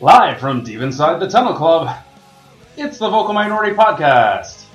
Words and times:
Live 0.00 0.38
from 0.38 0.62
deep 0.62 0.80
inside 0.80 1.18
the 1.18 1.28
Tunnel 1.28 1.54
Club, 1.54 1.92
it's 2.76 2.98
the 2.98 3.10
Vocal 3.10 3.34
Minority 3.34 3.74
Podcast. 3.74 4.66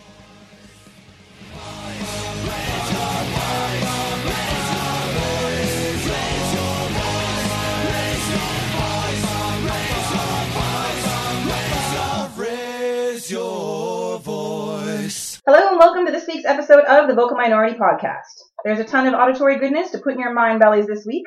Hello 15.46 15.70
and 15.70 15.80
welcome 15.80 16.06
to 16.06 16.12
this 16.12 16.28
week's 16.28 16.44
episode 16.44 16.84
of 16.84 17.08
the 17.08 17.16
Vocal 17.16 17.38
Minority 17.38 17.78
Podcast. 17.78 18.42
There's 18.66 18.80
a 18.80 18.84
ton 18.84 19.08
of 19.08 19.14
auditory 19.14 19.58
goodness 19.58 19.92
to 19.92 20.00
put 20.00 20.16
in 20.16 20.20
your 20.20 20.34
mind 20.34 20.60
bellies 20.60 20.86
this 20.86 21.06
week. 21.06 21.24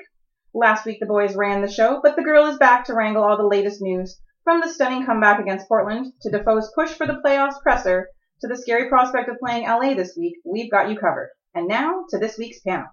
Last 0.59 0.87
week 0.87 1.01
the 1.01 1.06
boys 1.06 1.37
ran 1.37 1.60
the 1.60 1.70
show, 1.70 2.01
but 2.02 2.16
the 2.16 2.23
girl 2.23 2.46
is 2.46 2.56
back 2.56 2.87
to 2.87 2.95
wrangle 2.95 3.23
all 3.23 3.37
the 3.37 3.46
latest 3.46 3.83
news 3.83 4.19
from 4.42 4.62
the 4.62 4.69
stunning 4.70 5.05
comeback 5.05 5.38
against 5.38 5.69
Portland 5.69 6.15
to 6.23 6.30
Defoe's 6.30 6.73
push 6.74 6.95
for 6.95 7.06
the 7.06 7.20
playoffs 7.23 7.60
presser 7.62 8.09
to 8.41 8.48
the 8.48 8.56
scary 8.56 8.88
prospect 8.88 9.29
of 9.29 9.38
playing 9.38 9.66
LA 9.66 9.92
this 9.92 10.16
week. 10.16 10.37
We've 10.46 10.70
got 10.70 10.88
you 10.88 10.96
covered. 10.96 11.29
And 11.55 11.69
now 11.69 12.05
to 12.09 12.19
this 12.19 12.38
week's 12.38 12.60
panel. 12.60 12.87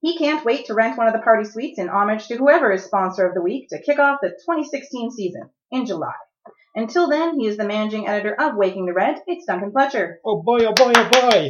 He 0.00 0.18
can't 0.18 0.44
wait 0.44 0.66
to 0.66 0.74
rent 0.74 0.98
one 0.98 1.06
of 1.06 1.12
the 1.12 1.20
party 1.20 1.44
suites 1.44 1.78
in 1.78 1.88
homage 1.88 2.26
to 2.26 2.36
whoever 2.36 2.72
is 2.72 2.82
sponsor 2.82 3.24
of 3.24 3.34
the 3.34 3.42
week 3.42 3.68
to 3.68 3.80
kick 3.80 4.00
off 4.00 4.18
the 4.20 4.30
2016 4.30 5.12
season 5.12 5.48
in 5.70 5.86
July. 5.86 6.14
Until 6.74 7.08
then, 7.08 7.38
he 7.38 7.46
is 7.46 7.56
the 7.56 7.68
managing 7.68 8.08
editor 8.08 8.34
of 8.34 8.56
Waking 8.56 8.86
the 8.86 8.92
Red. 8.92 9.22
It's 9.28 9.46
Duncan 9.46 9.70
Fletcher. 9.70 10.18
Oh 10.24 10.42
boy, 10.42 10.66
oh 10.66 10.72
boy, 10.72 10.92
oh 10.96 11.08
boy. 11.08 11.48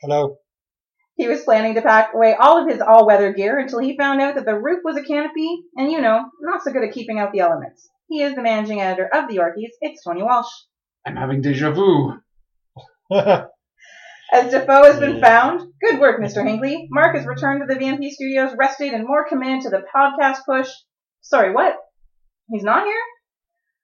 Hello. 0.00 0.38
He 1.16 1.28
was 1.28 1.42
planning 1.42 1.74
to 1.74 1.82
pack 1.82 2.14
away 2.14 2.34
all 2.34 2.62
of 2.62 2.68
his 2.68 2.80
all-weather 2.80 3.32
gear 3.32 3.58
until 3.58 3.80
he 3.80 3.96
found 3.96 4.20
out 4.20 4.34
that 4.36 4.46
the 4.46 4.58
roof 4.58 4.80
was 4.84 4.96
a 4.96 5.02
canopy, 5.02 5.62
and 5.76 5.90
you 5.90 6.00
know, 6.00 6.24
not 6.40 6.62
so 6.62 6.72
good 6.72 6.84
at 6.84 6.94
keeping 6.94 7.18
out 7.18 7.32
the 7.32 7.40
elements. 7.40 7.88
He 8.08 8.22
is 8.22 8.34
the 8.34 8.42
managing 8.42 8.80
editor 8.80 9.08
of 9.12 9.28
the 9.28 9.36
Yorkies. 9.36 9.70
It's 9.80 10.02
Tony 10.04 10.22
Walsh. 10.22 10.50
I'm 11.06 11.16
having 11.16 11.42
deja 11.42 11.70
vu. 11.72 12.18
As 14.32 14.50
Defoe 14.50 14.84
has 14.84 14.98
been 14.98 15.20
found, 15.20 15.60
good 15.82 16.00
work, 16.00 16.18
Mr. 16.18 16.46
Hinckley. 16.46 16.88
Mark 16.90 17.14
has 17.14 17.26
returned 17.26 17.60
to 17.60 17.66
the 17.72 17.78
VMP 17.78 18.10
studios, 18.10 18.54
rested 18.56 18.94
and 18.94 19.06
more 19.06 19.28
committed 19.28 19.62
to 19.62 19.70
the 19.70 19.82
podcast 19.94 20.38
push. 20.46 20.70
Sorry, 21.20 21.52
what? 21.52 21.76
He's 22.50 22.62
not 22.62 22.84
here? 22.84 23.02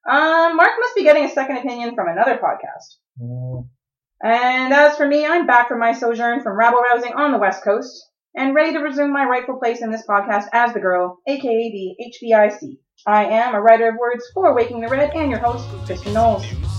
Um, 0.09 0.57
Mark 0.57 0.71
must 0.81 0.95
be 0.95 1.03
getting 1.03 1.25
a 1.25 1.31
second 1.31 1.59
opinion 1.59 1.95
from 1.95 2.09
another 2.09 2.39
podcast. 2.39 2.97
Mm, 3.21 3.69
And 4.23 4.73
as 4.73 4.97
for 4.97 5.07
me, 5.07 5.25
I'm 5.25 5.47
back 5.47 5.69
from 5.69 5.79
my 5.79 5.93
sojourn 5.93 6.43
from 6.43 6.59
rabble 6.59 6.83
rousing 6.91 7.13
on 7.13 7.33
the 7.33 7.39
West 7.39 7.63
Coast 7.63 8.05
and 8.35 8.55
ready 8.55 8.73
to 8.73 8.81
resume 8.81 9.13
my 9.13 9.25
rightful 9.25 9.59
place 9.59 9.81
in 9.83 9.91
this 9.91 10.07
podcast 10.09 10.47
as 10.53 10.73
the 10.73 10.81
girl, 10.81 11.19
aka 11.27 11.41
the 11.43 11.97
HBIC. 12.05 12.79
I 13.07 13.27
am 13.27 13.55
a 13.55 13.61
writer 13.61 13.89
of 13.89 13.97
words 13.97 14.25
for 14.35 14.55
Waking 14.55 14.81
the 14.81 14.89
Red 14.89 15.15
and 15.15 15.31
your 15.31 15.41
host, 15.41 15.69
Kristin 15.87 16.15
Knowles. 16.15 16.78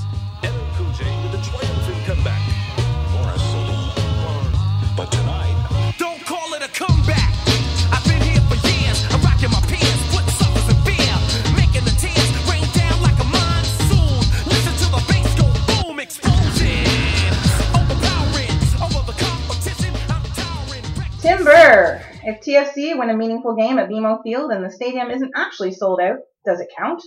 TFC 22.64 22.98
win 22.98 23.10
a 23.10 23.18
meaningful 23.18 23.56
game 23.56 23.80
at 23.80 23.90
BMO 23.90 24.22
Field 24.24 24.52
and 24.52 24.64
the 24.64 24.70
stadium 24.70 25.10
isn't 25.12 25.32
actually 25.36 25.72
sold 25.72 26.00
out, 26.02 26.18
does 26.46 26.60
it 26.60 26.68
count? 26.78 27.02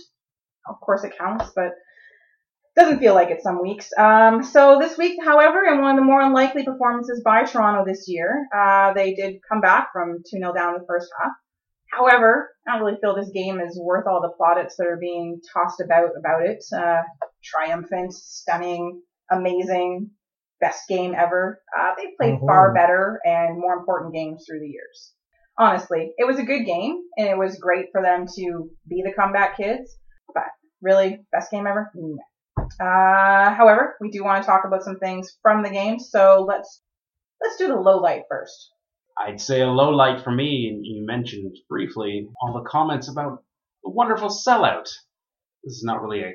Of 0.67 0.79
course 0.79 1.03
it 1.03 1.17
counts, 1.17 1.51
but 1.55 1.71
doesn't 2.75 2.99
feel 2.99 3.13
like 3.13 3.29
it 3.29 3.41
some 3.43 3.61
weeks. 3.61 3.89
Um, 3.97 4.41
so 4.41 4.79
this 4.79 4.97
week, 4.97 5.19
however, 5.23 5.63
in 5.63 5.81
one 5.81 5.91
of 5.91 5.97
the 5.97 6.05
more 6.05 6.21
unlikely 6.21 6.63
performances 6.63 7.21
by 7.23 7.43
Toronto 7.43 7.83
this 7.85 8.05
year, 8.07 8.47
uh, 8.55 8.93
they 8.93 9.13
did 9.13 9.35
come 9.47 9.61
back 9.61 9.89
from 9.93 10.23
2-0 10.33 10.55
down 10.55 10.73
in 10.73 10.81
the 10.81 10.85
first 10.87 11.07
half. 11.21 11.31
However, 11.91 12.49
I 12.67 12.71
don't 12.73 12.83
really 12.83 12.97
feel 12.99 13.15
this 13.15 13.29
game 13.31 13.59
is 13.59 13.79
worth 13.79 14.07
all 14.07 14.21
the 14.21 14.33
plaudits 14.35 14.75
that 14.77 14.87
are 14.87 14.97
being 14.99 15.39
tossed 15.53 15.79
about 15.79 16.09
about 16.17 16.43
it. 16.43 16.63
Uh, 16.75 17.03
triumphant, 17.43 18.13
stunning, 18.13 18.99
amazing, 19.29 20.09
best 20.59 20.87
game 20.89 21.13
ever. 21.15 21.59
Uh, 21.77 21.91
they've 21.95 22.17
played 22.19 22.39
Mhm. 22.39 22.47
far 22.47 22.73
better 22.73 23.19
and 23.23 23.59
more 23.59 23.73
important 23.73 24.13
games 24.13 24.45
through 24.47 24.61
the 24.61 24.69
years. 24.69 25.13
Honestly, 25.57 26.13
it 26.17 26.25
was 26.25 26.39
a 26.39 26.43
good 26.43 26.65
game 26.65 27.01
and 27.17 27.27
it 27.27 27.37
was 27.37 27.57
great 27.57 27.87
for 27.91 28.01
them 28.01 28.25
to 28.35 28.69
be 28.87 29.03
the 29.03 29.13
comeback 29.15 29.57
kids. 29.57 29.95
But 30.33 30.45
really, 30.81 31.19
best 31.31 31.51
game 31.51 31.67
ever? 31.67 31.91
No. 31.95 32.17
Uh, 32.79 33.53
however, 33.53 33.95
we 33.99 34.09
do 34.09 34.23
want 34.23 34.41
to 34.41 34.47
talk 34.47 34.63
about 34.65 34.83
some 34.83 34.99
things 34.99 35.37
from 35.41 35.63
the 35.63 35.69
game, 35.69 35.99
so 35.99 36.45
let's 36.47 36.81
let's 37.41 37.57
do 37.57 37.67
the 37.67 37.75
low 37.75 37.97
light 37.97 38.23
first. 38.29 38.69
I'd 39.17 39.41
say 39.41 39.61
a 39.61 39.67
low 39.67 39.89
light 39.89 40.23
for 40.23 40.31
me, 40.31 40.69
and 40.69 40.85
you 40.85 41.05
mentioned 41.05 41.55
briefly 41.69 42.27
all 42.41 42.53
the 42.53 42.69
comments 42.69 43.09
about 43.09 43.43
the 43.83 43.91
wonderful 43.91 44.29
sellout. 44.29 44.89
This 45.63 45.75
is 45.75 45.83
not 45.83 46.01
really 46.01 46.21
a 46.21 46.33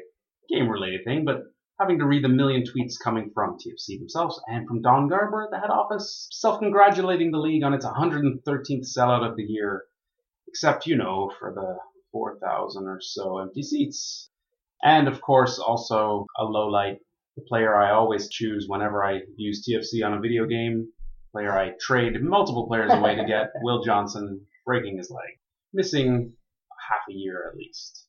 game 0.49 0.69
related 0.69 1.05
thing, 1.05 1.25
but 1.25 1.43
having 1.79 1.99
to 1.99 2.07
read 2.07 2.25
the 2.25 2.29
million 2.29 2.65
tweets 2.65 2.95
coming 3.03 3.31
from 3.33 3.57
TFC 3.57 3.99
themselves 3.99 4.41
and 4.49 4.67
from 4.67 4.83
Don 4.83 5.09
Garber 5.09 5.45
at 5.45 5.51
the 5.51 5.59
head 5.59 5.71
office, 5.71 6.29
self 6.33 6.59
congratulating 6.59 7.31
the 7.31 7.39
league 7.39 7.63
on 7.63 7.75
its 7.75 7.87
113th 7.87 8.87
sellout 8.97 9.29
of 9.29 9.37
the 9.37 9.45
year, 9.45 9.85
except, 10.49 10.87
you 10.87 10.97
know, 10.97 11.33
for 11.39 11.53
the 11.55 11.79
4,000 12.13 12.87
or 12.87 13.01
so 13.01 13.39
empty 13.39 13.63
seats. 13.63 14.31
And 14.83 15.09
of 15.09 15.21
course, 15.21 15.59
also 15.59 16.27
a 16.37 16.45
low 16.45 16.69
light, 16.69 16.99
the 17.37 17.43
player 17.43 17.77
I 17.77 17.93
always 17.93 18.29
choose 18.29 18.67
whenever 18.69 19.05
I 19.05 19.21
use 19.37 19.67
TFC 19.67 20.05
on 20.05 20.15
a 20.15 20.21
video 20.21 20.47
game, 20.47 20.89
player 21.33 21.57
I 21.57 21.73
trade 21.81 22.21
multiple 22.23 22.67
players 22.67 22.93
away 22.93 23.15
to 23.15 23.25
get, 23.25 23.51
Will 23.63 23.83
Johnson 23.83 24.47
breaking 24.65 24.99
his 24.99 25.11
leg, 25.11 25.39
missing 25.73 26.33
half 26.89 27.03
a 27.09 27.13
year 27.13 27.49
at 27.49 27.57
least. 27.57 28.08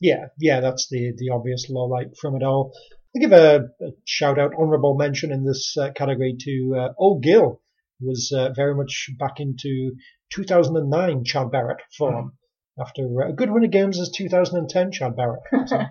Yeah, 0.00 0.26
yeah, 0.38 0.60
that's 0.60 0.88
the, 0.90 1.12
the 1.16 1.30
obvious 1.30 1.66
low 1.70 1.84
light 1.86 2.16
from 2.20 2.36
it 2.36 2.42
all. 2.42 2.72
I 3.14 3.18
give 3.20 3.32
a, 3.32 3.68
a 3.80 3.90
shout 4.04 4.38
out, 4.38 4.52
honourable 4.54 4.94
mention 4.96 5.32
in 5.32 5.44
this 5.44 5.76
uh, 5.76 5.90
category 5.92 6.36
to 6.38 6.76
uh, 6.78 6.88
Old 6.98 7.22
Gill, 7.22 7.60
who 7.98 8.08
was 8.08 8.30
uh, 8.36 8.52
very 8.54 8.74
much 8.74 9.10
back 9.18 9.40
into 9.40 9.92
2009 10.32 11.24
Chad 11.24 11.50
Barrett 11.50 11.78
form 11.96 12.32
after 12.78 13.02
uh, 13.22 13.30
a 13.30 13.32
good 13.32 13.48
run 13.50 13.64
of 13.64 13.70
games 13.70 13.98
as 13.98 14.10
2010 14.10 14.92
Chad 14.92 15.16
Barrett. 15.16 15.40
So 15.68 15.82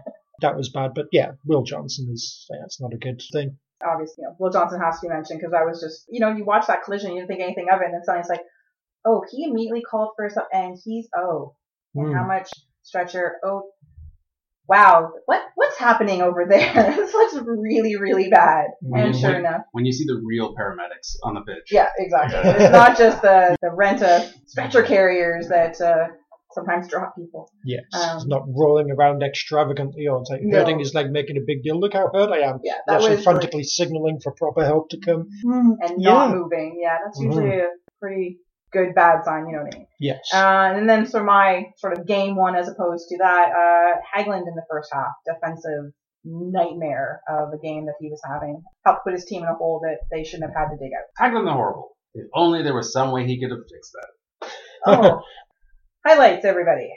that 0.41 0.57
was 0.57 0.69
bad, 0.69 0.91
but 0.94 1.05
yeah, 1.13 1.31
Will 1.45 1.63
Johnson 1.63 2.09
is 2.11 2.45
yeah, 2.49 2.65
it's 2.65 2.81
not 2.81 2.94
a 2.94 2.97
good 2.97 3.21
thing. 3.31 3.57
Obviously, 3.81 4.15
you 4.23 4.27
know, 4.27 4.35
Will 4.38 4.51
Johnson 4.51 4.81
has 4.81 4.99
to 4.99 5.07
be 5.07 5.13
mentioned 5.13 5.39
because 5.39 5.53
I 5.53 5.63
was 5.63 5.79
just, 5.79 6.05
you 6.09 6.19
know, 6.19 6.35
you 6.35 6.44
watch 6.44 6.67
that 6.67 6.83
collision, 6.83 7.11
you 7.11 7.21
didn't 7.21 7.29
think 7.29 7.41
anything 7.41 7.67
of 7.71 7.79
it, 7.79 7.85
and 7.85 7.94
then 7.94 8.03
suddenly 8.03 8.19
it's 8.19 8.29
like, 8.29 8.44
oh, 9.05 9.23
he 9.31 9.45
immediately 9.45 9.81
called 9.81 10.09
for 10.15 10.25
us, 10.25 10.35
and 10.51 10.77
he's 10.83 11.07
oh, 11.15 11.55
and 11.95 12.07
Hmm. 12.09 12.13
how 12.13 12.27
much 12.27 12.49
stretcher? 12.83 13.38
Oh, 13.45 13.63
wow, 14.67 15.11
what 15.25 15.41
what's 15.55 15.77
happening 15.77 16.21
over 16.21 16.45
there? 16.49 16.73
this 16.95 17.13
looks 17.13 17.35
really 17.45 17.95
really 17.95 18.29
bad. 18.29 18.65
And 18.81 19.13
Mhm. 19.13 19.19
sure 19.21 19.35
enough, 19.35 19.61
When 19.71 19.85
you 19.85 19.91
see 19.91 20.05
the 20.05 20.21
real 20.25 20.55
paramedics 20.55 21.15
on 21.23 21.35
the 21.35 21.41
pitch. 21.41 21.69
yeah, 21.71 21.89
exactly. 21.97 22.39
It's 22.63 22.71
not 22.71 22.97
just 22.97 23.21
the 23.21 23.55
the 23.61 23.71
rent 23.71 24.01
a 24.01 24.29
stretcher 24.47 24.83
carriers 24.83 25.47
that 25.49 25.79
uh, 25.81 26.07
sometimes 26.51 26.87
drop 26.87 27.15
people. 27.17 27.49
Yes, 27.65 27.83
Um, 27.93 28.17
he's 28.17 28.27
not 28.27 28.43
rolling 28.47 28.89
around 28.91 29.21
extravagantly 29.23 30.07
or 30.07 30.23
like 30.29 30.41
No. 30.41 30.59
hurting 30.59 30.79
his 30.79 30.93
leg, 30.93 31.11
making 31.11 31.37
a 31.37 31.41
big 31.45 31.63
deal. 31.63 31.77
Look 31.79 31.93
how 31.93 32.09
hurt 32.13 32.31
I 32.31 32.39
am. 32.50 32.59
Yeah, 32.63 32.75
that 32.88 32.95
actually 32.95 33.15
was 33.18 33.23
frantically 33.25 33.63
signaling 33.63 34.19
for 34.23 34.31
proper 34.33 34.63
help 34.65 34.89
to 34.89 34.97
come. 35.00 35.27
and 35.44 35.97
not 35.97 36.33
moving. 36.33 36.79
Yeah, 36.81 36.97
that's 37.03 37.19
usually 37.21 37.59
a 37.59 37.69
pretty 38.00 38.39
good 38.75 38.94
bad 38.94 39.24
sign. 39.24 39.48
You 39.48 39.54
know 39.54 39.63
what 39.63 39.75
I 39.75 39.77
mean? 39.77 39.88
Yes. 40.00 40.19
Uh, 40.33 40.74
and 40.75 40.89
then 40.89 41.06
for 41.06 41.24
my 41.24 41.72
sort 41.77 41.98
of 41.98 42.06
game 42.06 42.36
one 42.36 42.56
as 42.56 42.68
opposed 42.68 43.07
to 43.10 43.18
that, 43.19 43.50
uh, 43.51 44.00
Hagglund 44.16 44.48
in 44.48 44.56
the 44.56 44.66
first 44.69 44.89
half, 44.94 45.13
defensive 45.25 45.94
nightmare 46.25 47.22
of 47.30 47.54
a 47.54 47.57
game 47.57 47.86
that 47.86 47.95
he 48.00 48.10
was 48.10 48.22
having, 48.27 48.62
helped 48.86 49.04
put 49.06 49.13
his 49.13 49.25
team 49.25 49.44
in 49.44 49.50
a 49.50 49.56
hole 49.56 49.81
that 49.83 50.00
they 50.12 50.24
shouldn't 50.24 50.51
have 50.51 50.56
had 50.56 50.69
to 50.69 50.77
dig 50.77 50.92
out. 50.94 51.06
Hagglund 51.19 51.45
the 51.45 51.54
Horrible. 51.54 51.95
If 52.13 52.27
only 52.33 52.63
there 52.63 52.75
was 52.75 52.92
some 52.92 53.12
way 53.12 53.25
he 53.25 53.39
could 53.39 53.51
have 53.51 53.60
fixed 53.72 53.92
that. 53.94 54.50
Oh, 54.88 55.21
highlights, 56.06 56.45
everybody. 56.45 56.92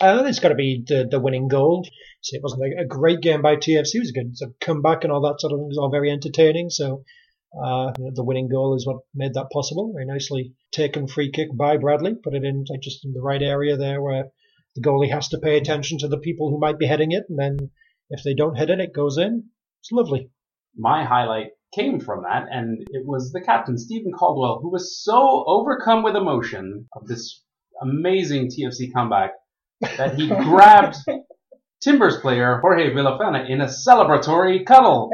Uh, 0.00 0.24
it's 0.26 0.40
got 0.40 0.48
to 0.48 0.56
be 0.56 0.82
the, 0.84 1.06
the 1.08 1.20
winning 1.20 1.46
goal. 1.46 1.86
See, 2.20 2.36
it 2.36 2.42
wasn't 2.42 2.62
a, 2.64 2.82
a 2.82 2.84
great 2.84 3.20
game 3.20 3.42
by 3.42 3.54
TFC. 3.54 3.94
It 3.94 4.00
was 4.00 4.10
a 4.10 4.20
good 4.20 4.36
sort 4.36 4.50
of 4.50 4.58
comeback 4.58 5.04
and 5.04 5.12
all 5.12 5.20
that 5.20 5.40
sort 5.40 5.52
of 5.52 5.58
thing. 5.58 5.66
It 5.66 5.68
was 5.68 5.78
all 5.78 5.90
very 5.90 6.10
entertaining. 6.10 6.70
So 6.70 7.04
uh, 7.54 7.92
you 7.98 8.04
know, 8.04 8.10
the 8.14 8.24
winning 8.24 8.48
goal 8.48 8.76
is 8.76 8.86
what 8.86 8.98
made 9.14 9.34
that 9.34 9.50
possible. 9.52 9.92
Very 9.92 10.06
nicely 10.06 10.54
taken 10.72 11.08
free 11.08 11.30
kick 11.30 11.48
by 11.56 11.76
Bradley. 11.76 12.14
Put 12.22 12.34
it 12.34 12.44
in 12.44 12.64
like 12.68 12.80
just 12.80 13.04
in 13.04 13.12
the 13.12 13.22
right 13.22 13.42
area 13.42 13.76
there 13.76 14.02
where 14.02 14.24
the 14.74 14.82
goalie 14.82 15.10
has 15.10 15.28
to 15.28 15.38
pay 15.38 15.56
attention 15.56 15.98
to 15.98 16.08
the 16.08 16.18
people 16.18 16.50
who 16.50 16.60
might 16.60 16.78
be 16.78 16.86
heading 16.86 17.12
it. 17.12 17.24
And 17.28 17.38
then 17.38 17.70
if 18.10 18.22
they 18.22 18.34
don't 18.34 18.56
hit 18.56 18.70
it, 18.70 18.80
it 18.80 18.94
goes 18.94 19.18
in. 19.18 19.44
It's 19.80 19.92
lovely. 19.92 20.30
My 20.76 21.04
highlight 21.04 21.48
came 21.74 22.00
from 22.00 22.22
that, 22.22 22.46
and 22.50 22.86
it 22.90 23.06
was 23.06 23.32
the 23.32 23.40
captain, 23.40 23.78
Steven 23.78 24.12
Caldwell, 24.12 24.60
who 24.62 24.70
was 24.70 25.02
so 25.02 25.44
overcome 25.46 26.02
with 26.02 26.16
emotion 26.16 26.86
of 26.94 27.06
this 27.06 27.42
amazing 27.82 28.48
TFC 28.48 28.92
comeback 28.92 29.32
that 29.80 30.14
he 30.14 30.28
grabbed 30.44 30.96
Timbers 31.80 32.18
player 32.18 32.58
Jorge 32.60 32.90
Villafana 32.90 33.48
in 33.48 33.60
a 33.60 33.66
celebratory 33.66 34.66
cuddle. 34.66 35.12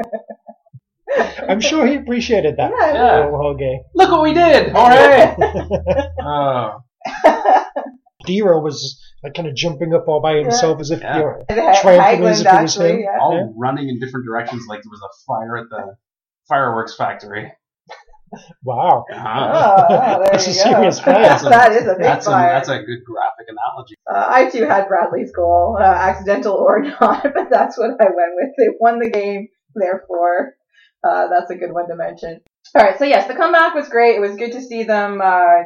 I'm 1.49 1.61
sure 1.61 1.85
he 1.85 1.95
appreciated 1.95 2.55
that. 2.57 2.71
Yeah. 2.77 2.93
Yeah. 2.93 3.15
Little 3.25 3.37
Jorge. 3.37 3.79
Look 3.95 4.11
what 4.11 4.21
we 4.23 4.33
did, 4.33 4.71
Jorge! 4.71 5.35
oh, 6.21 6.81
Dero 8.27 8.61
was 8.61 9.01
like, 9.23 9.33
kind 9.35 9.47
of 9.47 9.55
jumping 9.55 9.93
up 9.93 10.07
all 10.07 10.21
by 10.21 10.35
himself 10.37 10.79
as 10.79 10.91
if 10.91 11.01
Yeah. 11.01 11.17
you 11.49 11.55
know, 11.55 11.73
triumphant 11.81 12.23
as 12.25 12.41
if 12.41 12.45
it 12.47 12.49
was 12.49 12.55
actually, 12.77 12.89
him. 12.91 12.99
yeah. 13.01 13.17
all 13.21 13.33
Yeah. 13.35 13.47
running 13.55 13.89
in 13.89 13.99
different 13.99 14.25
directions 14.25 14.65
like 14.67 14.81
there 14.83 14.89
was 14.89 15.01
a 15.01 15.11
fire 15.27 15.57
at 15.57 15.69
the 15.69 15.95
fireworks 16.47 16.95
factory. 16.95 17.51
Wow. 18.63 19.05
Uh-huh. 19.13 19.51
Oh, 19.53 19.85
oh, 19.89 20.23
That's 20.31 20.45
a 20.47 20.49
go. 20.49 20.53
serious 20.53 20.99
fire. 21.05 21.21
that 21.49 21.71
is 21.71 21.83
a 21.87 21.93
big 21.93 22.01
That's 22.01 22.25
a, 22.27 22.31
fire. 22.31 22.53
that's 22.53 22.67
a 22.69 22.79
good 22.79 22.99
graphic 23.05 23.47
analogy. 23.47 23.95
Uh, 24.11 24.25
I 24.27 24.49
too 24.49 24.65
had 24.65 24.87
Bradley's 24.87 25.31
goal, 25.31 25.77
uh, 25.79 25.83
accidental 25.83 26.53
or 26.53 26.81
not, 26.81 27.23
but 27.23 27.49
that's 27.49 27.77
what 27.77 27.91
I 28.01 28.05
went 28.05 28.33
with. 28.35 28.49
They 28.57 28.67
won 28.79 28.99
the 28.99 29.09
game, 29.11 29.47
therefore, 29.75 30.53
uh, 31.07 31.27
that's 31.27 31.51
a 31.51 31.55
good 31.55 31.71
one 31.71 31.87
to 31.89 31.95
mention. 31.95 32.41
All 32.75 32.83
right, 32.83 32.97
so 32.97 33.05
yes, 33.05 33.27
the 33.27 33.35
comeback 33.35 33.75
was 33.75 33.89
great. 33.89 34.15
It 34.15 34.21
was 34.21 34.35
good 34.35 34.53
to 34.53 34.61
see 34.61 34.83
them 34.83 35.21
uh, 35.21 35.63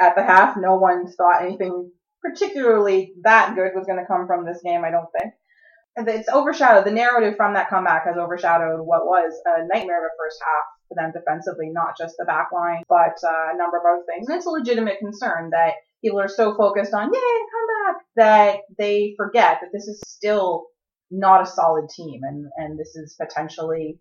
at 0.00 0.14
the 0.14 0.22
half. 0.22 0.56
No 0.56 0.76
one 0.76 1.06
thought 1.06 1.42
anything 1.42 1.90
particularly 2.22 3.14
that 3.22 3.54
good 3.54 3.72
was 3.74 3.86
going 3.86 3.98
to 3.98 4.06
come 4.06 4.26
from 4.26 4.44
this 4.44 4.60
game. 4.64 4.84
I 4.84 4.90
don't 4.90 5.08
think. 5.18 5.34
And 5.96 6.08
it's 6.08 6.28
overshadowed. 6.28 6.84
The 6.84 6.90
narrative 6.90 7.36
from 7.36 7.54
that 7.54 7.70
comeback 7.70 8.04
has 8.04 8.16
overshadowed 8.16 8.80
what 8.80 9.06
was 9.06 9.32
a 9.46 9.66
nightmare 9.72 9.98
of 9.98 10.10
a 10.10 10.16
first 10.18 10.38
half 10.44 10.64
for 10.88 10.94
them 10.94 11.12
defensively, 11.12 11.70
not 11.72 11.96
just 11.98 12.16
the 12.18 12.26
back 12.26 12.48
line, 12.52 12.82
but 12.88 13.16
uh, 13.24 13.54
a 13.54 13.56
number 13.56 13.78
of 13.78 13.84
other 13.84 14.04
things. 14.06 14.28
And 14.28 14.36
it's 14.36 14.46
a 14.46 14.50
legitimate 14.50 14.98
concern 14.98 15.50
that 15.50 15.74
people 16.04 16.20
are 16.20 16.28
so 16.28 16.54
focused 16.54 16.92
on, 16.92 17.10
yay, 17.12 17.20
comeback, 17.54 18.02
that 18.16 18.56
they 18.78 19.14
forget 19.16 19.58
that 19.62 19.70
this 19.72 19.88
is 19.88 20.02
still 20.06 20.66
not 21.10 21.42
a 21.42 21.46
solid 21.46 21.88
team 21.88 22.20
and, 22.24 22.46
and 22.56 22.78
this 22.78 22.94
is 22.96 23.16
potentially 23.18 23.98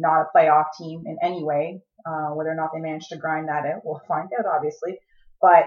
not 0.00 0.22
a 0.22 0.36
playoff 0.36 0.66
team 0.78 1.04
in 1.06 1.18
any 1.22 1.44
way. 1.44 1.82
Uh, 2.06 2.30
whether 2.30 2.50
or 2.50 2.54
not 2.54 2.70
they 2.74 2.80
managed 2.80 3.10
to 3.10 3.18
grind 3.18 3.48
that 3.48 3.66
out, 3.66 3.82
we'll 3.84 4.00
find 4.08 4.28
out, 4.38 4.46
obviously. 4.46 4.98
But 5.40 5.66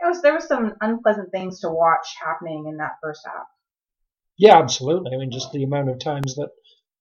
it 0.00 0.06
was, 0.06 0.22
there 0.22 0.34
was 0.34 0.46
some 0.46 0.74
unpleasant 0.80 1.30
things 1.30 1.60
to 1.60 1.68
watch 1.68 2.16
happening 2.24 2.66
in 2.68 2.78
that 2.78 2.96
first 3.02 3.20
half. 3.26 3.46
Yeah, 4.36 4.58
absolutely. 4.58 5.14
I 5.14 5.18
mean, 5.18 5.30
just 5.30 5.52
the 5.52 5.62
amount 5.62 5.90
of 5.90 6.00
times 6.00 6.34
that 6.34 6.50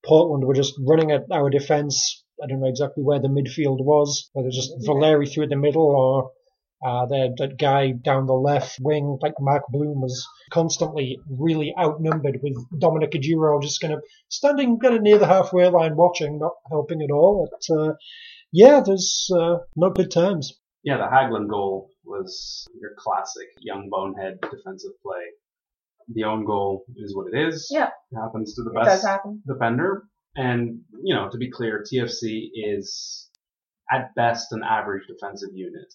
Portland 0.06 0.45
were 0.45 0.53
just 0.53 0.74
running 0.80 1.12
at 1.12 1.25
our 1.31 1.50
defence. 1.50 2.24
I 2.44 2.47
don't 2.47 2.62
know 2.62 2.69
exactly 2.69 3.03
where 3.03 3.19
the 3.19 3.30
midfield 3.30 3.83
was, 3.83 4.30
whether 4.33 4.50
just 4.50 4.74
Valeri 4.80 5.25
through 5.25 5.47
the 5.47 5.56
middle 5.56 5.83
or 5.83 6.31
uh, 6.85 7.06
the, 7.06 7.33
that 7.38 7.57
guy 7.57 7.91
down 7.91 8.25
the 8.25 8.33
left 8.33 8.77
wing, 8.81 9.18
like 9.21 9.33
Mark 9.39 9.63
Bloom, 9.69 10.01
was 10.01 10.27
constantly 10.51 11.19
really 11.30 11.74
outnumbered 11.80 12.39
with 12.44 12.53
Dominic 12.80 13.12
Oduro 13.12 13.62
just 13.62 13.81
kind 13.81 13.94
of 13.94 14.03
standing 14.30 14.80
kind 14.80 14.95
of 14.95 15.01
near 15.01 15.18
the 15.18 15.27
halfway 15.27 15.68
line 15.69 15.95
watching, 15.95 16.39
not 16.39 16.53
helping 16.69 17.01
at 17.01 17.12
all. 17.12 17.50
But, 17.50 17.75
uh, 17.75 17.94
yeah, 18.51 18.81
there's 18.85 19.30
uh, 19.35 19.57
not 19.75 19.95
good 19.95 20.12
times. 20.12 20.59
Yeah, 20.83 20.97
the 20.97 21.03
Hagglund 21.03 21.50
goal 21.50 21.89
was 22.03 22.68
your 22.80 22.91
classic 22.97 23.47
young 23.62 23.89
bonehead 23.89 24.39
defensive 24.41 24.91
play. 25.01 25.24
The 26.13 26.25
own 26.25 26.44
goal 26.45 26.83
is 26.97 27.15
what 27.15 27.27
it 27.33 27.47
is. 27.47 27.69
Yeah. 27.71 27.88
It 28.12 28.15
happens 28.19 28.53
to 28.56 28.63
the 28.63 28.71
It 28.71 28.75
does 28.75 28.88
best 28.88 29.07
happen. 29.07 29.41
defender. 29.47 30.03
And, 30.35 30.81
you 31.03 31.15
know, 31.15 31.30
to 31.30 31.38
be 31.38 31.50
clear, 31.50 31.83
TFC 31.89 32.50
is 32.53 33.30
at 33.91 34.13
best 34.15 34.51
an 34.51 34.63
average 34.68 35.03
defensive 35.07 35.51
unit. 35.53 35.94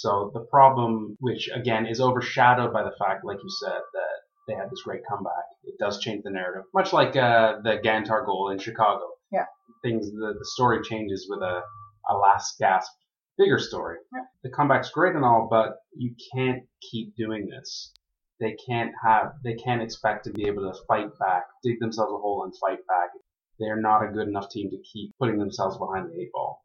So 0.00 0.30
the 0.32 0.44
problem, 0.44 1.16
which 1.18 1.50
again 1.52 1.84
is 1.84 2.00
overshadowed 2.00 2.72
by 2.72 2.84
the 2.84 2.94
fact, 3.00 3.24
like 3.24 3.38
you 3.42 3.50
said, 3.50 3.80
that 3.94 4.16
they 4.46 4.54
had 4.54 4.70
this 4.70 4.82
great 4.84 5.00
comeback, 5.08 5.44
it 5.64 5.74
does 5.80 5.98
change 5.98 6.22
the 6.22 6.30
narrative. 6.30 6.62
Much 6.72 6.92
like 6.92 7.16
uh, 7.16 7.56
the 7.64 7.80
Gantar 7.84 8.24
goal 8.24 8.50
in 8.50 8.60
Chicago. 8.60 9.02
Yeah. 9.32 9.46
Things, 9.82 10.12
the, 10.12 10.34
the 10.38 10.44
story 10.44 10.82
changes 10.84 11.26
with 11.28 11.42
a, 11.42 11.62
a 12.08 12.14
last 12.16 12.60
gasp 12.60 12.92
bigger 13.38 13.58
story. 13.58 13.96
Yeah. 14.14 14.22
The 14.44 14.50
comeback's 14.50 14.90
great 14.90 15.16
and 15.16 15.24
all, 15.24 15.48
but 15.50 15.78
you 15.96 16.14
can't 16.32 16.62
keep 16.92 17.16
doing 17.16 17.48
this. 17.48 17.92
They 18.38 18.56
can't 18.68 18.92
have, 19.04 19.32
they 19.42 19.54
can't 19.54 19.82
expect 19.82 20.26
to 20.26 20.30
be 20.30 20.46
able 20.46 20.72
to 20.72 20.78
fight 20.86 21.08
back, 21.18 21.42
dig 21.64 21.80
themselves 21.80 22.12
a 22.12 22.18
hole 22.18 22.44
and 22.44 22.54
fight 22.56 22.86
back. 22.86 23.10
They're 23.58 23.80
not 23.80 24.04
a 24.04 24.12
good 24.12 24.28
enough 24.28 24.48
team 24.48 24.70
to 24.70 24.78
keep 24.92 25.18
putting 25.18 25.40
themselves 25.40 25.76
behind 25.76 26.08
the 26.08 26.20
eight 26.20 26.30
ball. 26.32 26.62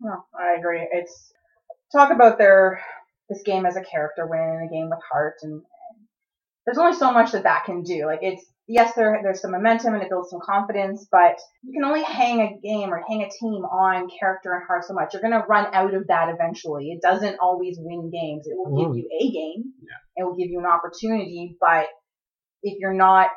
No, 0.00 0.24
I 0.34 0.58
agree. 0.58 0.88
It's 0.90 1.30
talk 1.92 2.12
about 2.12 2.38
their 2.38 2.80
this 3.28 3.42
game 3.44 3.66
as 3.66 3.76
a 3.76 3.82
character 3.82 4.26
win, 4.26 4.40
and 4.40 4.68
a 4.68 4.72
game 4.72 4.90
with 4.90 4.98
heart, 5.10 5.36
and, 5.42 5.52
and 5.52 6.06
there's 6.66 6.78
only 6.78 6.96
so 6.96 7.12
much 7.12 7.32
that 7.32 7.44
that 7.44 7.64
can 7.64 7.82
do. 7.82 8.06
Like 8.06 8.20
it's 8.22 8.44
yes, 8.66 8.94
there 8.94 9.20
there's 9.22 9.40
some 9.40 9.52
momentum 9.52 9.94
and 9.94 10.02
it 10.02 10.08
builds 10.08 10.30
some 10.30 10.40
confidence, 10.44 11.06
but 11.10 11.38
you 11.62 11.72
can 11.72 11.84
only 11.84 12.02
hang 12.02 12.40
a 12.40 12.58
game 12.60 12.92
or 12.92 13.02
hang 13.08 13.22
a 13.22 13.30
team 13.30 13.64
on 13.64 14.08
character 14.18 14.52
and 14.52 14.66
heart 14.66 14.84
so 14.84 14.94
much. 14.94 15.12
You're 15.12 15.22
gonna 15.22 15.44
run 15.48 15.74
out 15.74 15.94
of 15.94 16.06
that 16.08 16.28
eventually. 16.28 16.90
It 16.90 17.02
doesn't 17.02 17.38
always 17.40 17.76
win 17.78 18.10
games. 18.10 18.46
It 18.46 18.56
will 18.56 18.76
give 18.76 18.96
you 18.96 19.08
a 19.20 19.30
game. 19.30 19.72
Yeah. 19.80 20.22
It 20.22 20.24
will 20.24 20.36
give 20.36 20.50
you 20.50 20.58
an 20.58 20.66
opportunity, 20.66 21.56
but 21.60 21.86
if 22.62 22.78
you're 22.78 22.94
not 22.94 23.30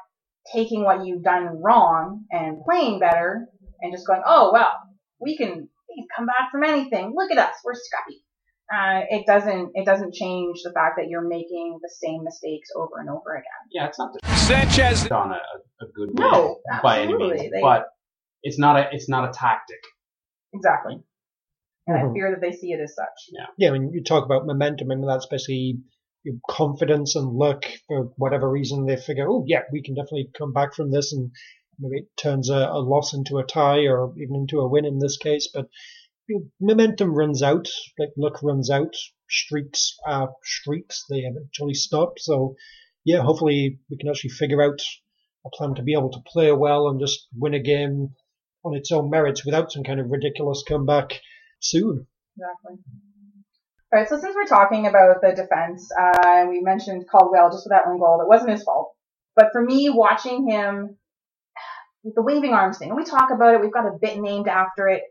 taking 0.54 0.84
what 0.84 1.06
you've 1.06 1.24
done 1.24 1.62
wrong 1.62 2.26
and 2.32 2.62
playing 2.64 3.00
better 3.00 3.48
and 3.82 3.94
just 3.94 4.06
going, 4.06 4.22
oh 4.26 4.52
well, 4.54 4.72
we 5.20 5.38
can 5.38 5.50
we 5.50 5.96
can 5.96 6.08
come 6.16 6.26
back 6.26 6.52
from 6.52 6.64
anything. 6.64 7.14
Look 7.16 7.32
at 7.32 7.38
us, 7.38 7.56
we're 7.64 7.74
scrappy. 7.74 8.25
Uh, 8.74 9.02
it 9.10 9.26
doesn't 9.28 9.72
it 9.76 9.86
doesn't 9.86 10.14
change 10.14 10.62
the 10.64 10.72
fact 10.72 10.96
that 10.98 11.08
you're 11.08 11.28
making 11.28 11.78
the 11.82 11.90
same 12.02 12.24
mistakes 12.24 12.70
over 12.76 13.00
and 13.00 13.10
over 13.10 13.36
again. 13.36 13.62
Yeah, 13.72 13.88
it's 13.88 14.00
not 14.00 14.12
that 14.14 14.38
Sanchez. 14.38 15.04
it's 15.04 15.12
on 15.12 15.32
a, 15.32 15.36
a 15.36 15.88
good 15.96 16.18
No, 16.18 16.58
by 16.82 17.02
any 17.02 17.16
means, 17.16 17.42
They- 17.52 17.62
but 17.62 17.86
it's 18.42 18.58
not 18.58 18.76
a 18.78 18.90
it's 18.92 19.08
not 19.08 19.30
a 19.30 19.32
tactic. 19.34 19.80
Exactly. 20.54 21.04
And 21.88 21.98
I 21.98 22.02
Mhm. 22.02 22.14
fear 22.14 22.32
that 22.32 22.42
they 22.42 22.56
see 22.56 22.72
it 22.72 22.80
as 22.80 22.96
such. 22.96 23.30
Yeah, 23.32 23.46
yeah. 23.58 23.72
when 23.72 23.92
you 23.92 24.04
talk 24.04 24.26
about 24.26 24.48
momentum, 24.48 24.90
and 24.90 25.08
that's 25.08 25.28
basically 25.28 25.80
your 26.24 26.36
confidence 26.50 27.16
and 27.16 27.34
luck 27.34 27.66
for 27.88 28.06
whatever 28.18 28.50
reason 28.50 28.86
they 28.88 28.98
figure, 28.98 29.28
oh 29.30 29.44
yeah, 29.46 29.62
we 29.72 29.84
can 29.84 29.94
definitely 29.94 30.32
come 30.36 30.54
back 30.54 30.74
from 30.74 30.90
this, 30.90 31.14
and 31.14 31.30
maybe 31.78 31.98
it 31.98 32.08
turns 32.18 32.50
a, 32.50 32.56
a 32.72 32.80
loss 32.80 33.14
into 33.14 33.38
a 33.38 33.44
tie 33.46 33.86
or 33.86 34.12
even 34.18 34.36
into 34.36 34.60
a 34.62 34.68
win 34.68 34.86
in 34.86 34.98
this 34.98 35.18
case. 35.18 35.48
But 35.54 35.66
you 35.66 35.68
know, 35.68 35.70
momentum 36.60 37.14
runs 37.14 37.42
out, 37.44 37.68
like 38.00 38.10
luck 38.18 38.42
runs 38.44 38.70
out, 38.70 38.96
streaks 39.30 39.98
are 40.06 40.34
streaks; 40.44 41.06
they 41.10 41.20
eventually 41.20 41.74
stop. 41.74 42.20
So 42.20 42.56
yeah, 43.04 43.22
hopefully 43.22 43.80
we 43.90 43.98
can 43.98 44.10
actually 44.10 44.32
figure 44.32 44.62
out 44.62 44.82
a 45.46 45.50
plan 45.50 45.76
to 45.76 45.84
be 45.84 45.94
able 45.94 46.12
to 46.12 46.24
play 46.26 46.52
well 46.52 46.88
and 46.88 47.00
just 47.00 47.28
win 47.38 47.54
a 47.54 47.60
game 47.60 48.16
on 48.64 48.76
its 48.76 48.92
own 48.92 49.10
merits 49.10 49.46
without 49.46 49.72
some 49.72 49.84
kind 49.84 50.00
of 50.00 50.10
ridiculous 50.10 50.64
comeback 50.68 51.22
soon. 51.60 52.08
Exactly. 52.36 52.84
All 53.94 54.00
right, 54.00 54.10
so 54.10 54.20
since 54.20 54.36
we're 54.36 54.46
talking 54.46 54.88
about 54.88 55.22
the 55.22 55.30
defense, 55.30 55.90
uh, 55.98 56.46
we 56.50 56.62
mentioned 56.62 57.06
Caldwell 57.10 57.52
just 57.52 57.66
with 57.66 57.72
that 57.72 57.88
one 57.88 58.00
goal, 58.00 58.20
it 58.22 58.28
wasn't 58.28 58.50
his 58.50 58.64
fault. 58.64 58.94
But 59.36 59.50
for 59.52 59.62
me, 59.62 59.90
watching 59.90 60.50
him 60.50 60.98
with 62.04 62.16
the 62.16 62.24
waving 62.24 62.54
arms 62.54 62.80
thing, 62.80 62.90
and 62.90 62.98
we 62.98 63.06
talk 63.06 63.30
about 63.32 63.54
it, 63.54 63.62
we've 63.62 63.72
got 63.72 63.86
a 63.86 63.98
bit 64.02 64.20
named 64.20 64.48
after 64.48 64.88
it, 64.88 65.04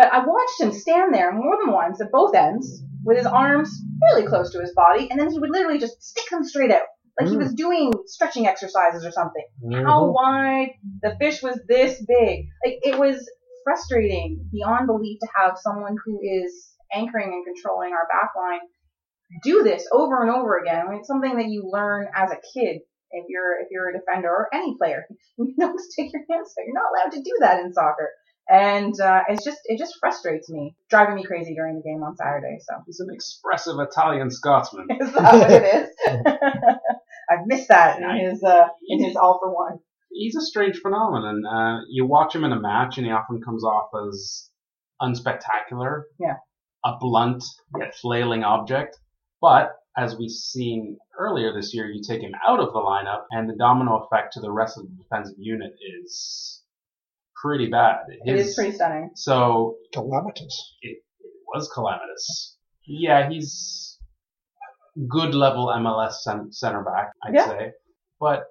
but 0.00 0.10
I 0.14 0.24
watched 0.24 0.60
him 0.62 0.72
stand 0.72 1.12
there 1.12 1.30
more 1.30 1.58
than 1.62 1.74
once 1.74 2.00
at 2.00 2.10
both 2.10 2.34
ends 2.34 2.82
with 3.04 3.18
his 3.18 3.26
arms 3.26 3.70
really 4.00 4.26
close 4.26 4.50
to 4.52 4.60
his 4.60 4.72
body, 4.74 5.10
and 5.10 5.20
then 5.20 5.30
he 5.30 5.38
would 5.38 5.50
literally 5.50 5.78
just 5.78 6.02
stick 6.02 6.24
them 6.30 6.42
straight 6.42 6.70
out. 6.72 6.88
Like 7.20 7.28
he 7.28 7.36
Mm. 7.36 7.40
was 7.40 7.52
doing 7.52 7.92
stretching 8.06 8.46
exercises 8.46 9.04
or 9.04 9.10
something 9.10 9.44
Mm-hmm. 9.62 9.84
how 9.84 10.10
wide 10.10 10.70
the 11.02 11.14
fish 11.20 11.42
was 11.42 11.60
this 11.68 12.02
big. 12.08 12.46
Like 12.64 12.78
it 12.82 12.98
was 12.98 13.30
frustrating 13.62 14.48
beyond 14.50 14.86
belief 14.86 15.18
to 15.20 15.28
have 15.36 15.58
someone 15.58 15.96
who 16.02 16.18
is 16.22 16.70
anchoring 16.94 17.30
and 17.34 17.44
controlling 17.44 17.92
our 17.92 18.06
back 18.10 18.30
line 18.34 18.60
do 19.44 19.62
this 19.62 19.86
over 19.92 20.22
and 20.22 20.30
over 20.30 20.58
again. 20.58 20.80
I 20.86 20.90
mean, 20.90 20.98
it's 21.00 21.08
something 21.08 21.36
that 21.36 21.48
you 21.48 21.68
learn 21.70 22.08
as 22.16 22.30
a 22.30 22.40
kid 22.54 22.80
if 23.12 23.24
you're 23.28 23.60
if 23.60 23.68
you're 23.70 23.90
a 23.90 23.98
defender 23.98 24.30
or 24.30 24.48
any 24.54 24.76
player. 24.78 25.04
You 25.38 25.54
don't 25.58 25.78
stick 25.80 26.08
your 26.12 26.22
hands 26.30 26.54
out. 26.58 26.64
You're 26.66 26.74
not 26.74 26.90
allowed 26.92 27.12
to 27.12 27.22
do 27.22 27.32
that 27.40 27.60
in 27.60 27.72
soccer. 27.74 28.08
And 28.50 29.00
uh, 29.00 29.22
it's 29.28 29.44
just 29.44 29.60
it 29.66 29.78
just 29.78 29.94
frustrates 30.00 30.50
me, 30.50 30.74
driving 30.88 31.14
me 31.14 31.22
crazy 31.22 31.54
during 31.54 31.76
the 31.76 31.82
game 31.82 32.02
on 32.02 32.16
Saturday. 32.16 32.58
So 32.60 32.82
He's 32.84 32.98
an 32.98 33.08
expressive 33.12 33.78
Italian 33.78 34.28
Scotsman. 34.30 34.88
is 35.00 35.12
that 35.12 35.34
what 35.34 35.50
it 35.50 35.62
is? 35.62 35.88
I've 37.30 37.46
missed 37.46 37.68
that 37.68 38.00
in 38.00 38.30
his 38.30 38.42
uh, 38.42 38.66
in 38.88 39.04
his 39.04 39.14
all 39.14 39.38
for 39.38 39.54
one. 39.54 39.78
He's 40.10 40.34
a 40.34 40.40
strange 40.40 40.78
phenomenon. 40.78 41.46
Uh, 41.46 41.84
you 41.88 42.04
watch 42.06 42.34
him 42.34 42.42
in 42.42 42.50
a 42.50 42.60
match, 42.60 42.98
and 42.98 43.06
he 43.06 43.12
often 43.12 43.40
comes 43.40 43.62
off 43.62 43.90
as 44.08 44.50
unspectacular. 45.00 46.02
Yeah. 46.18 46.38
A 46.84 46.96
blunt 46.98 47.44
yet 47.78 47.94
flailing 47.94 48.42
object. 48.42 48.98
But 49.40 49.76
as 49.96 50.16
we've 50.16 50.30
seen 50.30 50.98
earlier 51.16 51.52
this 51.52 51.72
year, 51.72 51.86
you 51.86 52.02
take 52.02 52.20
him 52.20 52.32
out 52.44 52.58
of 52.58 52.72
the 52.72 52.80
lineup, 52.80 53.26
and 53.30 53.48
the 53.48 53.56
domino 53.56 54.02
effect 54.02 54.32
to 54.32 54.40
the 54.40 54.50
rest 54.50 54.76
of 54.76 54.84
the 54.84 55.02
defensive 55.02 55.38
unit 55.38 55.72
is 56.02 56.59
pretty 57.42 57.68
bad. 57.68 57.96
It 58.08 58.36
His- 58.36 58.48
is 58.48 58.54
pretty 58.54 58.72
stunning. 58.72 59.10
So 59.14 59.76
Calamitous. 59.92 60.76
it, 60.82 60.98
it 61.20 61.32
was 61.54 61.70
calamitous. 61.74 62.56
Yeah, 62.86 63.28
he's 63.30 63.98
good 65.08 65.34
level 65.34 65.66
MLS 65.66 66.22
cen- 66.22 66.52
center 66.52 66.82
back, 66.82 67.12
I'd 67.24 67.34
Yeah. 67.34 67.46
say. 67.46 67.72
But 68.18 68.44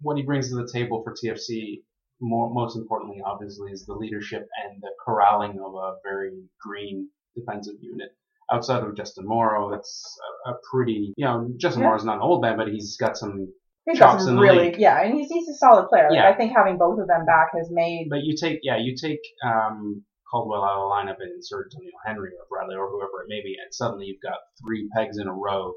what 0.00 0.16
he 0.16 0.22
brings 0.22 0.48
to 0.48 0.56
the 0.56 0.68
table 0.72 1.02
for 1.02 1.12
TFC, 1.14 1.82
more, 2.20 2.52
most 2.52 2.76
importantly, 2.76 3.20
obviously, 3.24 3.70
is 3.72 3.84
the 3.86 3.94
leadership 3.94 4.46
and 4.64 4.80
the 4.82 4.90
corralling 5.04 5.58
of 5.64 5.74
a 5.74 5.96
very 6.02 6.32
green 6.60 7.08
defensive 7.36 7.74
unit. 7.80 8.10
Outside 8.52 8.82
of 8.82 8.94
Justin 8.96 9.26
Morrow, 9.26 9.70
that's 9.70 10.18
a, 10.46 10.50
a 10.50 10.54
pretty, 10.70 11.12
you 11.16 11.24
know, 11.24 11.50
Justin 11.56 11.82
Yeah. 11.82 11.88
Morrow's 11.88 12.04
not 12.04 12.16
an 12.16 12.22
old 12.22 12.42
man, 12.42 12.56
but 12.56 12.68
he's 12.68 12.96
got 12.96 13.16
some 13.16 13.52
He's 13.86 13.98
chops 13.98 14.24
some 14.24 14.30
in 14.30 14.36
the 14.36 14.42
really, 14.42 14.70
league. 14.70 14.80
yeah, 14.80 15.02
and 15.02 15.14
he's, 15.14 15.28
he's 15.28 15.48
a 15.48 15.54
solid 15.54 15.88
player. 15.88 16.08
Like, 16.08 16.16
Yeah. 16.16 16.30
I 16.30 16.34
think 16.34 16.56
having 16.56 16.78
both 16.78 16.98
of 16.98 17.06
them 17.06 17.26
back 17.26 17.48
has 17.54 17.68
made 17.70 18.08
But 18.08 18.24
you 18.24 18.34
take, 18.34 18.60
yeah, 18.62 18.78
you 18.78 18.96
take 18.96 19.20
um, 19.44 20.04
Caldwell 20.30 20.64
out 20.64 20.78
of 20.78 20.88
the 20.88 20.94
lineup 21.12 21.20
and 21.20 21.32
insert 21.34 21.70
Doneil 21.72 22.00
Henry 22.06 22.30
or 22.30 22.46
Bradley 22.48 22.76
or 22.76 22.88
whoever 22.88 23.22
it 23.22 23.28
may 23.28 23.42
be, 23.42 23.56
and 23.62 23.74
suddenly 23.74 24.06
you've 24.06 24.22
got 24.22 24.38
three 24.64 24.88
pegs 24.96 25.18
in 25.18 25.28
a 25.28 25.32
row 25.34 25.74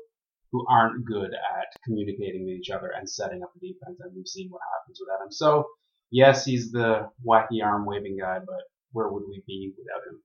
who 0.54 0.66
aren't 0.70 1.04
good 1.06 1.34
at 1.34 1.68
communicating 1.84 2.46
with 2.46 2.56
each 2.56 2.70
other 2.70 2.92
and 2.98 3.10
setting 3.10 3.44
up 3.44 3.52
a 3.56 3.60
defense, 3.60 4.00
and 4.00 4.16
we've 4.16 4.28
seen 4.28 4.48
what 4.50 4.62
happens 4.80 5.00
without 5.02 5.26
him. 5.26 5.32
So, 5.32 5.68
yes, 6.10 6.46
he's 6.46 6.72
the 6.72 7.10
wacky 7.28 7.62
arm 7.62 7.86
waving 7.86 8.18
guy, 8.22 8.40
but 8.40 8.64
where 8.94 9.10
would 9.10 9.24
we 9.28 9.44
be 9.46 9.74
without 9.78 10.08
him? 10.08 10.22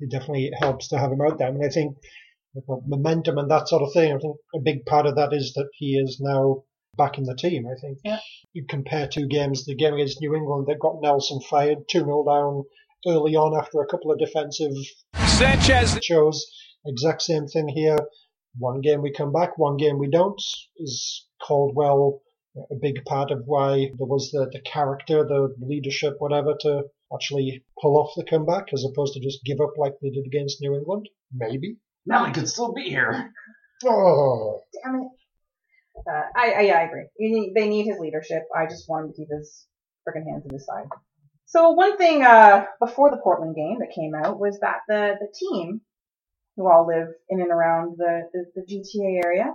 it 0.00 0.10
definitely 0.10 0.50
helps 0.58 0.88
to 0.88 0.98
have 0.98 1.12
him 1.12 1.20
out 1.20 1.38
there. 1.38 1.48
I 1.48 1.50
mean, 1.52 1.64
I 1.64 1.68
think 1.68 1.96
momentum 2.86 3.38
and 3.38 3.50
that 3.50 3.68
sort 3.68 3.82
of 3.82 3.92
thing, 3.92 4.12
I 4.12 4.18
think 4.18 4.36
a 4.54 4.58
big 4.58 4.84
part 4.86 5.06
of 5.06 5.16
that 5.16 5.32
is 5.32 5.52
that 5.54 5.68
he 5.74 5.96
is 5.96 6.18
now 6.20 6.64
back 6.96 7.18
in 7.18 7.24
the 7.24 7.34
team. 7.36 7.66
I 7.66 7.78
think 7.80 7.98
Yeah. 8.04 8.18
you 8.52 8.64
compare 8.68 9.06
two 9.08 9.26
games, 9.26 9.64
the 9.64 9.74
game 9.74 9.94
against 9.94 10.20
New 10.20 10.34
England, 10.34 10.66
they 10.66 10.74
got 10.74 11.00
Nelsen 11.02 11.40
fired 11.42 11.88
2 11.88 12.00
0 12.00 12.24
down 12.24 12.64
early 13.06 13.34
on 13.36 13.56
after 13.58 13.80
a 13.80 13.86
couple 13.86 14.10
of 14.12 14.18
defensive 14.18 14.72
Sanchez. 15.26 15.98
shows. 16.02 16.46
Exact 16.86 17.22
same 17.22 17.46
thing 17.46 17.68
here. 17.68 17.98
One 18.58 18.80
game 18.80 19.02
we 19.02 19.12
come 19.12 19.32
back, 19.32 19.58
one 19.58 19.76
game 19.76 19.98
we 19.98 20.08
don't. 20.08 20.40
Is 20.76 21.26
Caldwell 21.42 22.20
a 22.70 22.74
big 22.80 23.04
part 23.04 23.30
of 23.32 23.42
why 23.46 23.90
there 23.98 24.06
was 24.06 24.30
the, 24.30 24.48
the 24.52 24.60
character, 24.60 25.24
the 25.24 25.54
leadership, 25.60 26.14
whatever, 26.18 26.54
to 26.60 26.84
actually 27.12 27.64
pull 27.82 27.96
off 27.96 28.12
the 28.16 28.24
comeback 28.24 28.66
as 28.72 28.84
opposed 28.84 29.14
to 29.14 29.20
just 29.20 29.42
give 29.44 29.60
up 29.60 29.72
like 29.76 29.94
they 30.00 30.10
did 30.10 30.24
against 30.26 30.60
New 30.60 30.74
England? 30.74 31.08
Maybe. 31.32 31.76
Nelly 32.06 32.32
could 32.32 32.48
still 32.48 32.72
be 32.72 32.84
here. 32.84 33.32
Oh, 33.84 34.60
damn 34.84 35.00
it. 35.02 35.08
Uh, 35.96 36.22
I, 36.36 36.52
I 36.52 36.60
yeah, 36.62 36.78
I 36.78 36.82
agree. 36.82 37.06
You 37.18 37.34
need, 37.34 37.52
they 37.54 37.68
need 37.68 37.86
his 37.86 37.98
leadership. 37.98 38.42
I 38.54 38.66
just 38.66 38.88
want 38.88 39.06
him 39.06 39.12
to 39.12 39.16
keep 39.16 39.28
his 39.30 39.66
freaking 40.06 40.28
hands 40.30 40.44
to 40.46 40.54
his 40.54 40.66
side. 40.66 40.86
So 41.46 41.70
one 41.70 41.96
thing 41.96 42.22
uh, 42.22 42.66
before 42.80 43.10
the 43.10 43.20
Portland 43.22 43.54
game 43.54 43.78
that 43.80 43.94
came 43.94 44.12
out 44.14 44.40
was 44.40 44.58
that 44.60 44.78
the 44.88 45.14
the 45.20 45.28
team, 45.38 45.80
who 46.56 46.70
all 46.70 46.86
live 46.86 47.08
in 47.28 47.40
and 47.40 47.50
around 47.50 47.96
the, 47.96 48.22
the, 48.32 48.44
the 48.56 48.62
GTA 48.62 49.24
area, 49.24 49.52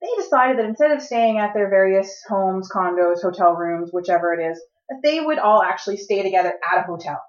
they 0.00 0.08
decided 0.16 0.58
that 0.58 0.66
instead 0.66 0.92
of 0.92 1.02
staying 1.02 1.38
at 1.38 1.54
their 1.54 1.70
various 1.70 2.22
homes, 2.28 2.68
condos, 2.72 3.22
hotel 3.22 3.54
rooms, 3.54 3.90
whichever 3.92 4.32
it 4.32 4.50
is, 4.50 4.60
that 4.88 5.00
they 5.02 5.20
would 5.20 5.38
all 5.38 5.62
actually 5.62 5.96
stay 5.96 6.22
together 6.22 6.54
at 6.70 6.78
a 6.78 6.82
hotel. 6.82 7.20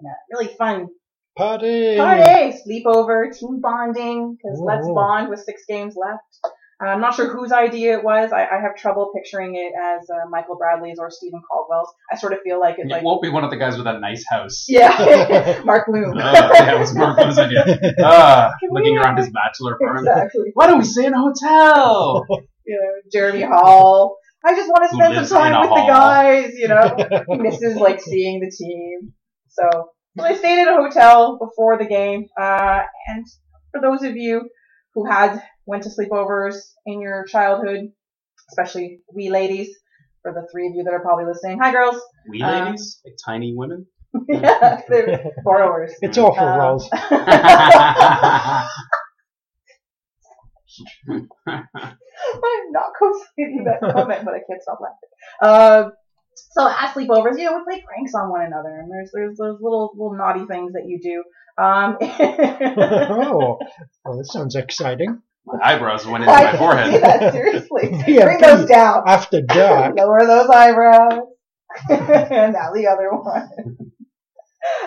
In 0.00 0.06
a 0.06 0.14
really 0.30 0.54
fun 0.54 0.88
party! 1.36 1.96
party, 1.96 2.56
sleepover, 2.66 3.36
team 3.36 3.60
bonding, 3.60 4.36
because 4.36 4.60
let's 4.60 4.86
bond 4.88 5.28
with 5.28 5.40
six 5.40 5.64
games 5.66 5.96
left. 5.96 6.53
Uh, 6.82 6.88
I'm 6.88 7.00
not 7.00 7.14
sure 7.14 7.28
whose 7.28 7.52
idea 7.52 7.96
it 7.98 8.04
was. 8.04 8.32
I, 8.32 8.42
I 8.46 8.60
have 8.60 8.74
trouble 8.76 9.12
picturing 9.14 9.54
it 9.54 9.72
as 9.78 10.08
uh, 10.10 10.28
Michael 10.28 10.56
Bradley's 10.56 10.98
or 10.98 11.10
Steven 11.10 11.40
Caldwell's. 11.48 11.88
I 12.10 12.16
sort 12.16 12.32
of 12.32 12.40
feel 12.42 12.58
like 12.58 12.76
it's 12.78 12.86
It 12.90 12.92
like, 12.92 13.04
won't 13.04 13.22
be 13.22 13.28
one 13.28 13.44
of 13.44 13.50
the 13.50 13.56
guys 13.56 13.76
with 13.76 13.84
that 13.84 14.00
nice 14.00 14.24
house. 14.28 14.64
yeah, 14.68 15.62
Mark 15.64 15.86
Bloom. 15.86 16.14
Oh, 16.16 16.18
yeah, 16.18 16.74
it 16.74 16.78
was 16.80 16.94
Mark 16.94 17.16
Bloom's 17.16 17.38
idea. 17.38 17.64
Ah, 18.02 18.50
Can 18.60 18.70
we, 18.72 18.80
looking 18.80 18.98
uh, 18.98 19.02
around 19.02 19.18
his 19.18 19.30
bachelor 19.30 19.74
apartment. 19.74 20.08
exactly. 20.08 20.50
Why 20.54 20.66
don't 20.66 20.78
we 20.78 20.84
stay 20.84 21.06
in 21.06 21.14
a 21.14 21.20
hotel? 21.20 22.26
You 22.66 22.80
know, 22.80 23.10
Jeremy 23.12 23.42
Hall. 23.42 24.16
I 24.44 24.54
just 24.54 24.68
want 24.68 24.90
to 24.90 24.96
spend 24.96 25.26
some 25.28 25.38
time 25.38 25.60
with 25.60 25.68
hall. 25.70 25.86
the 25.86 25.92
guys. 25.92 26.52
You 26.54 26.68
know, 26.68 27.24
he 27.30 27.36
misses 27.38 27.76
like 27.76 28.00
seeing 28.00 28.40
the 28.40 28.50
team. 28.50 29.12
So, 29.48 29.62
so 30.18 30.24
they 30.28 30.36
stayed 30.36 30.60
at 30.60 30.68
a 30.68 30.76
hotel 30.82 31.38
before 31.38 31.78
the 31.78 31.86
game. 31.86 32.26
Uh, 32.38 32.80
and 33.06 33.24
for 33.72 33.80
those 33.80 34.02
of 34.02 34.16
you 34.16 34.48
who 34.94 35.06
had 35.06 35.42
went 35.66 35.82
to 35.84 35.88
sleepovers 35.90 36.56
in 36.86 37.00
your 37.00 37.24
childhood, 37.26 37.92
especially 38.50 39.00
we 39.12 39.30
ladies, 39.30 39.68
for 40.22 40.32
the 40.32 40.46
three 40.52 40.68
of 40.68 40.74
you 40.74 40.84
that 40.84 40.92
are 40.92 41.00
probably 41.00 41.24
listening, 41.26 41.58
hi 41.60 41.72
girls. 41.72 42.00
We 42.28 42.42
Uh, 42.42 42.64
ladies, 42.64 43.00
like 43.04 43.14
tiny 43.24 43.54
women. 43.56 43.86
yeah, 44.28 44.80
they're 44.88 45.24
borrowers. 45.44 45.92
it's 46.00 46.18
awful, 46.18 46.46
Um, 46.46 46.58
Rolls. 46.58 46.88
I'm 51.08 52.72
not 52.72 52.90
co-signing 52.98 53.64
that 53.64 53.80
comment, 53.92 54.24
but 54.24 54.34
I 54.34 54.40
can't 54.48 54.62
stop 54.62 54.80
laughing. 54.80 55.10
Uh, 55.40 55.90
so 56.34 56.68
at 56.68 56.94
sleepovers, 56.94 57.38
you 57.38 57.44
know, 57.44 57.56
we 57.58 57.64
play 57.64 57.84
pranks 57.86 58.14
on 58.14 58.28
one 58.30 58.42
another, 58.42 58.76
and 58.80 58.90
there's 58.90 59.10
there's 59.12 59.36
those 59.38 59.58
little 59.60 59.92
little 59.96 60.16
naughty 60.16 60.44
things 60.46 60.72
that 60.72 60.84
you 60.86 61.00
do. 61.00 61.22
Um, 61.62 61.96
oh, 62.00 63.58
well, 64.04 64.16
that 64.18 64.26
sounds 64.26 64.56
exciting. 64.56 65.22
My 65.46 65.58
eyebrows 65.62 66.06
went 66.06 66.24
into 66.24 66.32
I 66.34 66.44
my 66.44 66.50
can 66.50 66.58
forehead. 66.58 66.92
see 66.94 67.00
that 67.00 67.32
seriously. 67.32 67.90
Yeah, 68.06 68.24
Bring 68.24 68.40
those 68.40 68.68
down. 68.68 69.02
After 69.06 69.40
dark. 69.46 69.96
Lower 69.96 70.20
those 70.26 70.48
eyebrows. 70.48 71.22
and 71.88 72.52
now 72.52 72.72
the 72.72 72.86
other 72.86 73.10
one. 73.10 73.48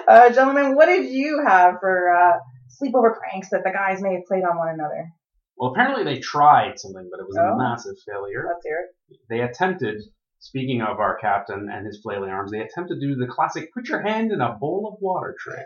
Uh, 0.08 0.30
gentlemen, 0.32 0.76
what 0.76 0.88
did 0.88 1.06
you 1.12 1.44
have 1.46 1.76
for 1.80 2.10
uh, 2.12 2.38
sleepover 2.82 3.18
pranks 3.20 3.50
that 3.50 3.64
the 3.64 3.72
guys 3.72 4.02
may 4.02 4.14
have 4.16 4.26
played 4.28 4.44
on 4.44 4.58
one 4.58 4.70
another? 4.70 5.10
Well, 5.58 5.72
apparently 5.72 6.04
they 6.04 6.20
tried 6.20 6.80
something, 6.80 7.10
but 7.12 7.20
it 7.20 7.28
was 7.28 7.38
Oh. 7.40 7.54
a 7.54 7.58
massive 7.58 7.96
failure. 8.08 8.46
Let's 8.48 8.66
hear 8.66 8.78
it. 8.86 9.20
They 9.30 9.42
attempted, 9.42 10.02
speaking 10.40 10.82
of 10.82 11.00
our 11.00 11.18
captain 11.18 11.68
and 11.72 11.86
his 11.86 12.00
flailing 12.02 12.30
arms, 12.30 12.52
they 12.52 12.60
attempted 12.62 13.00
to 13.00 13.08
do 13.08 13.16
the 13.16 13.28
classic 13.28 13.74
put 13.74 13.90
your 13.90 14.02
hand 14.02 14.32
in 14.32 14.42
a 14.42 14.54
bowl 14.54 14.90
of 14.92 15.02
water 15.02 15.36
trick. 15.40 15.66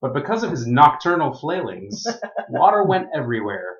But 0.00 0.14
because 0.14 0.42
of 0.42 0.50
his 0.50 0.66
nocturnal 0.66 1.32
flailings, 1.34 2.06
water 2.48 2.84
went 2.84 3.08
everywhere, 3.14 3.76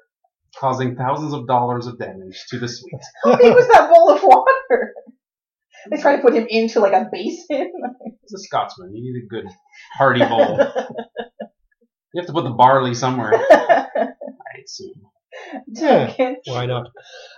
causing 0.57 0.97
thousands 0.97 1.33
of 1.33 1.47
dollars 1.47 1.87
of 1.87 1.99
damage 1.99 2.45
to 2.49 2.59
the 2.59 2.69
suite. 2.69 2.93
How 3.25 3.37
big 3.37 3.55
was 3.55 3.69
that 3.69 3.91
bowl 3.91 4.11
of 4.11 4.23
water? 4.23 4.95
They 5.91 5.97
tried 6.01 6.17
to 6.17 6.23
put 6.23 6.35
him 6.35 6.47
into 6.49 6.81
like 6.81 6.93
a 6.93 7.09
basin. 7.11 7.73
He's 8.23 8.35
a 8.35 8.39
Scotsman. 8.39 8.95
You 8.95 9.03
need 9.03 9.25
a 9.25 9.27
good 9.27 9.51
hearty 9.97 10.25
bowl. 10.25 10.59
You 12.15 12.23
have 12.23 12.27
to 12.29 12.33
put 12.33 12.45
the 12.45 12.51
barley 12.51 12.95
somewhere, 12.95 13.35
I 13.51 14.09
assume. 14.65 14.95
Yeah. 15.67 16.15
Why 16.47 16.67
not? 16.67 16.89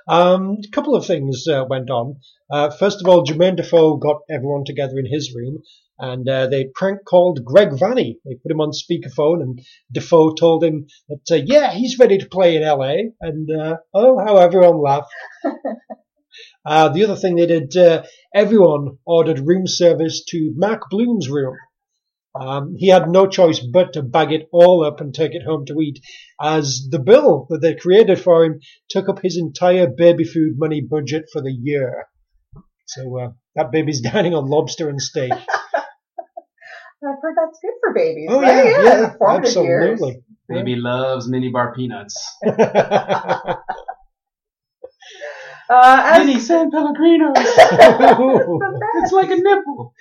Um, 0.09 0.59
a 0.65 0.71
couple 0.71 0.95
of 0.95 1.07
things 1.07 1.47
uh, 1.47 1.65
went 1.69 1.91
on. 1.91 2.17
Uh, 2.51 2.71
first 2.71 3.01
of 3.01 3.09
all, 3.09 3.25
Jermaine 3.25 3.57
Defoe 3.57 3.97
got 3.97 4.23
everyone 4.29 4.65
together 4.65 4.99
in 4.99 5.07
his 5.07 5.35
room, 5.35 5.63
and 5.99 6.29
uh, 6.29 6.47
they 6.49 6.69
prank 6.75 7.05
called 7.05 7.45
Greg 7.45 7.71
Vanney. 7.71 8.17
They 8.25 8.35
put 8.43 8.51
him 8.51 8.61
on 8.61 8.73
speakerphone, 8.73 9.43
and 9.43 9.61
Defoe 9.93 10.35
told 10.35 10.65
him 10.65 10.87
that, 11.09 11.31
uh, 11.31 11.43
yeah, 11.45 11.73
he's 11.73 11.99
ready 11.99 12.19
to 12.19 12.29
play 12.29 12.57
in 12.57 12.63
LA, 12.63 12.95
and 13.21 13.49
uh, 13.51 13.77
oh, 13.95 14.19
how 14.19 14.39
everyone 14.39 14.83
laughed. 14.83 15.13
uh, 16.65 16.89
the 16.89 17.05
other 17.05 17.17
thing 17.17 17.37
they 17.37 17.47
did, 17.47 17.77
uh, 17.77 18.03
everyone 18.35 18.99
ordered 19.05 19.47
room 19.47 19.67
service 19.67 20.25
to 20.29 20.53
Mark 20.57 20.83
Bloom's 20.91 21.29
room. 21.29 21.57
Um, 22.39 22.75
he 22.77 22.89
had 22.89 23.09
no 23.09 23.27
choice 23.27 23.59
but 23.59 23.95
to 23.95 24.03
bag 24.03 24.33
it 24.33 24.49
all 24.53 24.85
up 24.85 25.01
and 25.01 25.13
take 25.13 25.35
it 25.35 25.43
home 25.45 25.67
to 25.67 25.81
eat, 25.81 26.01
as 26.41 26.87
the 26.89 27.01
bill 27.01 27.47
that 27.51 27.61
they 27.61 27.75
created 27.75 28.21
for 28.21 28.45
him 28.45 28.61
took 28.89 29.09
up 29.09 29.21
his 29.21 29.37
entire 29.37 29.89
baby 29.89 30.25
food 30.25 30.53
money 30.57 30.81
budget 30.81 31.25
for 31.33 31.43
the 31.43 31.53
year. 31.53 32.07
So 32.87 33.19
uh, 33.19 33.29
that 33.57 33.73
baby's 33.73 34.01
dining 34.13 34.35
on 34.35 34.49
lobster 34.49 34.89
and 34.89 35.01
steak. 35.01 35.33
I've 37.03 37.17
heard 37.23 37.35
that's 37.35 37.59
good 37.63 37.73
for 37.81 37.95
babies. 37.95 38.29
oh 38.31 38.41
right? 38.43 38.65
yeah, 38.65 38.83
yeah, 38.83 39.01
the 39.01 39.17
formative 39.19 39.65
years. 39.65 39.93
absolutely. 39.93 40.23
Baby 40.49 40.77
loves 40.77 41.31
minibar 41.31 41.75
peanuts. 41.75 42.17
Uh, 45.71 46.03
as, 46.05 46.27
Mini 46.27 46.41
San 46.41 46.69
Pellegrinos. 46.73 47.33
It's 47.37 49.13
like 49.13 49.31
a 49.31 49.37
nipple. 49.37 49.95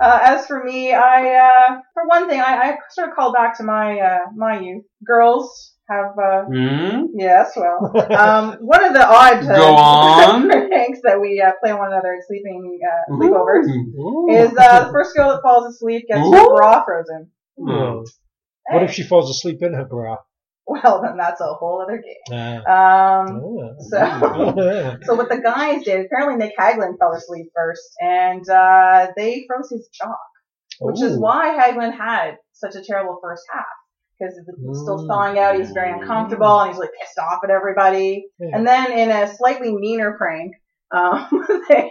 Uh, 0.00 0.18
as 0.22 0.46
for 0.46 0.62
me, 0.62 0.92
I, 0.92 1.46
uh, 1.46 1.80
for 1.94 2.06
one 2.06 2.28
thing, 2.28 2.40
I, 2.40 2.70
I 2.70 2.76
sort 2.90 3.08
of 3.08 3.14
call 3.14 3.32
back 3.32 3.56
to 3.58 3.64
my, 3.64 3.98
uh, 3.98 4.18
my 4.34 4.60
youth. 4.60 4.84
Girls 5.06 5.74
have, 5.88 6.12
uh, 6.18 6.42
Hmm? 6.44 7.04
yes, 7.14 7.52
well, 7.56 7.92
um, 8.12 8.58
one 8.60 8.84
of 8.84 8.92
the 8.92 9.06
odd, 9.06 9.44
uh, 9.44 9.56
Go 9.56 9.74
on. 9.74 10.48
pranks 10.68 11.00
that 11.04 11.20
we, 11.20 11.40
uh, 11.40 11.52
play 11.62 11.70
on 11.72 11.78
one 11.78 11.92
another 11.92 12.12
in 12.14 12.20
sleeping, 12.26 12.78
uh, 12.84 13.14
sleepovers 13.14 13.68
Ooh. 13.68 14.26
is, 14.30 14.52
uh, 14.58 14.86
the 14.86 14.92
first 14.92 15.14
girl 15.16 15.30
that 15.30 15.42
falls 15.42 15.74
asleep 15.74 16.06
gets 16.08 16.20
her 16.20 16.26
Ooh. 16.26 16.56
bra 16.56 16.84
frozen. 16.84 17.30
Oh. 17.58 18.04
What 18.70 18.82
if 18.82 18.92
she 18.92 19.02
falls 19.04 19.30
asleep 19.30 19.62
in 19.62 19.72
her 19.74 19.84
bra? 19.84 20.16
Well, 20.68 21.00
then 21.02 21.16
that's 21.16 21.40
a 21.40 21.46
whole 21.54 21.80
other 21.80 22.02
game. 22.02 22.62
Ah. 22.66 23.20
Um, 23.20 23.76
so, 23.78 23.98
so 25.04 25.14
what 25.14 25.28
the 25.28 25.40
guys 25.42 25.84
did, 25.84 26.06
apparently 26.06 26.36
Nick 26.44 26.54
Hagglund 26.58 26.98
fell 26.98 27.12
asleep 27.12 27.46
first, 27.54 27.82
and, 28.00 28.48
uh, 28.48 29.08
they 29.16 29.44
froze 29.46 29.70
his 29.70 29.88
jaw. 29.92 30.16
which 30.80 31.00
is 31.02 31.16
why 31.18 31.56
Hagglund 31.56 31.96
had 31.96 32.36
such 32.52 32.74
a 32.74 32.82
terrible 32.82 33.18
first 33.22 33.44
half. 33.52 33.64
because 34.18 34.34
it's 34.38 34.80
still 34.80 34.98
Mm. 35.04 35.08
thawing 35.08 35.38
out. 35.38 35.56
He's 35.56 35.70
very 35.72 35.92
uncomfortable 35.92 36.60
and 36.60 36.70
he's 36.70 36.78
like 36.80 36.90
pissed 36.98 37.18
off 37.18 37.40
at 37.44 37.50
everybody. 37.50 38.26
Yeah. 38.40 38.48
And 38.54 38.66
then 38.66 38.90
in 38.92 39.10
a 39.10 39.32
slightly 39.34 39.72
meaner 39.74 40.16
prank, 40.18 40.52
um, 40.90 41.28
they 41.68 41.90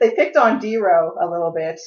they 0.00 0.10
picked 0.14 0.36
on 0.36 0.60
Dero 0.60 1.10
a 1.20 1.26
little 1.30 1.52
bit, 1.54 1.80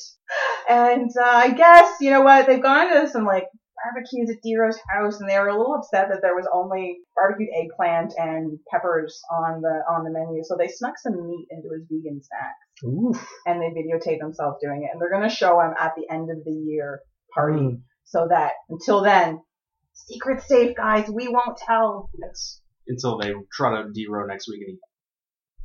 and 0.69 1.09
uh, 1.17 1.23
I 1.25 1.51
guess 1.51 1.95
you 2.01 2.11
know 2.11 2.21
what 2.21 2.45
they've 2.47 2.61
gone 2.61 2.89
to 2.93 3.07
some 3.09 3.25
like 3.25 3.45
barbecues 3.83 4.29
at 4.29 4.41
Dero's 4.43 4.79
house, 4.89 5.19
and 5.19 5.29
they 5.29 5.37
were 5.39 5.49
a 5.49 5.57
little 5.57 5.75
upset 5.75 6.09
that 6.09 6.19
there 6.21 6.35
was 6.35 6.47
only 6.53 6.99
barbecued 7.15 7.49
eggplant 7.55 8.13
and 8.17 8.59
peppers 8.71 9.21
on 9.31 9.61
the 9.61 9.81
on 9.89 10.03
the 10.03 10.11
menu, 10.11 10.43
so 10.43 10.55
they 10.57 10.67
snuck 10.67 10.95
some 10.97 11.15
meat 11.27 11.47
into 11.51 11.69
his 11.73 11.85
vegan 11.89 12.21
snack, 12.21 12.55
Oof. 12.85 13.27
and 13.45 13.61
they 13.61 13.69
videotaped 13.69 14.19
themselves 14.19 14.57
doing 14.61 14.83
it, 14.83 14.89
and 14.91 15.01
they're 15.01 15.11
gonna 15.11 15.29
show 15.29 15.59
him 15.61 15.73
at 15.79 15.93
the 15.95 16.07
end 16.13 16.29
of 16.29 16.43
the 16.45 16.51
year 16.51 17.01
party, 17.33 17.59
Mm. 17.59 17.81
so 18.05 18.27
that 18.29 18.53
until 18.69 19.01
then, 19.03 19.39
secret 19.93 20.41
safe, 20.43 20.75
guys, 20.75 21.09
we 21.09 21.27
won't 21.27 21.57
tell. 21.57 22.09
Yes. 22.19 22.61
Until 22.87 23.17
they 23.19 23.31
trot 23.53 23.77
out 23.77 23.93
D-Row 23.93 24.25
next 24.25 24.47
week 24.49 24.61
and 24.61 24.69
he 24.71 24.79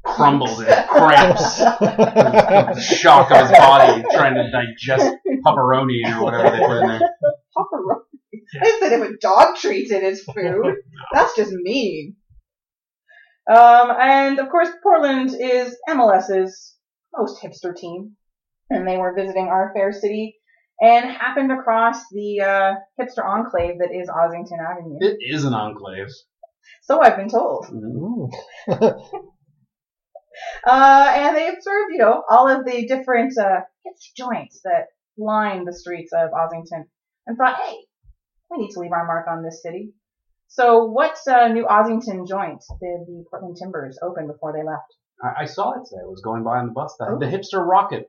crumbles 0.04 0.60
and 0.60 0.88
cramps. 0.88 1.56
the 1.58 2.80
shock 2.80 3.30
of 3.30 3.48
his 3.48 3.50
body 3.56 4.04
trying 4.12 4.34
to 4.34 4.50
digest 4.50 5.10
pepperoni 5.46 6.04
or 6.14 6.22
whatever 6.22 6.50
they 6.50 6.58
put 6.66 6.82
in 6.82 6.88
there. 6.88 7.00
They 8.62 8.70
said 8.78 8.92
it 8.92 9.00
would 9.00 9.20
dog 9.20 9.56
treats 9.56 9.90
in 9.90 10.02
his 10.02 10.22
food. 10.22 10.76
That's 11.12 11.36
just 11.36 11.52
mean. 11.52 12.16
Um, 13.50 13.90
and 14.00 14.38
of 14.38 14.48
course, 14.48 14.68
Portland 14.82 15.34
is 15.38 15.76
MLS's 15.88 16.76
most 17.14 17.42
hipster 17.42 17.76
team, 17.76 18.16
and 18.70 18.88
they 18.88 18.96
were 18.96 19.14
visiting 19.14 19.48
our 19.48 19.72
fair 19.74 19.92
city 19.92 20.36
and 20.80 21.10
happened 21.10 21.52
across 21.52 22.08
the 22.10 22.40
uh, 22.40 22.74
hipster 23.00 23.24
enclave 23.24 23.78
that 23.78 23.90
is 23.92 24.08
Ossington 24.08 24.58
Avenue. 24.58 24.98
It 25.00 25.18
is 25.20 25.44
an 25.44 25.54
enclave. 25.54 26.08
So 26.82 27.00
I've 27.00 27.16
been 27.16 27.28
told. 27.28 27.66
Uh, 30.66 31.12
and 31.14 31.36
they 31.36 31.48
observed, 31.48 31.92
you 31.92 31.98
know, 31.98 32.24
all 32.28 32.48
of 32.48 32.64
the 32.64 32.86
different 32.86 33.36
uh, 33.38 33.60
hipster 33.86 34.16
joints 34.16 34.60
that 34.64 34.86
line 35.16 35.64
the 35.64 35.72
streets 35.72 36.12
of 36.12 36.30
Ossington, 36.30 36.84
and 37.26 37.36
thought, 37.36 37.56
hey, 37.56 37.76
we 38.50 38.58
need 38.58 38.70
to 38.72 38.80
leave 38.80 38.92
our 38.92 39.06
mark 39.06 39.26
on 39.28 39.42
this 39.42 39.62
city. 39.62 39.92
So, 40.48 40.84
what 40.84 41.16
uh, 41.28 41.48
new 41.48 41.64
Ossington 41.64 42.28
joint 42.28 42.62
did 42.80 43.06
the 43.06 43.24
Portland 43.30 43.56
Timbers 43.60 43.98
open 44.02 44.26
before 44.26 44.52
they 44.52 44.62
left? 44.64 44.86
I, 45.22 45.42
I 45.42 45.44
saw 45.46 45.72
it 45.72 45.84
today. 45.88 46.02
I 46.02 46.06
was 46.06 46.20
going 46.22 46.44
by 46.44 46.58
on 46.58 46.66
the 46.66 46.72
bus. 46.72 46.94
That, 46.98 47.08
Oh. 47.10 47.18
The 47.18 47.26
hipster 47.26 47.66
rocket. 47.66 48.06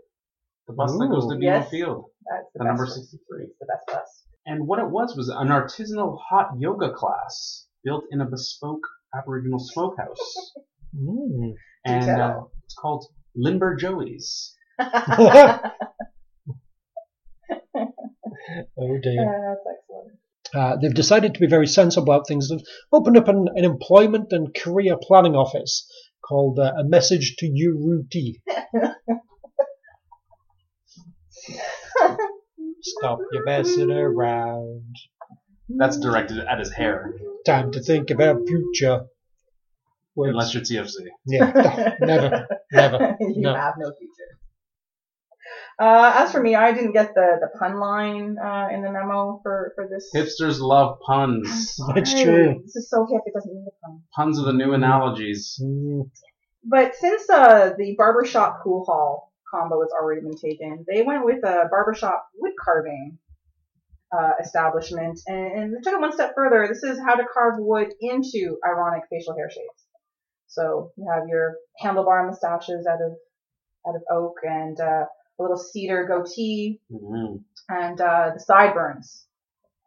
The 0.68 0.74
bus 0.74 0.92
that 0.98 1.08
goes 1.10 1.28
to 1.28 1.36
Ooh. 1.36 1.40
BMO 1.40 1.44
Yes. 1.44 1.70
Field. 1.70 2.06
That's 2.30 2.48
the, 2.54 2.60
The 2.60 2.66
number 2.66 2.86
63. 2.86 3.44
It's 3.44 3.60
the 3.60 3.66
best 3.68 3.86
bus. 3.88 4.24
And 4.48 4.68
what 4.68 4.80
it 4.80 4.90
was 4.90 5.16
was 5.16 5.30
an 5.30 5.48
artisanal 5.48 6.20
hot 6.30 6.50
yoga 6.60 6.92
class 6.94 7.68
built 7.84 8.04
in 8.12 8.22
a 8.22 8.26
bespoke 8.26 8.82
Aboriginal 9.18 9.60
smokehouse. 9.60 10.54
Mm. 10.98 11.56
and 11.86 12.10
uh, 12.22 12.40
it's 12.64 12.74
called 12.76 13.06
Limber 13.36 13.76
Joey's. 13.76 14.56
Oh 18.78 18.98
dear. 19.02 19.14
Yeah, 19.14 19.40
that's 19.42 19.66
excellent. 19.68 19.85
Uh, 20.56 20.78
they've 20.82 20.94
decided 20.94 21.34
to 21.34 21.40
be 21.40 21.48
very 21.48 21.68
sensible 21.68 22.12
about 22.14 22.28
things. 22.28 22.50
They've 22.50 22.60
opened 22.94 23.18
up 23.18 23.28
an, 23.28 23.46
an 23.56 23.66
employment 23.66 24.28
and 24.32 24.54
career 24.56 24.96
planning 25.02 25.36
office 25.36 25.86
called 26.28 26.58
uh, 26.60 26.72
A 26.80 26.84
Message 26.86 27.36
to 27.40 27.46
You, 27.46 27.78
Urruti. 27.78 28.36
Stop 32.82 33.20
your 33.32 33.44
messing 33.46 33.92
around. 33.92 34.96
That's 35.70 35.98
directed 35.98 36.38
at 36.40 36.60
his 36.60 36.72
hair, 36.72 37.14
Time 37.46 37.72
to 37.72 37.82
think 37.82 38.12
about 38.12 38.38
future. 38.48 39.02
Words. 40.16 40.30
unless 40.30 40.54
you're 40.54 40.64
TFC. 40.64 40.94
Yeah, 41.28 41.96
never, 42.00 42.48
never. 42.72 43.18
you 43.20 43.42
No. 43.42 43.54
have 43.56 43.74
no 43.78 43.92
future. 44.00 44.40
Uh, 45.78 46.14
as 46.16 46.32
for 46.32 46.42
me, 46.42 46.56
I 46.56 46.72
didn't 46.72 46.94
get 46.94 47.14
the, 47.16 47.38
the 47.42 47.50
pun 47.60 47.80
line 47.80 48.38
uh, 48.42 48.70
in 48.72 48.82
the 48.82 48.92
memo 48.92 49.40
for, 49.44 49.74
for 49.76 49.88
this. 49.90 50.10
Hipsters 50.16 50.60
love 50.60 51.00
puns. 51.06 51.76
That's 51.94 52.14
true. 52.14 52.62
This 52.64 52.76
is 52.78 52.90
so 52.90 53.06
hip, 53.12 53.22
it 53.26 53.34
doesn't 53.34 53.54
need 53.54 53.68
a 53.68 53.86
pun. 53.86 54.02
Puns 54.16 54.40
are 54.40 54.46
the 54.46 54.54
new 54.54 54.74
analogies. 54.74 55.60
Mm, 55.62 56.10
But 56.64 56.96
since 56.96 57.30
uh, 57.30 57.74
the 57.78 57.94
barbershop 57.98 58.64
pool 58.64 58.86
hall 58.86 59.34
combo 59.54 59.82
has 59.82 59.92
already 59.92 60.22
been 60.22 60.38
taken, 60.38 60.86
they 60.90 61.02
went 61.04 61.26
with 61.26 61.44
a 61.44 61.68
barbershop 61.70 62.26
wood 62.38 62.54
carving 62.64 63.18
uh, 64.18 64.32
establishment 64.42 65.20
and, 65.28 65.52
and 65.60 65.74
they 65.74 65.82
took 65.84 65.94
it 65.94 66.00
one 66.00 66.14
step 66.14 66.34
further. 66.36 66.68
This 66.70 66.84
is 66.84 67.00
how 67.06 67.16
to 67.16 67.24
carve 67.34 67.56
wood 67.58 67.90
into 68.00 68.58
ironic 68.66 69.04
facial 69.10 69.36
hair 69.36 69.50
shapes. 69.50 69.84
So 70.48 70.92
you 70.96 71.06
have 71.14 71.28
your 71.28 71.56
handlebar 71.84 72.26
mustaches 72.28 72.88
out 72.90 73.02
of 73.02 73.12
out 73.88 73.96
of 73.96 74.02
oak 74.10 74.36
and 74.44 74.80
uh, 74.80 75.06
a 75.40 75.42
little 75.42 75.58
cedar 75.58 76.06
goatee 76.08 76.80
Mm-hmm. 76.92 77.38
and 77.70 78.02
uh, 78.02 78.32
the 78.34 78.40
sideburns 78.40 79.26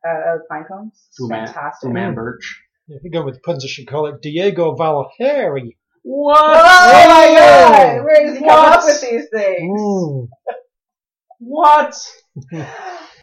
uh, 0.06 0.34
of 0.34 0.40
pine 0.48 0.64
cones. 0.68 1.08
Fu 1.16 1.28
Man, 1.28 1.46
Fantastic. 1.46 1.88
Fu 1.88 1.92
Man 1.92 2.14
Birch. 2.14 2.60
if 2.88 3.02
you 3.04 3.10
go 3.10 3.24
with 3.24 3.42
puns, 3.42 3.64
I 3.64 3.68
should 3.68 3.86
call 3.88 4.06
it 4.06 4.20
Diego 4.22 4.74
Valheri. 4.76 5.76
What? 6.02 6.36
Oh 6.40 7.08
my 7.08 7.34
god! 7.36 8.04
Where 8.04 8.24
does 8.26 8.34
he 8.34 8.38
come 8.40 8.48
What? 8.48 8.78
up 8.78 8.84
with 8.84 9.00
these 9.02 9.26
things? 9.32 9.80
Mm. 9.80 10.28
What? 11.38 11.94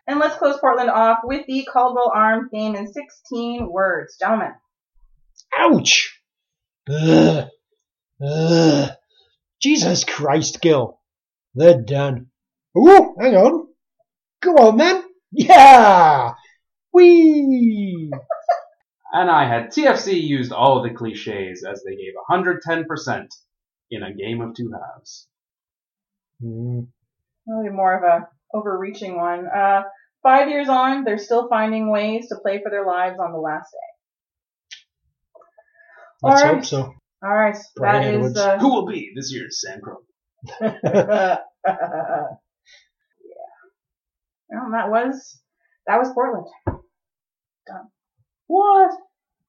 And 0.08 0.20
let's 0.20 0.36
close 0.36 0.60
Portland 0.60 0.92
off 0.92 1.22
with 1.24 1.48
the 1.48 1.66
Caldwell 1.74 2.12
Arm 2.14 2.50
theme 2.52 2.76
in 2.76 2.86
16 2.94 3.68
words. 3.72 4.18
Gentlemen. 4.20 4.52
Ouch! 5.58 6.22
Ugh. 6.88 7.48
Ugh. 8.24 8.90
Jesus 9.60 10.04
Christ, 10.04 10.62
Gil. 10.62 11.00
They're 11.56 11.82
done. 11.82 12.28
Ooh, 12.78 13.16
hang 13.20 13.36
on. 13.36 13.68
Go 14.42 14.56
on 14.56 14.78
then. 14.78 15.04
Yeah! 15.32 16.34
Whee! 16.94 18.12
And 19.14 19.32
I 19.32 19.48
had 19.48 19.72
TFC 19.72 20.22
used 20.22 20.52
all 20.52 20.84
the 20.84 20.90
cliches 20.90 21.64
as 21.64 21.82
they 21.84 21.96
gave 21.96 22.16
110% 22.30 23.28
in 23.90 24.04
a 24.04 24.14
game 24.14 24.42
of 24.42 24.54
two 24.54 24.70
halves. 24.74 25.30
Mm. 26.44 26.88
Really 27.48 27.70
more 27.70 27.96
of 27.96 28.04
a 28.04 28.28
overreaching 28.54 29.16
one. 29.16 29.48
Uh, 29.48 29.84
five 30.22 30.50
years 30.50 30.68
on, 30.68 31.06
they're 31.06 31.18
still 31.18 31.48
finding 31.48 31.90
ways 31.90 32.28
to 32.28 32.36
play 32.42 32.60
for 32.62 32.70
their 32.70 32.86
lives 32.86 33.18
on 33.18 33.32
the 33.32 33.38
last 33.38 33.72
day. 33.72 35.40
Let's 36.22 36.42
Alright. 36.42 36.56
hope 36.56 36.66
so. 36.66 36.94
All 37.24 37.34
right, 37.34 37.56
Brian 37.78 38.02
that 38.02 38.10
is. 38.10 38.16
Edwards. 38.16 38.38
Uh, 38.38 38.58
Who 38.60 38.70
will 38.70 38.86
be 38.86 39.14
this 39.16 39.32
year's 39.32 39.62
Sam 39.62 39.80
Crow? 39.80 40.00
yeah. 40.62 41.38
Well, 44.50 44.72
that 44.72 44.90
was 44.90 45.42
that 45.88 46.00
was 46.00 46.12
Portland. 46.14 46.46
Done. 47.68 47.90
What? 48.48 48.92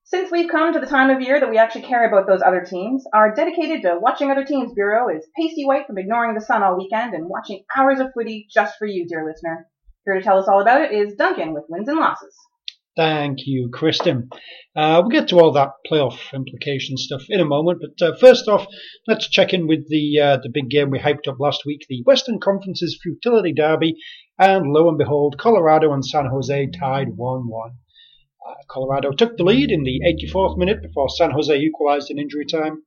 Since 0.04 0.30
we've 0.30 0.50
come 0.50 0.72
to 0.72 0.78
the 0.78 0.86
time 0.86 1.10
of 1.10 1.20
year 1.20 1.40
that 1.40 1.50
we 1.50 1.58
actually 1.58 1.82
care 1.82 2.06
about 2.06 2.28
those 2.28 2.40
other 2.40 2.64
teams, 2.64 3.04
our 3.12 3.34
dedicated 3.34 3.82
to 3.82 3.98
watching 4.00 4.30
other 4.30 4.44
teams 4.44 4.72
bureau 4.72 5.08
is 5.08 5.26
pasty 5.36 5.64
white 5.66 5.86
from 5.86 5.98
ignoring 5.98 6.34
the 6.34 6.40
sun 6.40 6.62
all 6.62 6.78
weekend 6.78 7.12
and 7.12 7.28
watching 7.28 7.64
hours 7.76 7.98
of 7.98 8.12
footy 8.14 8.46
just 8.48 8.78
for 8.78 8.86
you, 8.86 9.06
dear 9.08 9.26
listener. 9.26 9.66
Here 10.04 10.14
to 10.14 10.22
tell 10.22 10.38
us 10.38 10.46
all 10.46 10.62
about 10.62 10.82
it 10.82 10.92
is 10.92 11.16
Duncan 11.16 11.52
with 11.52 11.64
wins 11.68 11.88
and 11.88 11.98
losses. 11.98 12.36
Thank 12.96 13.46
you, 13.46 13.68
Kristin. 13.68 14.30
Uh, 14.74 15.02
we'll 15.02 15.10
get 15.10 15.28
to 15.28 15.38
all 15.38 15.52
that 15.52 15.72
playoff 15.86 16.32
implication 16.32 16.96
stuff 16.96 17.24
in 17.28 17.40
a 17.40 17.44
moment, 17.44 17.82
but 17.82 18.06
uh, 18.06 18.16
first 18.16 18.48
off, 18.48 18.66
let's 19.06 19.28
check 19.28 19.52
in 19.52 19.66
with 19.66 19.86
the 19.90 20.18
uh, 20.18 20.36
the 20.42 20.48
big 20.48 20.70
game 20.70 20.88
we 20.88 20.98
hyped 20.98 21.28
up 21.28 21.38
last 21.38 21.66
week, 21.66 21.84
the 21.90 22.02
Western 22.06 22.40
Conference's 22.40 22.98
Futility 23.02 23.52
Derby, 23.52 23.96
and 24.38 24.72
lo 24.72 24.88
and 24.88 24.96
behold, 24.96 25.36
Colorado 25.36 25.92
and 25.92 26.06
San 26.06 26.24
Jose 26.24 26.70
tied 26.78 27.08
1-1. 27.08 27.68
Uh, 27.68 28.54
Colorado 28.66 29.10
took 29.12 29.36
the 29.36 29.44
lead 29.44 29.70
in 29.70 29.82
the 29.82 30.00
84th 30.00 30.56
minute 30.56 30.80
before 30.80 31.10
San 31.10 31.32
Jose 31.32 31.54
equalized 31.54 32.10
in 32.10 32.18
injury 32.18 32.46
time. 32.46 32.82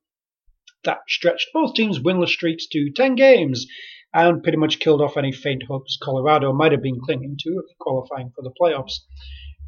That 0.82 1.02
stretched 1.06 1.50
both 1.54 1.74
teams' 1.74 2.00
winless 2.00 2.30
streaks 2.30 2.66
to 2.68 2.90
10 2.90 3.14
games 3.14 3.66
and 4.12 4.42
pretty 4.42 4.58
much 4.58 4.80
killed 4.80 5.02
off 5.02 5.16
any 5.16 5.30
faint 5.30 5.62
hopes 5.68 5.96
Colorado 6.02 6.52
might 6.52 6.72
have 6.72 6.82
been 6.82 7.00
clinging 7.00 7.36
to 7.38 7.58
of 7.58 7.78
qualifying 7.78 8.32
for 8.34 8.42
the 8.42 8.52
playoffs. 8.60 9.02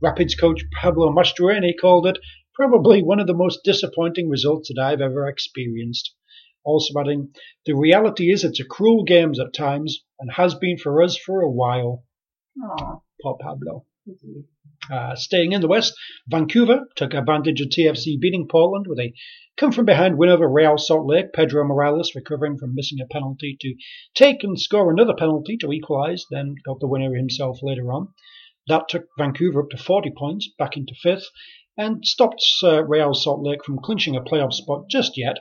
Rapids 0.03 0.35
coach 0.35 0.65
Pablo 0.81 1.13
Mastroeni 1.13 1.73
called 1.81 2.07
it 2.09 2.19
probably 2.55 3.03
one 3.03 3.21
of 3.21 3.29
the 3.29 3.35
most 3.35 3.61
disappointing 3.63 4.29
results 4.29 4.69
that 4.69 4.83
I've 4.83 5.01
ever 5.01 5.29
experienced. 5.29 6.13
Also 6.65 6.99
adding, 6.99 7.33
the 7.67 7.75
reality 7.75 8.33
is 8.33 8.43
it's 8.43 8.61
a 8.61 8.65
cruel 8.65 9.05
game 9.05 9.33
at 9.41 9.55
times 9.55 10.05
and 10.19 10.33
has 10.33 10.55
been 10.57 10.77
for 10.77 11.03
us 11.03 11.17
for 11.17 11.41
a 11.41 11.51
while. 11.51 12.05
Poor 13.23 13.39
Pablo. 13.41 13.87
Uh, 14.91 15.15
staying 15.15 15.53
in 15.53 15.61
the 15.61 15.69
West, 15.69 15.95
Vancouver 16.27 16.81
took 16.97 17.15
advantage 17.15 17.61
of 17.61 17.69
TFC 17.69 18.19
beating 18.19 18.49
Portland 18.49 18.87
with 18.89 18.99
a 18.99 19.15
come 19.57 19.71
from 19.71 19.85
behind 19.85 20.19
win 20.19 20.29
over 20.29 20.49
Real 20.49 20.79
Salt 20.79 21.07
Lake. 21.07 21.33
Pedro 21.33 21.65
Morales 21.65 22.17
recovering 22.17 22.59
from 22.59 22.75
missing 22.75 22.99
a 23.01 23.07
penalty 23.07 23.57
to 23.61 23.77
take 24.17 24.43
and 24.43 24.59
score 24.59 24.91
another 24.91 25.15
penalty 25.15 25.57
to 25.59 25.71
equalise, 25.73 26.27
then 26.29 26.57
got 26.65 26.81
the 26.81 26.89
winner 26.89 27.15
himself 27.15 27.63
later 27.63 27.93
on. 27.93 28.09
That 28.69 28.89
took 28.89 29.09
Vancouver 29.19 29.63
up 29.63 29.71
to 29.71 29.77
40 29.77 30.11
points, 30.17 30.49
back 30.59 30.77
into 30.77 30.95
fifth, 31.03 31.29
and 31.77 32.07
stopped 32.07 32.45
uh, 32.63 32.85
Real 32.85 33.15
Salt 33.15 33.43
Lake 33.43 33.65
from 33.65 33.79
clinching 33.79 34.15
a 34.15 34.21
playoff 34.21 34.53
spot 34.53 34.89
just 34.89 35.17
yet. 35.17 35.39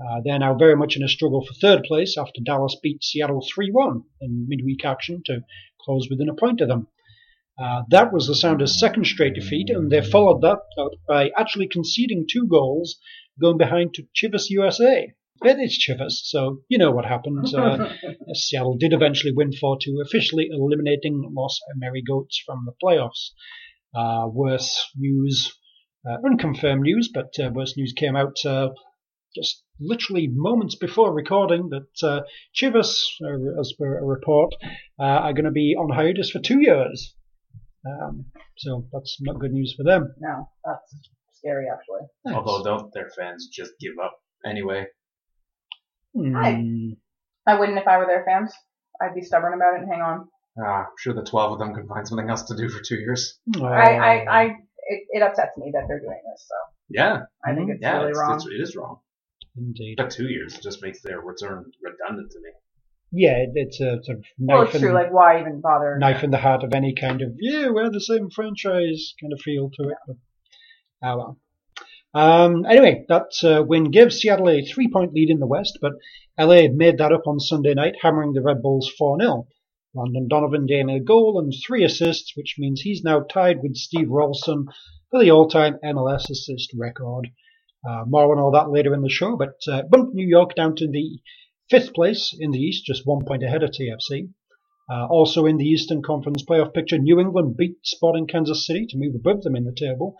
Uh, 0.00 0.20
they're 0.24 0.38
now 0.38 0.54
very 0.54 0.74
much 0.74 0.96
in 0.96 1.02
a 1.02 1.08
struggle 1.08 1.44
for 1.44 1.54
third 1.54 1.84
place 1.84 2.16
after 2.18 2.40
Dallas 2.42 2.76
beat 2.82 3.04
Seattle 3.04 3.46
3 3.54 3.70
1 3.70 4.02
in 4.22 4.46
midweek 4.48 4.84
action 4.84 5.22
to 5.26 5.44
close 5.80 6.08
within 6.08 6.28
a 6.28 6.34
point 6.34 6.60
of 6.60 6.68
them. 6.68 6.88
Uh, 7.56 7.82
that 7.90 8.12
was 8.12 8.26
the 8.26 8.34
Sounders' 8.34 8.80
second 8.80 9.06
straight 9.06 9.34
defeat, 9.34 9.70
and 9.70 9.90
they 9.90 10.02
followed 10.02 10.40
that 10.40 10.58
up 10.78 10.92
by 11.06 11.30
actually 11.36 11.68
conceding 11.68 12.26
two 12.28 12.48
goals, 12.48 12.98
going 13.40 13.58
behind 13.58 13.94
to 13.94 14.08
Chivas 14.14 14.50
USA. 14.50 15.12
But 15.44 15.58
it's 15.58 15.78
Chivas, 15.78 16.12
so 16.24 16.62
you 16.68 16.78
know 16.78 16.90
what 16.90 17.04
happened. 17.04 17.54
Uh, 17.54 17.92
Seattle 18.32 18.78
did 18.78 18.94
eventually 18.94 19.34
win 19.36 19.52
4 19.52 19.76
2, 19.78 20.02
officially 20.02 20.48
eliminating 20.50 21.30
Los 21.36 21.60
Amerigoats 21.76 22.40
from 22.46 22.64
the 22.64 22.72
playoffs. 22.82 23.32
Uh, 23.94 24.26
worse 24.26 24.90
news, 24.96 25.52
uh, 26.08 26.16
unconfirmed 26.24 26.82
news, 26.82 27.10
but 27.12 27.34
uh, 27.38 27.50
worse 27.52 27.76
news 27.76 27.92
came 27.94 28.16
out 28.16 28.38
uh, 28.46 28.70
just 29.36 29.62
literally 29.78 30.28
moments 30.32 30.76
before 30.76 31.12
recording 31.12 31.68
that 31.68 32.08
uh, 32.08 32.22
Chivas, 32.54 32.96
uh, 33.22 33.60
as 33.60 33.74
per 33.78 33.98
a 33.98 34.04
report, 34.04 34.54
uh, 34.98 35.02
are 35.02 35.34
going 35.34 35.44
to 35.44 35.50
be 35.50 35.76
on 35.78 35.94
hiatus 35.94 36.30
for 36.30 36.38
two 36.38 36.60
years. 36.60 37.14
Um, 37.86 38.26
so 38.56 38.86
that's 38.92 39.18
not 39.20 39.40
good 39.40 39.52
news 39.52 39.74
for 39.76 39.84
them. 39.84 40.14
No, 40.20 40.48
that's 40.64 41.10
scary 41.32 41.66
actually. 41.70 42.34
Although 42.34 42.64
don't 42.64 42.94
their 42.94 43.10
fans 43.10 43.48
just 43.52 43.72
give 43.78 43.92
up 44.02 44.18
anyway? 44.46 44.86
Hi. 46.16 46.54
Hmm. 46.54 46.90
I 47.46 47.58
wouldn't 47.58 47.78
if 47.78 47.86
I 47.86 47.98
were 47.98 48.06
their 48.06 48.24
fans. 48.24 48.52
I'd 49.00 49.14
be 49.14 49.22
stubborn 49.22 49.54
about 49.54 49.74
it 49.74 49.82
and 49.82 49.90
hang 49.90 50.00
on. 50.00 50.28
Ah, 50.58 50.84
I'm 50.86 50.96
sure 50.98 51.12
the 51.14 51.24
12 51.24 51.52
of 51.52 51.58
them 51.58 51.74
can 51.74 51.86
find 51.88 52.06
something 52.06 52.30
else 52.30 52.44
to 52.44 52.56
do 52.56 52.68
for 52.68 52.80
two 52.82 52.96
years. 52.96 53.38
Uh, 53.58 53.64
I, 53.64 53.92
I, 53.92 54.12
I 54.24 54.42
it, 54.86 55.00
it 55.10 55.22
upsets 55.22 55.56
me 55.58 55.70
that 55.72 55.84
they're 55.88 55.98
doing 56.00 56.20
this. 56.32 56.46
So 56.48 56.54
Yeah, 56.90 57.22
I 57.44 57.54
think 57.54 57.70
it's 57.70 57.80
yeah, 57.82 57.98
really 57.98 58.10
it's, 58.10 58.18
wrong. 58.18 58.34
It's, 58.36 58.46
it 58.46 58.60
is 58.62 58.76
wrong. 58.76 59.00
Indeed. 59.56 59.96
But 59.96 60.10
two 60.10 60.28
years 60.28 60.58
just 60.58 60.80
makes 60.82 61.02
their 61.02 61.20
return 61.20 61.70
redundant 61.82 62.30
to 62.32 62.38
me. 62.40 62.50
Yeah, 63.12 63.36
it- 63.38 63.50
it's 63.54 63.80
a 63.80 64.02
sort 64.02 64.18
of 64.18 64.24
well, 64.38 64.64
knife, 64.64 64.74
it's 64.74 64.80
true. 64.82 64.92
Like, 64.92 65.12
why 65.12 65.40
even 65.40 65.60
bother? 65.60 65.98
knife 65.98 66.22
in 66.24 66.30
the 66.30 66.38
heart 66.38 66.62
of 66.64 66.72
any 66.72 66.94
kind 66.94 67.20
of, 67.22 67.32
yeah, 67.38 67.68
we're 67.70 67.90
the 67.90 68.00
same 68.00 68.30
franchise 68.30 69.14
kind 69.20 69.32
of 69.32 69.40
feel 69.40 69.70
to 69.70 69.88
it. 69.88 69.96
But, 70.06 70.16
ah, 71.02 71.16
well. 71.16 71.38
Um, 72.14 72.64
anyway, 72.64 73.04
that 73.08 73.32
uh, 73.42 73.64
win 73.64 73.90
gives 73.90 74.20
Seattle 74.20 74.48
a 74.48 74.64
three 74.64 74.88
point 74.88 75.12
lead 75.12 75.30
in 75.30 75.40
the 75.40 75.46
West, 75.46 75.78
but 75.80 75.94
LA 76.38 76.68
made 76.72 76.98
that 76.98 77.12
up 77.12 77.26
on 77.26 77.40
Sunday 77.40 77.74
night, 77.74 77.96
hammering 78.00 78.32
the 78.32 78.42
Red 78.42 78.62
Bulls 78.62 78.90
4 78.96 79.20
0. 79.20 79.48
Landon 79.94 80.28
Donovan 80.28 80.66
getting 80.66 80.90
a 80.90 81.00
goal 81.00 81.40
and 81.40 81.52
three 81.66 81.84
assists, 81.84 82.36
which 82.36 82.56
means 82.58 82.80
he's 82.80 83.04
now 83.04 83.20
tied 83.20 83.62
with 83.62 83.76
Steve 83.76 84.10
Ralston 84.10 84.66
for 85.10 85.22
the 85.22 85.30
all 85.30 85.48
time 85.48 85.78
MLS 85.84 86.30
assist 86.30 86.72
record. 86.76 87.28
Uh, 87.88 88.04
more 88.06 88.34
on 88.34 88.42
all 88.42 88.50
that 88.52 88.70
later 88.70 88.94
in 88.94 89.02
the 89.02 89.10
show, 89.10 89.36
but 89.36 89.56
uh, 89.68 89.82
bumped 89.82 90.14
New 90.14 90.26
York 90.26 90.54
down 90.54 90.74
to 90.76 90.88
the 90.88 91.18
fifth 91.68 91.94
place 91.94 92.34
in 92.38 92.50
the 92.50 92.58
East, 92.58 92.84
just 92.84 93.06
one 93.06 93.24
point 93.24 93.42
ahead 93.42 93.62
of 93.62 93.70
TFC. 93.70 94.30
Uh, 94.90 95.06
also 95.06 95.46
in 95.46 95.56
the 95.56 95.64
Eastern 95.64 96.02
Conference 96.02 96.44
playoff 96.44 96.74
picture, 96.74 96.98
New 96.98 97.20
England 97.20 97.56
beat 97.56 97.76
Sporting 97.82 98.26
Kansas 98.26 98.66
City 98.66 98.86
to 98.88 98.98
move 98.98 99.14
above 99.14 99.42
them 99.42 99.56
in 99.56 99.64
the 99.64 99.74
table. 99.74 100.16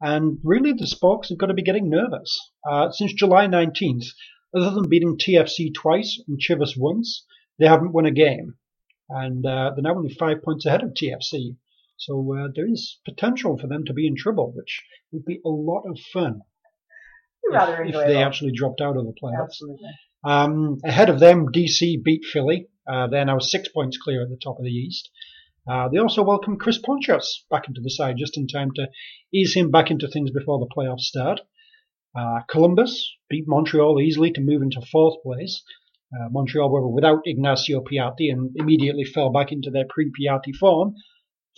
And 0.00 0.38
really, 0.44 0.72
the 0.72 0.86
Sparks 0.86 1.28
have 1.28 1.38
got 1.38 1.46
to 1.46 1.54
be 1.54 1.62
getting 1.62 1.90
nervous. 1.90 2.52
Uh, 2.68 2.90
since 2.90 3.12
July 3.12 3.46
19th, 3.46 4.06
other 4.54 4.70
than 4.70 4.88
beating 4.88 5.18
TFC 5.18 5.74
twice 5.74 6.22
and 6.28 6.40
Chivas 6.40 6.76
once, 6.76 7.24
they 7.58 7.66
haven't 7.66 7.92
won 7.92 8.06
a 8.06 8.12
game. 8.12 8.54
And 9.10 9.44
uh, 9.44 9.72
they're 9.74 9.82
now 9.82 9.96
only 9.96 10.14
five 10.14 10.42
points 10.42 10.66
ahead 10.66 10.82
of 10.82 10.90
TFC. 10.90 11.56
So 11.96 12.34
uh, 12.34 12.48
there 12.54 12.70
is 12.70 13.00
potential 13.04 13.58
for 13.58 13.66
them 13.66 13.84
to 13.86 13.92
be 13.92 14.06
in 14.06 14.14
trouble, 14.16 14.52
which 14.54 14.82
would 15.10 15.24
be 15.24 15.40
a 15.44 15.48
lot 15.48 15.82
of 15.88 15.98
fun 16.12 16.42
if, 17.42 17.94
if 17.94 18.06
they 18.06 18.22
actually 18.22 18.52
dropped 18.52 18.80
out 18.80 18.96
of 18.96 19.04
the 19.04 19.14
playoffs. 19.20 19.44
Absolutely. 19.44 19.90
Um, 20.24 20.78
ahead 20.84 21.08
of 21.08 21.20
them, 21.20 21.48
DC 21.52 22.02
beat 22.02 22.24
Philly. 22.24 22.68
Uh, 22.86 23.06
they're 23.08 23.24
now 23.24 23.38
six 23.38 23.68
points 23.68 23.98
clear 23.98 24.22
at 24.22 24.28
the 24.28 24.36
top 24.36 24.58
of 24.58 24.64
the 24.64 24.70
East. 24.70 25.10
Uh, 25.68 25.88
they 25.88 25.98
also 25.98 26.22
welcomed 26.22 26.60
Chris 26.60 26.78
Pontius 26.78 27.44
back 27.50 27.68
into 27.68 27.80
the 27.82 27.90
side 27.90 28.16
just 28.16 28.38
in 28.38 28.46
time 28.46 28.70
to 28.76 28.88
ease 29.34 29.54
him 29.54 29.70
back 29.70 29.90
into 29.90 30.08
things 30.08 30.30
before 30.30 30.58
the 30.58 30.74
playoffs 30.74 31.02
start. 31.02 31.40
Uh, 32.16 32.40
Columbus 32.48 33.16
beat 33.28 33.44
Montreal 33.46 34.00
easily 34.00 34.30
to 34.32 34.40
move 34.40 34.62
into 34.62 34.80
fourth 34.80 35.22
place. 35.22 35.62
Uh, 36.10 36.28
Montreal 36.30 36.70
were 36.70 36.88
without 36.88 37.20
Ignacio 37.26 37.82
Piatti 37.82 38.32
and 38.32 38.50
immediately 38.56 39.04
fell 39.04 39.30
back 39.30 39.52
into 39.52 39.70
their 39.70 39.84
pre-Piatti 39.86 40.54
form. 40.54 40.94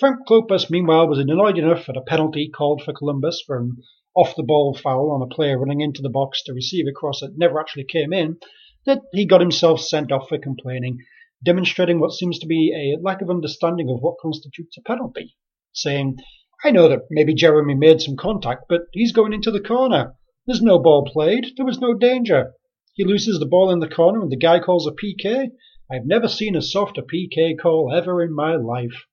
Frank 0.01 0.27
Klopas, 0.27 0.69
meanwhile, 0.69 1.07
was 1.07 1.19
annoyed 1.19 1.57
enough 1.57 1.89
at 1.89 1.97
a 1.97 2.03
penalty 2.03 2.49
called 2.49 2.83
for 2.83 2.93
Columbus 2.93 3.45
for 3.47 3.59
an 3.59 3.77
off-the-ball 4.17 4.75
foul 4.75 5.13
on 5.13 5.23
a 5.23 5.33
player 5.33 5.57
running 5.57 5.83
into 5.83 6.03
the 6.03 6.11
box 6.11 6.43
to 6.43 6.53
receive 6.53 6.87
a 6.89 6.93
cross 6.93 7.21
that 7.21 7.39
never 7.39 7.61
actually 7.61 7.85
came 7.85 8.13
in, 8.13 8.39
that 8.87 9.03
he 9.13 9.25
got 9.25 9.41
himself 9.41 9.81
sent 9.81 10.11
off 10.11 10.29
for 10.29 10.39
complaining, 10.39 10.99
demonstrating 11.45 12.01
what 12.01 12.13
seems 12.13 12.39
to 12.39 12.47
be 12.47 12.73
a 12.73 13.03
lack 13.03 13.23
of 13.23 13.31
understanding 13.31 13.89
of 13.89 14.01
what 14.01 14.19
constitutes 14.21 14.77
a 14.77 14.83
penalty, 14.83 15.37
saying, 15.73 16.19
I 16.63 16.71
know 16.71 16.89
that 16.89 17.07
maybe 17.11 17.35
Jeremy 17.35 17.75
made 17.75 18.03
some 18.03 18.17
contact, 18.17 18.65
but 18.69 18.83
he's 18.93 19.13
going 19.13 19.33
into 19.33 19.51
the 19.51 19.61
corner. 19.61 20.15
There's 20.47 20.61
no 20.61 20.79
ball 20.79 21.09
played. 21.11 21.55
There 21.57 21.65
was 21.65 21.79
no 21.79 21.95
danger. 21.95 22.53
He 22.95 23.05
loses 23.05 23.39
the 23.39 23.47
ball 23.47 23.71
in 23.71 23.79
the 23.79 23.89
corner 23.89 24.21
and 24.21 24.31
the 24.31 24.37
guy 24.37 24.59
calls 24.59 24.87
a 24.87 24.91
PK. 24.91 25.53
I've 25.91 26.05
never 26.05 26.29
seen 26.29 26.55
a 26.55 26.63
softer 26.63 27.03
PK 27.03 27.59
call 27.59 27.93
ever 27.95 28.23
in 28.23 28.35
my 28.35 28.57
life. 28.57 29.07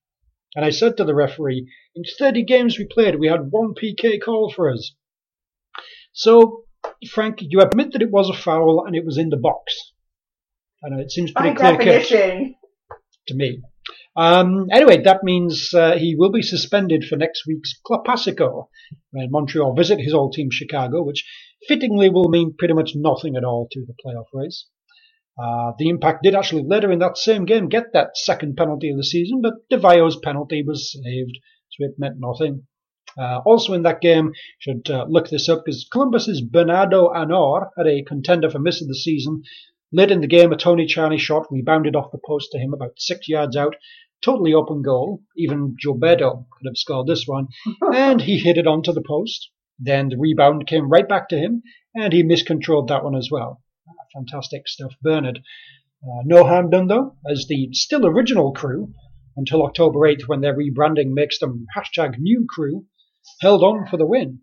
And 0.54 0.64
I 0.64 0.70
said 0.70 0.96
to 0.96 1.04
the 1.04 1.14
referee, 1.14 1.68
in 1.94 2.02
30 2.18 2.44
games 2.44 2.78
we 2.78 2.86
played, 2.86 3.18
we 3.18 3.28
had 3.28 3.50
one 3.50 3.74
PK 3.74 4.20
call 4.20 4.50
for 4.50 4.70
us. 4.70 4.94
So, 6.12 6.64
Frank, 7.10 7.38
you 7.40 7.60
admit 7.60 7.92
that 7.92 8.02
it 8.02 8.10
was 8.10 8.28
a 8.28 8.34
foul 8.34 8.84
and 8.84 8.94
it 8.94 9.04
was 9.04 9.16
in 9.16 9.30
the 9.30 9.36
box. 9.36 9.92
I 10.84 10.90
know 10.90 11.00
it 11.00 11.10
seems 11.10 11.32
By 11.32 11.40
pretty 11.40 11.56
clear 11.56 11.76
to 13.28 13.34
me. 13.34 13.62
Um, 14.16 14.66
anyway, 14.72 15.02
that 15.02 15.22
means 15.22 15.72
uh, 15.72 15.96
he 15.96 16.14
will 16.16 16.32
be 16.32 16.42
suspended 16.42 17.04
for 17.04 17.16
next 17.16 17.44
week's 17.46 17.74
Clasico 17.86 18.68
when 19.10 19.30
Montreal 19.30 19.74
visit 19.74 20.00
his 20.00 20.14
old 20.14 20.32
team 20.32 20.48
Chicago, 20.50 21.02
which 21.02 21.24
fittingly 21.66 22.10
will 22.10 22.28
mean 22.28 22.54
pretty 22.58 22.74
much 22.74 22.92
nothing 22.94 23.36
at 23.36 23.44
all 23.44 23.68
to 23.70 23.84
the 23.86 23.94
playoff 24.04 24.26
race. 24.32 24.66
Uh, 25.40 25.72
the 25.78 25.88
Impact 25.88 26.24
did 26.24 26.34
actually 26.34 26.64
later 26.66 26.90
in 26.90 26.98
that 26.98 27.16
same 27.16 27.44
game 27.44 27.68
get 27.68 27.92
that 27.92 28.16
second 28.16 28.56
penalty 28.56 28.90
of 28.90 28.96
the 28.96 29.04
season, 29.04 29.40
but 29.40 29.54
Di 29.70 29.76
Vaio's 29.76 30.16
penalty 30.16 30.64
was 30.66 30.92
saved, 30.92 31.38
so 31.70 31.84
it 31.84 31.94
meant 31.96 32.16
nothing. 32.18 32.66
Uh, 33.16 33.38
also 33.46 33.72
in 33.72 33.82
that 33.82 34.00
game, 34.00 34.32
should 34.58 34.90
uh, 34.90 35.06
look 35.08 35.28
this 35.28 35.48
up 35.48 35.62
because 35.64 35.88
Columbus's 35.92 36.40
Bernardo 36.40 37.08
Anor 37.12 37.68
had 37.76 37.86
a 37.86 38.02
contender 38.02 38.50
for 38.50 38.58
miss 38.58 38.82
of 38.82 38.88
the 38.88 38.94
season. 38.94 39.42
Late 39.90 40.10
in 40.10 40.20
the 40.20 40.26
game, 40.26 40.52
a 40.52 40.56
Tony 40.56 40.86
Tchani 40.86 41.18
shot 41.18 41.46
rebounded 41.50 41.96
off 41.96 42.12
the 42.12 42.20
post 42.26 42.52
to 42.52 42.58
him 42.58 42.74
about 42.74 43.00
six 43.00 43.28
yards 43.28 43.56
out. 43.56 43.76
Totally 44.22 44.52
open 44.52 44.82
goal. 44.82 45.22
Even 45.36 45.76
Gilberto 45.82 46.46
could 46.50 46.66
have 46.66 46.76
scored 46.76 47.06
this 47.06 47.26
one. 47.26 47.48
and 47.94 48.20
he 48.20 48.38
hit 48.38 48.58
it 48.58 48.66
onto 48.66 48.92
the 48.92 49.02
post. 49.06 49.50
Then 49.78 50.08
the 50.08 50.18
rebound 50.18 50.66
came 50.66 50.88
right 50.90 51.08
back 51.08 51.28
to 51.28 51.38
him, 51.38 51.62
and 51.94 52.12
he 52.12 52.22
miscontrolled 52.22 52.88
that 52.88 53.04
one 53.04 53.14
as 53.16 53.30
well. 53.30 53.62
Fantastic 54.12 54.68
stuff, 54.68 54.94
Bernard. 55.00 55.40
Uh, 56.02 56.22
no 56.24 56.44
harm 56.44 56.70
done 56.70 56.86
though, 56.86 57.16
as 57.28 57.46
the 57.48 57.70
still 57.72 58.06
original 58.06 58.52
crew, 58.52 58.92
until 59.36 59.64
October 59.64 60.00
8th 60.00 60.28
when 60.28 60.40
their 60.40 60.56
rebranding 60.56 61.12
makes 61.12 61.38
them 61.38 61.66
hashtag 61.76 62.18
new 62.18 62.46
crew, 62.48 62.86
held 63.40 63.62
on 63.62 63.86
for 63.86 63.96
the 63.96 64.06
win. 64.06 64.40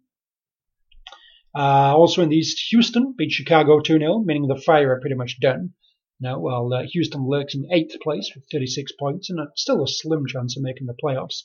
Uh, 1.55 1.95
also 1.95 2.21
in 2.21 2.29
the 2.29 2.35
East, 2.35 2.67
Houston 2.69 3.13
beat 3.17 3.31
Chicago 3.31 3.79
2-0, 3.79 4.25
meaning 4.25 4.47
the 4.47 4.61
Fire 4.65 4.91
are 4.91 4.99
pretty 4.99 5.15
much 5.15 5.39
done. 5.39 5.73
Now, 6.19 6.39
well, 6.39 6.73
uh, 6.73 6.83
Houston 6.91 7.27
lurks 7.27 7.55
in 7.55 7.67
eighth 7.71 7.99
place 8.01 8.31
with 8.35 8.45
36 8.51 8.91
points 8.99 9.29
and 9.29 9.39
still 9.55 9.83
a 9.83 9.87
slim 9.87 10.25
chance 10.27 10.57
of 10.57 10.63
making 10.63 10.87
the 10.87 10.95
playoffs. 11.01 11.43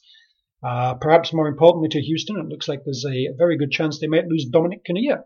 Uh, 0.62 0.94
perhaps 0.94 1.32
more 1.32 1.48
importantly 1.48 1.88
to 1.88 2.00
Houston, 2.00 2.38
it 2.38 2.48
looks 2.48 2.68
like 2.68 2.84
there's 2.84 3.06
a 3.06 3.28
very 3.36 3.56
good 3.56 3.70
chance 3.70 3.98
they 3.98 4.06
might 4.06 4.26
lose 4.26 4.44
Dominic 4.46 4.84
Kinnear 4.84 5.24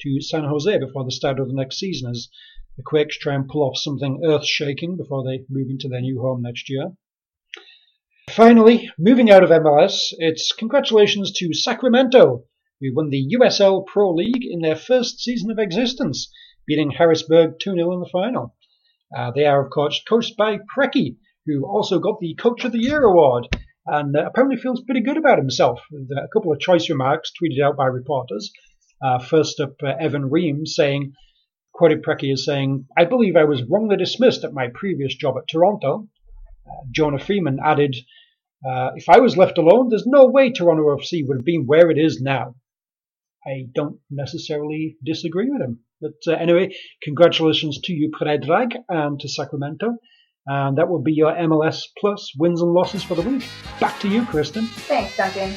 to 0.00 0.20
San 0.20 0.44
Jose 0.44 0.78
before 0.78 1.04
the 1.04 1.10
start 1.10 1.40
of 1.40 1.48
the 1.48 1.54
next 1.54 1.78
season 1.78 2.10
as 2.10 2.28
the 2.76 2.82
Quakes 2.82 3.18
try 3.18 3.34
and 3.34 3.48
pull 3.48 3.62
off 3.62 3.78
something 3.78 4.20
earth-shaking 4.24 4.96
before 4.96 5.24
they 5.24 5.44
move 5.48 5.68
into 5.70 5.88
their 5.88 6.02
new 6.02 6.20
home 6.20 6.42
next 6.42 6.68
year. 6.68 6.92
Finally, 8.30 8.90
moving 8.98 9.30
out 9.30 9.42
of 9.42 9.50
MLS, 9.50 10.12
it's 10.18 10.52
congratulations 10.52 11.32
to 11.32 11.54
Sacramento, 11.54 12.44
who 12.80 12.94
won 12.94 13.10
the 13.10 13.36
USL 13.40 13.86
Pro 13.86 14.12
League 14.12 14.44
in 14.44 14.60
their 14.60 14.76
first 14.76 15.20
season 15.20 15.50
of 15.50 15.58
existence, 15.58 16.30
beating 16.66 16.90
Harrisburg 16.90 17.58
2-0 17.58 17.94
in 17.94 18.00
the 18.00 18.08
final. 18.12 18.54
Uh, 19.16 19.30
they 19.30 19.46
are, 19.46 19.64
of 19.64 19.70
course, 19.70 20.02
coached 20.08 20.36
by 20.36 20.58
Preki, 20.76 21.16
who 21.46 21.64
also 21.64 21.98
got 21.98 22.18
the 22.20 22.34
Coach 22.34 22.64
of 22.64 22.72
the 22.72 22.80
Year 22.80 23.02
award, 23.02 23.46
and 23.86 24.16
uh, 24.16 24.26
apparently 24.26 24.56
feels 24.56 24.82
pretty 24.82 25.00
good 25.00 25.16
about 25.16 25.38
himself. 25.38 25.80
With 25.90 26.10
a 26.10 26.28
couple 26.32 26.52
of 26.52 26.58
choice 26.58 26.90
remarks 26.90 27.30
tweeted 27.40 27.62
out 27.62 27.76
by 27.76 27.86
reporters. 27.86 28.52
Uh, 29.00 29.18
first 29.20 29.60
up, 29.60 29.74
uh, 29.82 29.94
Evan 30.00 30.28
Ream 30.28 30.66
saying, 30.66 31.12
quoted 31.72 32.02
Preki 32.02 32.32
as 32.32 32.44
saying, 32.44 32.86
I 32.96 33.04
believe 33.04 33.36
I 33.36 33.44
was 33.44 33.62
wrongly 33.62 33.96
dismissed 33.96 34.42
at 34.44 34.52
my 34.52 34.68
previous 34.74 35.14
job 35.14 35.36
at 35.38 35.46
Toronto. 35.48 36.08
Uh, 36.66 36.84
Jonah 36.90 37.18
Freedman 37.18 37.58
added, 37.64 37.94
Uh, 38.66 38.90
if 38.96 39.08
I 39.08 39.20
was 39.20 39.36
left 39.36 39.58
alone, 39.58 39.88
there's 39.90 40.06
no 40.06 40.26
way 40.26 40.50
Toronto 40.50 40.96
FC 40.96 41.22
would 41.26 41.36
have 41.36 41.44
been 41.44 41.66
where 41.66 41.90
it 41.90 41.98
is 41.98 42.20
now. 42.20 42.54
I 43.46 43.66
don't 43.74 43.98
necessarily 44.10 44.96
disagree 45.04 45.48
with 45.50 45.62
him. 45.62 45.80
But 46.00 46.32
uh, 46.32 46.36
anyway, 46.36 46.74
congratulations 47.02 47.80
to 47.84 47.92
you, 47.92 48.10
Predrag, 48.10 48.74
and 48.88 49.18
to 49.20 49.28
Sacramento. 49.28 49.96
And 50.46 50.78
that 50.78 50.88
will 50.88 51.02
be 51.02 51.12
your 51.12 51.32
MLS 51.32 51.82
plus 51.98 52.32
wins 52.38 52.62
and 52.62 52.72
losses 52.72 53.02
for 53.02 53.14
the 53.14 53.22
week. 53.22 53.44
Back 53.80 53.98
to 54.00 54.08
you, 54.08 54.22
Kristin. 54.22 54.68
Thanks, 54.68 55.16
Duncan. 55.16 55.54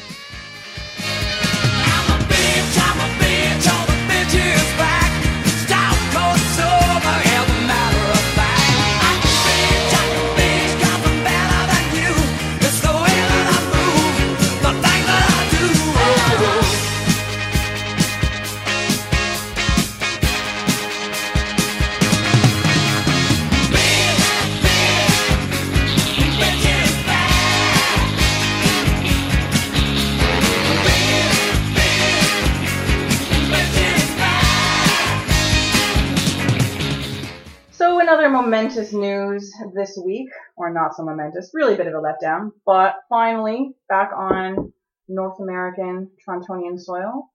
Momentous 38.49 38.93
news 38.93 39.53
this 39.75 39.99
week, 40.03 40.29
or 40.57 40.73
not 40.73 40.95
so 40.95 41.03
momentous, 41.03 41.51
really 41.53 41.75
a 41.75 41.77
bit 41.77 41.85
of 41.85 41.93
a 41.93 41.97
letdown, 41.97 42.49
but 42.65 42.95
finally 43.07 43.75
back 43.87 44.09
on 44.15 44.73
North 45.07 45.39
American 45.39 46.09
Torontonian 46.27 46.79
soil 46.79 47.29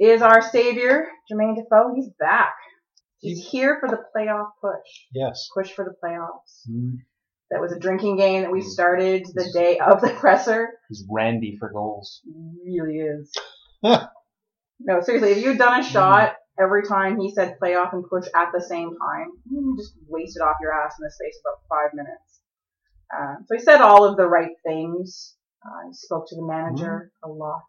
is 0.00 0.22
our 0.22 0.42
savior, 0.42 1.06
Jermaine 1.30 1.54
Defoe. 1.54 1.94
He's 1.94 2.08
back. 2.18 2.54
He's 3.20 3.46
here 3.46 3.78
for 3.78 3.88
the 3.88 3.98
playoff 4.16 4.48
push. 4.60 4.90
Yes. 5.14 5.48
Push 5.54 5.70
for 5.70 5.84
the 5.84 5.94
playoffs. 6.04 6.68
Mm-hmm. 6.68 6.96
That 7.52 7.60
was 7.60 7.72
a 7.72 7.78
drinking 7.78 8.16
game 8.16 8.42
that 8.42 8.50
we 8.50 8.60
mm-hmm. 8.60 8.70
started 8.70 9.26
the 9.32 9.52
day 9.54 9.78
of 9.78 10.00
the 10.00 10.10
presser. 10.10 10.70
He's 10.88 11.04
Randy 11.08 11.58
for 11.60 11.70
goals. 11.70 12.22
really 12.64 12.96
is. 12.96 13.32
no, 13.84 15.00
seriously, 15.02 15.30
if 15.30 15.38
you 15.38 15.50
had 15.50 15.58
done 15.58 15.80
a 15.80 15.84
shot 15.84 16.34
every 16.58 16.86
time 16.86 17.20
he 17.20 17.30
said 17.30 17.56
playoff 17.62 17.92
and 17.92 18.08
push 18.08 18.26
at 18.34 18.50
the 18.52 18.60
same 18.60 18.90
time, 18.90 19.28
you 19.50 19.76
just 19.78 19.94
wasted 20.08 20.42
off 20.42 20.56
your 20.60 20.72
ass 20.72 20.94
in 20.98 21.04
the 21.04 21.10
space 21.10 21.38
of 21.44 21.52
about 21.52 21.68
five 21.68 21.94
minutes. 21.94 22.40
Uh, 23.14 23.34
so 23.46 23.56
he 23.56 23.60
said 23.60 23.80
all 23.80 24.04
of 24.04 24.16
the 24.16 24.26
right 24.26 24.52
things. 24.64 25.34
Uh, 25.64 25.88
he 25.88 25.94
spoke 25.94 26.26
to 26.28 26.36
the 26.36 26.46
manager 26.46 27.12
a 27.22 27.28
lot, 27.28 27.64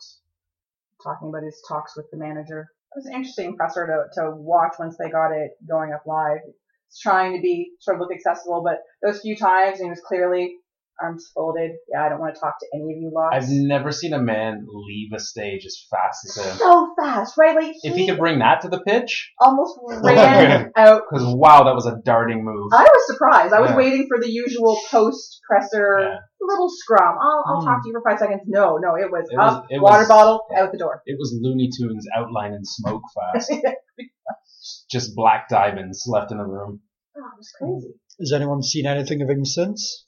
talking 1.04 1.30
about 1.30 1.44
his 1.44 1.62
talks 1.68 1.96
with 1.98 2.06
the 2.12 2.18
manager. 2.18 2.70
It 2.96 3.00
was 3.00 3.06
an 3.06 3.14
interesting 3.14 3.56
presser 3.56 3.88
to, 3.88 4.22
to 4.22 4.32
watch 4.36 4.74
once 4.80 4.98
they 4.98 5.10
got 5.10 5.32
it 5.32 5.52
going 5.68 5.94
up 5.94 6.04
live. 6.06 6.40
He's 6.46 7.00
trying 7.02 7.36
to 7.36 7.42
be 7.42 7.72
sort 7.80 7.96
of 7.96 8.02
look 8.02 8.14
accessible, 8.14 8.64
but 8.64 8.80
those 9.02 9.22
few 9.22 9.36
times 9.36 9.80
he 9.80 9.90
was 9.90 10.02
clearly 10.06 10.58
arms 11.02 11.32
folded. 11.34 11.72
Yeah, 11.92 12.06
I 12.06 12.10
don't 12.10 12.20
want 12.20 12.36
to 12.36 12.40
talk 12.40 12.56
to 12.60 12.66
any 12.74 12.84
of 12.94 13.02
you 13.02 13.12
lots. 13.14 13.36
I've 13.36 13.50
never 13.50 13.92
seen 13.92 14.14
a 14.14 14.22
man 14.22 14.66
leave 14.68 15.10
a 15.16 15.20
stage 15.20 15.66
as 15.66 15.86
fast 15.90 16.26
as 16.26 16.46
him. 16.46 16.58
so 16.58 16.94
fast, 17.00 17.38
right? 17.38 17.56
Like 17.56 17.76
If 17.84 17.96
he 17.96 18.08
could 18.08 18.18
bring 18.20 18.40
that 18.40 18.62
to 18.62 18.70
the 18.70 18.80
pitch, 18.82 19.32
almost 19.40 19.80
ran 20.04 20.72
out. 20.76 21.02
because 21.10 21.26
wow, 21.36 21.64
that 21.64 21.76
was 21.76 21.86
a 21.86 21.98
darting 22.06 22.44
move. 22.46 22.72
I 22.74 22.84
was 22.84 23.08
surprised. 23.08 23.54
I 23.54 23.62
was 23.62 23.72
Yeah. 23.72 23.78
waiting 23.78 24.06
for 24.08 24.20
the 24.20 24.30
usual 24.30 24.78
post 24.90 25.40
presser 25.50 25.98
Yeah. 26.02 26.16
little 26.42 26.70
scrum. 26.70 27.16
I'll, 27.22 27.44
I'll 27.48 27.62
Mm. 27.62 27.66
talk 27.66 27.84
to 27.84 27.88
you 27.90 27.94
for 27.94 28.10
five 28.10 28.20
seconds. 28.20 28.42
No, 28.48 28.78
no, 28.78 28.96
it 28.96 29.12
was 29.12 29.28
It 29.32 29.38
was- 29.38 29.54
up, 29.56 29.66
it 29.70 29.82
water 29.82 30.00
was- 30.00 30.08
bottle, 30.08 30.42
yeah. 30.52 30.62
out 30.64 30.72
the 30.72 30.78
door. 30.78 31.02
It 31.06 31.18
was 31.20 31.38
Looney 31.42 31.70
Tunes 31.78 32.06
outline 32.16 32.54
and 32.54 32.66
smoke 32.68 33.02
fast. 33.34 33.52
Just 34.92 35.16
black 35.16 35.48
diamonds 35.50 36.04
left 36.08 36.32
in 36.32 36.38
the 36.38 36.44
room. 36.46 36.82
Oh, 37.18 37.20
it 37.20 37.38
was 37.38 37.52
crazy. 37.58 37.94
Has 38.20 38.32
anyone 38.34 38.62
seen 38.62 38.86
anything 38.86 39.22
of 39.22 39.30
him 39.30 39.44
since? 39.46 40.06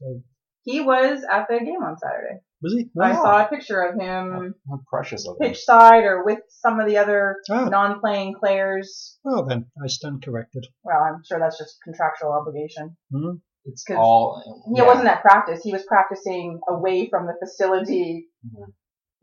He 0.63 0.81
was 0.81 1.23
at 1.29 1.47
the 1.49 1.59
game 1.59 1.83
on 1.83 1.97
Saturday. 1.97 2.39
Was 2.61 2.73
he? 2.73 2.89
I 2.99 3.11
Oh. 3.11 3.21
saw 3.23 3.45
a 3.45 3.49
picture 3.49 3.81
of 3.81 3.99
him 3.99 4.55
How 4.69 4.79
precious 4.89 5.27
of 5.27 5.35
him. 5.39 5.49
pitch 5.49 5.63
side 5.63 6.03
or 6.05 6.23
with 6.23 6.39
some 6.49 6.79
of 6.79 6.87
the 6.87 6.97
other 6.97 7.37
Ah. 7.51 7.65
non-playing 7.69 8.35
players. 8.39 9.19
Well 9.25 9.45
then, 9.45 9.65
I 9.83 9.87
stand 9.87 10.23
corrected. 10.23 10.65
Well, 10.83 10.97
I'm 11.01 11.21
sure 11.25 11.39
that's 11.39 11.57
just 11.57 11.77
contractual 11.83 12.31
obligation. 12.31 12.95
Hmm? 13.11 13.35
It's 13.65 13.83
all. 13.95 14.41
He 14.73 14.81
wasn't 14.81 15.07
at 15.07 15.21
practice. 15.21 15.61
He 15.63 15.71
was 15.73 15.85
practicing 15.85 16.59
away 16.67 17.09
from 17.09 17.27
the 17.27 17.33
facility. 17.41 18.27
Mhm. 18.45 18.73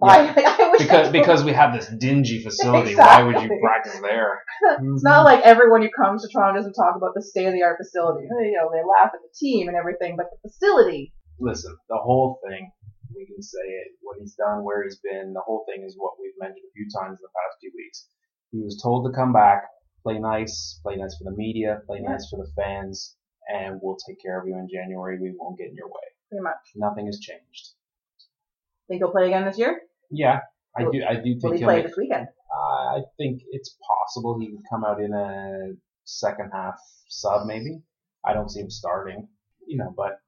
I, 0.03 0.33
I 0.35 0.77
because 0.79 1.11
because 1.13 1.45
we 1.45 1.53
have 1.53 1.75
this 1.75 1.87
dingy 1.89 2.43
facility. 2.43 2.95
Why 2.97 3.23
would 3.23 3.39
you 3.43 3.59
practice 3.63 4.01
there? 4.01 4.43
It's 4.83 5.03
not 5.05 5.25
like 5.25 5.41
everyone 5.45 5.83
who 5.83 5.91
comes 5.91 6.23
to 6.23 6.29
Toronto 6.33 6.59
doesn't 6.59 6.73
talk 6.75 6.97
about 6.97 7.13
the 7.15 7.23
state 7.23 7.47
of 7.47 7.53
the 7.53 7.63
art 7.63 7.77
facility. 7.79 8.25
You 8.29 8.53
know, 8.61 8.71
they 8.73 8.81
laugh 8.85 9.11
at 9.13 9.21
the 9.23 9.29
team 9.39 9.69
and 9.69 9.77
everything, 9.77 10.17
but 10.17 10.27
the 10.31 10.49
facility. 10.49 11.13
Listen, 11.41 11.77
the 11.89 11.97
whole 11.97 12.39
thing. 12.47 12.71
We 13.15 13.27
can 13.27 13.43
say 13.43 13.59
it. 13.65 13.89
What 14.03 14.19
he's 14.21 14.35
done, 14.35 14.63
where 14.65 14.85
he's 14.85 15.01
been. 15.03 15.33
The 15.33 15.41
whole 15.41 15.65
thing 15.67 15.85
is 15.85 15.95
what 15.99 16.15
we've 16.21 16.33
mentioned 16.39 16.65
a 16.69 16.73
few 16.75 16.87
times 16.89 17.19
in 17.19 17.23
the 17.23 17.35
past 17.35 17.57
few 17.61 17.73
weeks. 17.75 18.07
He 18.53 18.61
was 18.63 18.81
told 18.81 19.07
to 19.07 19.17
come 19.17 19.33
back, 19.33 19.65
play 20.03 20.19
nice, 20.19 20.79
play 20.83 20.97
nice 20.97 21.17
for 21.17 21.25
the 21.25 21.37
media, 21.37 21.81
play 21.87 22.01
nice 22.01 22.29
for 22.31 22.37
the 22.37 22.51
fans, 22.55 23.17
and 23.49 23.81
we'll 23.83 23.97
take 24.07 24.21
care 24.23 24.41
of 24.41 24.47
you 24.47 24.55
in 24.55 24.69
January. 24.73 25.19
We 25.21 25.35
won't 25.39 25.59
get 25.59 25.69
in 25.69 25.77
your 25.77 25.89
way. 25.89 26.07
Pretty 26.29 26.43
much. 26.43 26.59
Nothing 26.77 27.07
has 27.07 27.19
changed. 27.19 27.71
Think 28.89 29.01
he'll 29.01 29.11
play 29.11 29.27
again 29.27 29.45
this 29.45 29.59
year? 29.59 29.81
Yeah, 30.11 30.41
I 30.77 30.85
Will- 30.85 30.93
do. 30.93 31.03
I 31.09 31.15
do 31.17 31.35
Will 31.35 31.41
think 31.41 31.55
he 31.55 31.59
he'll 31.61 31.67
play 31.69 31.77
make 31.77 31.87
this 31.87 31.97
weekend? 31.97 32.29
Uh, 32.53 32.99
I 32.99 33.01
think 33.17 33.43
it's 33.51 33.77
possible 33.87 34.39
he 34.39 34.49
could 34.51 34.65
come 34.71 34.85
out 34.85 35.01
in 35.01 35.13
a 35.15 35.73
second 36.05 36.51
half 36.53 36.79
sub, 37.09 37.47
maybe. 37.47 37.83
I 38.25 38.35
don't 38.35 38.51
see 38.51 38.61
him 38.61 38.71
starting, 38.71 39.29
you 39.67 39.79
know, 39.79 39.95
but 39.97 40.21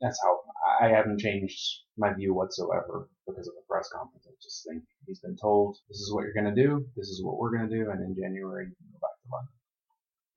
that's 0.00 0.18
how 0.22 0.40
I 0.80 0.88
haven't 0.88 1.20
changed 1.20 1.58
my 1.96 2.12
view 2.12 2.34
whatsoever 2.34 3.08
because 3.26 3.48
of 3.48 3.54
the 3.54 3.62
press 3.68 3.88
conference. 3.92 4.26
I 4.28 4.34
just 4.42 4.66
think 4.68 4.82
he's 5.06 5.20
been 5.20 5.36
told 5.36 5.78
this 5.88 5.98
is 5.98 6.12
what 6.12 6.24
you're 6.24 6.34
going 6.34 6.54
to 6.54 6.62
do, 6.62 6.86
this 6.96 7.08
is 7.08 7.22
what 7.24 7.38
we're 7.38 7.56
going 7.56 7.68
to 7.68 7.74
do, 7.74 7.90
and 7.90 8.02
in 8.02 8.14
January 8.14 8.66
you 8.66 8.76
can 8.76 8.86
go 8.92 8.98
back 9.00 9.16
to 9.22 9.28
London. 9.32 9.54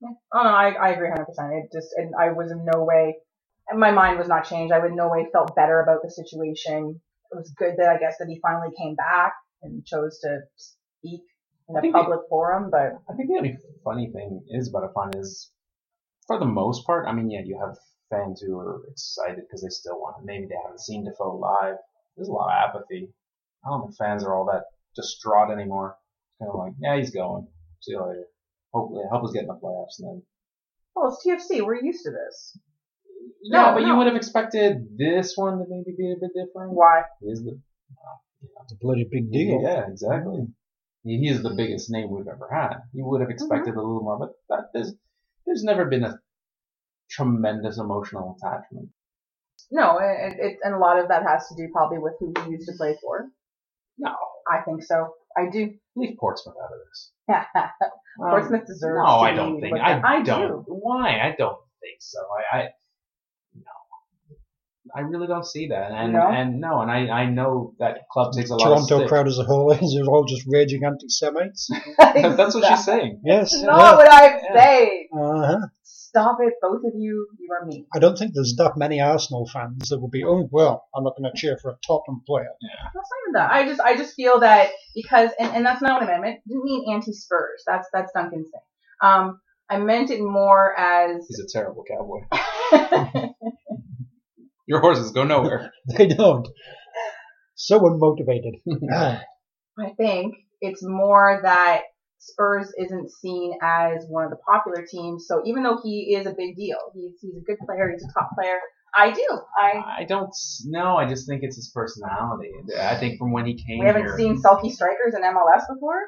Yeah. 0.00 0.14
Oh 0.32 0.42
no, 0.42 0.50
I, 0.50 0.88
I 0.88 0.88
agree 0.90 1.08
100%. 1.08 1.62
It 1.62 1.70
just, 1.72 1.88
and 1.96 2.14
I 2.18 2.32
was 2.32 2.50
in 2.50 2.64
no 2.64 2.84
way, 2.84 3.16
my 3.74 3.90
mind 3.90 4.18
was 4.18 4.28
not 4.28 4.48
changed. 4.48 4.72
I 4.72 4.84
in 4.84 4.96
no 4.96 5.08
way 5.08 5.26
felt 5.32 5.54
better 5.54 5.80
about 5.80 6.02
the 6.02 6.10
situation. 6.10 7.00
It 7.30 7.36
was 7.36 7.52
good 7.56 7.74
that 7.78 7.88
I 7.88 7.98
guess 7.98 8.16
that 8.18 8.28
he 8.28 8.40
finally 8.42 8.74
came 8.76 8.94
back 8.94 9.34
and 9.62 9.84
chose 9.86 10.18
to 10.20 10.40
speak 10.56 11.22
in 11.68 11.76
a 11.76 11.92
public 11.92 12.20
forum, 12.28 12.70
but 12.70 12.98
I 13.08 13.16
think 13.16 13.28
the 13.28 13.38
only 13.38 13.56
funny 13.84 14.10
thing 14.12 14.42
is 14.50 14.68
about 14.68 14.90
a 14.90 14.92
fun 14.92 15.10
is, 15.16 15.50
for 16.26 16.38
the 16.38 16.44
most 16.44 16.84
part, 16.84 17.06
I 17.06 17.12
mean, 17.12 17.30
yeah, 17.30 17.40
you 17.44 17.58
have 17.64 17.76
fans 18.12 18.40
who 18.40 18.58
are 18.58 18.82
excited 18.90 19.44
because 19.46 19.62
they 19.62 19.70
still 19.70 19.98
want 19.98 20.16
it. 20.20 20.26
Maybe 20.26 20.46
they 20.46 20.60
haven't 20.62 20.80
seen 20.80 21.04
Defoe 21.04 21.36
live. 21.36 21.76
There's 22.16 22.28
a 22.28 22.32
lot 22.32 22.52
of 22.52 22.68
apathy. 22.68 23.08
I 23.64 23.70
don't 23.70 23.82
think 23.82 23.96
fans 23.96 24.24
are 24.24 24.34
all 24.34 24.44
that 24.46 24.64
distraught 24.94 25.50
anymore. 25.50 25.96
It's 26.30 26.38
kind 26.38 26.50
of 26.50 26.58
like, 26.58 26.72
yeah, 26.80 26.96
he's 26.96 27.10
going. 27.10 27.46
See 27.80 27.92
you 27.92 28.00
later. 28.00 28.26
Hopefully, 28.72 29.04
help 29.10 29.24
us 29.24 29.32
get 29.32 29.42
in 29.42 29.48
the 29.48 29.54
playoffs 29.54 29.98
and 29.98 30.08
then. 30.08 30.22
Well, 30.94 31.08
it's 31.08 31.26
TFC. 31.26 31.64
We're 31.64 31.82
used 31.82 32.04
to 32.04 32.10
this. 32.10 32.58
Yeah, 33.42 33.62
No, 33.62 33.74
but 33.74 33.80
no. 33.80 33.88
you 33.88 33.96
would 33.96 34.06
have 34.06 34.16
expected 34.16 34.98
this 34.98 35.36
one 35.36 35.58
to 35.58 35.64
maybe 35.68 35.94
be 35.96 36.12
a 36.12 36.16
bit 36.20 36.30
different. 36.34 36.72
Why? 36.72 37.02
He 37.20 37.28
is 37.28 37.42
the 37.42 37.58
It's 38.62 38.72
a 38.72 38.76
bloody 38.80 39.08
big 39.10 39.32
deal. 39.32 39.62
Yeah, 39.62 39.86
exactly. 39.88 40.46
He 41.04 41.18
he 41.18 41.28
is 41.28 41.42
the 41.42 41.54
biggest 41.56 41.90
name 41.90 42.10
we've 42.10 42.28
ever 42.28 42.48
had. 42.52 42.82
You 42.92 43.04
would 43.06 43.20
have 43.20 43.28
mm-hmm. 43.28 43.34
expected 43.34 43.74
a 43.74 43.80
little 43.80 44.02
more, 44.02 44.18
but 44.18 44.32
that, 44.48 44.70
there's 44.72 44.92
there's 45.46 45.64
never 45.64 45.86
been 45.86 46.04
a 46.04 46.18
tremendous 47.14 47.78
emotional 47.78 48.36
attachment. 48.42 48.88
No, 49.70 49.98
it, 49.98 50.34
it, 50.38 50.56
and 50.64 50.74
a 50.74 50.78
lot 50.78 50.98
of 50.98 51.08
that 51.08 51.22
has 51.26 51.46
to 51.48 51.54
do 51.56 51.68
probably 51.72 51.98
with 51.98 52.14
who 52.20 52.32
he 52.44 52.50
used 52.52 52.68
to 52.68 52.74
play 52.76 52.96
for. 53.02 53.28
No, 53.98 54.14
I 54.50 54.60
think 54.62 54.82
so. 54.82 55.14
I 55.36 55.48
do. 55.50 55.70
leave 55.96 56.16
Portsmouth 56.18 56.56
out 56.62 56.70
of 56.72 56.78
this. 56.88 57.12
Um, 58.22 58.30
Portsmouth 58.30 58.66
deserves 58.66 58.98
No, 58.98 59.04
to 59.04 59.10
I 59.22 59.32
don't 59.34 59.60
think. 59.60 59.72
looked 59.72 59.84
I. 59.84 60.00
I 60.18 60.22
don't. 60.22 60.64
do. 60.66 60.72
Why? 60.74 61.18
I 61.20 61.34
don't 61.38 61.56
think 61.80 61.96
so. 62.00 62.18
I, 62.52 62.56
I 62.58 62.68
no. 63.54 64.36
I 64.94 65.00
really 65.00 65.26
don't 65.26 65.46
see 65.46 65.68
that. 65.68 65.92
And 65.92 66.12
No? 66.12 66.28
and 66.28 66.60
no, 66.60 66.80
and 66.82 66.90
I, 66.90 67.08
I 67.08 67.26
know 67.26 67.74
that 67.78 68.00
club 68.10 68.34
takes 68.34 68.50
a 68.50 68.56
lot 68.56 68.72
of 68.72 68.86
Toronto 68.88 69.08
crowd 69.08 69.26
as 69.28 69.38
a 69.38 69.44
whole 69.44 69.70
is 69.72 69.94
they're 69.94 70.04
all 70.12 70.24
just 70.24 70.44
raging 70.46 70.84
anti-Semites. 70.84 71.70
That's 71.98 72.54
what 72.54 72.66
she's 72.66 72.84
saying. 72.84 73.20
yes. 73.24 73.52
That's 73.52 73.62
not 73.64 73.96
what 73.96 74.12
I'm 74.12 74.38
saying. 74.54 75.08
Uh-huh. 75.14 75.58
Stop 76.14 76.38
it, 76.40 76.54
both 76.60 76.82
of 76.84 76.92
you. 76.94 77.26
You 77.38 77.48
are 77.58 77.64
mean. 77.64 77.86
I 77.94 77.98
don't 77.98 78.18
think 78.18 78.34
there's 78.34 78.54
that 78.58 78.76
many 78.76 79.00
Arsenal 79.00 79.48
fans 79.50 79.88
that 79.88 79.98
will 79.98 80.10
be, 80.10 80.24
oh 80.24 80.46
well, 80.50 80.84
I'm 80.94 81.04
not 81.04 81.16
going 81.16 81.30
to 81.30 81.38
cheer 81.38 81.56
for 81.56 81.70
a 81.70 81.76
Tottenham 81.86 82.22
player. 82.26 82.50
That's 82.94 82.94
not 82.94 83.18
even 83.24 83.32
that. 83.34 83.50
I 83.50 83.66
just, 83.66 83.80
I 83.80 83.96
just 83.96 84.14
feel 84.14 84.40
that 84.40 84.70
because, 84.94 85.30
and, 85.38 85.56
and 85.56 85.64
that's 85.64 85.80
not 85.80 86.02
what 86.02 86.10
I 86.10 86.20
meant. 86.20 86.36
I 86.36 86.48
didn't 86.48 86.64
mean 86.64 86.92
anti-Spurs. 86.92 87.62
That's, 87.66 87.88
that's 87.94 88.12
Duncan's 88.12 88.50
thing. 88.50 88.60
Um, 89.00 89.40
I 89.70 89.78
meant 89.78 90.10
it 90.10 90.20
more 90.20 90.78
as 90.78 91.24
He's 91.28 91.38
a 91.38 91.46
terrible 91.50 91.84
cowboy. 91.88 92.20
Your 94.66 94.80
horses 94.80 95.12
go 95.12 95.24
nowhere. 95.24 95.72
They 95.96 96.08
don't. 96.08 96.46
So 97.54 97.80
unmotivated. 97.80 98.60
I 99.78 99.90
think 99.96 100.34
it's 100.60 100.82
more 100.82 101.40
that 101.42 101.82
Spurs 102.22 102.72
isn't 102.78 103.10
seen 103.10 103.58
as 103.62 104.06
one 104.08 104.24
of 104.24 104.30
the 104.30 104.36
popular 104.48 104.86
teams. 104.88 105.26
So 105.26 105.42
even 105.44 105.64
though 105.64 105.80
he 105.82 106.14
is 106.14 106.24
a 106.24 106.34
big 106.36 106.54
deal, 106.54 106.78
he's 106.94 107.18
he's 107.20 107.36
a 107.36 107.40
good 107.44 107.58
player, 107.66 107.90
he's 107.90 108.04
a 108.04 108.12
top 108.12 108.30
player. 108.38 108.58
I 108.94 109.10
do. 109.10 109.26
I 109.58 110.02
I 110.02 110.04
don't 110.04 110.30
know. 110.66 110.96
I 110.96 111.08
just 111.08 111.26
think 111.26 111.42
it's 111.42 111.56
his 111.56 111.70
personality. 111.74 112.52
I 112.78 112.96
think 112.96 113.18
from 113.18 113.32
when 113.32 113.46
he 113.46 113.54
came 113.54 113.80
we 113.80 113.86
haven't 113.86 114.04
here, 114.04 114.16
seen 114.16 114.38
sulky 114.38 114.70
strikers 114.70 115.14
in 115.14 115.22
MLS 115.22 115.64
before. 115.72 116.00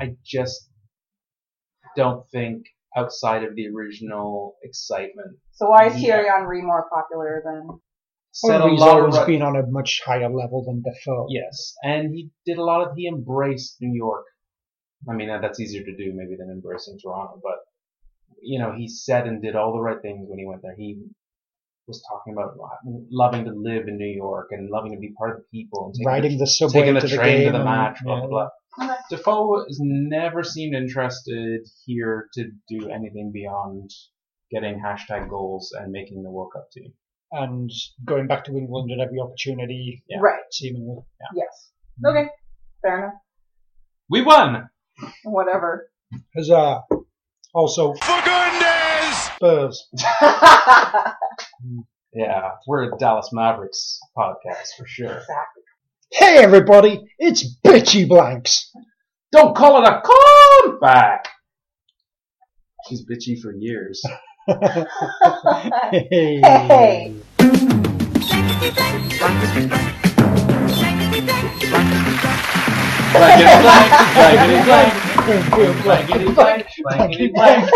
I 0.00 0.16
just 0.24 0.68
don't 1.96 2.26
think 2.32 2.66
outside 2.96 3.44
of 3.44 3.54
the 3.54 3.68
original 3.68 4.56
excitement 4.62 5.38
So 5.52 5.68
why 5.68 5.86
is 5.86 5.94
Yeah. 5.94 6.16
Thierry 6.16 6.28
Henry 6.28 6.62
more 6.62 6.88
popular 6.92 7.42
than? 7.44 7.78
set 8.32 8.60
a 8.60 8.64
Henry's 8.64 8.82
always 8.82 9.18
been 9.20 9.42
on 9.42 9.54
a 9.56 9.64
much 9.68 10.02
higher 10.04 10.28
level 10.28 10.64
than 10.64 10.82
Defoe. 10.82 11.26
Yes, 11.28 11.74
and 11.84 12.12
he 12.12 12.30
did 12.44 12.58
a 12.58 12.64
lot 12.64 12.88
of. 12.88 12.96
He 12.96 13.06
embraced 13.06 13.76
New 13.80 13.94
York. 13.94 14.24
I 15.08 15.14
mean, 15.14 15.28
that's 15.28 15.60
easier 15.60 15.84
to 15.84 15.96
do 15.96 16.12
maybe 16.14 16.36
than 16.36 16.50
embracing 16.50 16.98
Toronto, 16.98 17.40
but 17.42 17.56
you 18.42 18.58
know, 18.58 18.72
he 18.76 18.88
said 18.88 19.26
and 19.26 19.42
did 19.42 19.56
all 19.56 19.72
the 19.72 19.80
right 19.80 20.00
things 20.02 20.26
when 20.28 20.38
he 20.38 20.46
went 20.46 20.62
there. 20.62 20.74
He 20.76 21.02
was 21.86 22.02
talking 22.08 22.32
about 22.32 22.56
loving 23.10 23.44
to 23.44 23.52
live 23.52 23.88
in 23.88 23.98
New 23.98 24.06
York 24.14 24.48
and 24.50 24.70
loving 24.70 24.92
to 24.92 24.98
be 24.98 25.12
part 25.18 25.30
of 25.30 25.36
the 25.38 25.58
people 25.58 25.86
and 25.86 25.94
taking 25.94 26.06
Riding 26.06 26.32
the 26.32 26.38
the, 26.38 26.46
subway 26.46 26.80
taking 26.80 26.94
the 26.94 27.00
to 27.00 27.06
the 27.08 27.16
train 27.16 27.36
game 27.38 27.46
to 27.46 27.52
the 27.52 27.56
and- 27.58 27.64
match, 27.64 27.98
blah 28.02 28.20
yeah. 28.20 28.26
blah 28.26 28.48
blah. 28.76 28.96
Defoe 29.08 29.64
has 29.68 29.78
never 29.80 30.42
seemed 30.42 30.74
interested 30.74 31.60
here 31.84 32.28
to 32.34 32.50
do 32.68 32.88
anything 32.90 33.30
beyond 33.32 33.90
getting 34.50 34.80
hashtag 34.84 35.28
goals 35.28 35.72
and 35.78 35.92
making 35.92 36.22
the 36.22 36.30
World 36.30 36.52
Cup 36.52 36.70
team. 36.72 36.92
And 37.30 37.70
going 38.04 38.26
back 38.26 38.44
to 38.44 38.56
England 38.56 38.90
at 38.92 39.04
every 39.04 39.18
opportunity, 39.20 40.02
Yeah. 40.08 40.18
Right. 40.20 40.42
seemingly. 40.50 41.02
Yes. 41.34 41.70
Okay. 42.04 42.28
Fair 42.82 42.98
enough. 42.98 43.14
We 44.10 44.22
won. 44.22 44.68
Whatever. 45.24 45.90
Huzzah. 46.36 46.82
Also, 47.54 47.94
For 47.94 48.22
goodness! 48.24 49.30
Spurs. 49.36 49.88
Yeah, 52.16 52.50
we're 52.68 52.94
a 52.94 52.96
Dallas 52.98 53.30
Mavericks 53.32 53.98
podcast 54.16 54.68
for 54.78 54.86
sure. 54.86 55.06
exactly. 55.06 55.62
Hey 56.12 56.36
everybody, 56.38 57.02
it's 57.18 57.56
Bitchy 57.66 58.06
Blanks. 58.08 58.70
Don't 59.32 59.56
call 59.56 59.82
it 59.82 59.88
a 59.88 60.00
comeback. 60.00 61.26
She's 62.88 63.04
bitchy 63.04 63.40
for 63.40 63.52
years. 63.52 64.00
hey. 65.90 66.40
Hey. 66.40 67.14
Blankety 73.14 73.62
blank, 73.62 74.14
blankety 74.14 74.62
blank, 74.64 75.84
blankety 75.84 76.32
blank, 76.34 76.66
blankety 76.82 77.32
blank. 77.32 77.70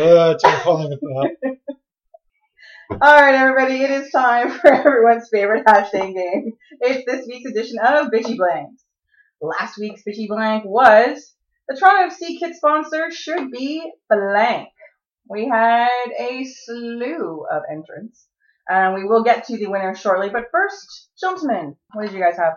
uh, 0.00 0.34
it's 0.34 0.42
all 0.44 0.58
falling 0.64 0.92
apart. 0.92 1.30
All 2.90 3.14
right, 3.14 3.36
everybody, 3.36 3.80
it 3.84 3.92
is 3.92 4.10
time 4.10 4.50
for 4.58 4.72
everyone's 4.72 5.28
favorite 5.32 5.64
hashtag 5.66 6.16
game. 6.16 6.52
It's 6.80 7.04
this 7.06 7.24
week's 7.28 7.48
edition 7.48 7.78
of 7.78 8.08
Bitchy 8.08 8.36
Blanks. 8.36 8.82
Last 9.40 9.78
week's 9.78 10.02
Bitchy 10.02 10.26
Blank 10.26 10.64
was 10.66 11.32
the 11.68 11.76
Toronto 11.76 12.12
FC 12.12 12.40
kit 12.40 12.56
sponsor 12.56 13.12
should 13.12 13.52
be 13.52 13.88
blank. 14.08 14.68
We 15.28 15.46
had 15.46 16.08
a 16.18 16.44
slew 16.44 17.46
of 17.48 17.62
entrants, 17.70 18.26
and 18.68 18.94
we 18.94 19.04
will 19.04 19.22
get 19.22 19.44
to 19.44 19.56
the 19.56 19.68
winner 19.68 19.94
shortly. 19.94 20.28
But 20.28 20.46
first, 20.50 21.10
gentlemen, 21.20 21.76
what 21.92 22.06
did 22.06 22.14
you 22.14 22.20
guys 22.20 22.36
have? 22.36 22.54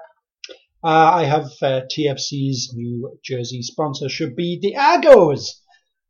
Uh, 0.83 1.11
I 1.13 1.23
have 1.23 1.45
uh, 1.61 1.81
TFC's 1.89 2.73
new 2.75 3.17
jersey 3.23 3.61
sponsor 3.61 4.09
should 4.09 4.35
be 4.35 4.59
the 4.61 4.75
Argos. 4.75 5.61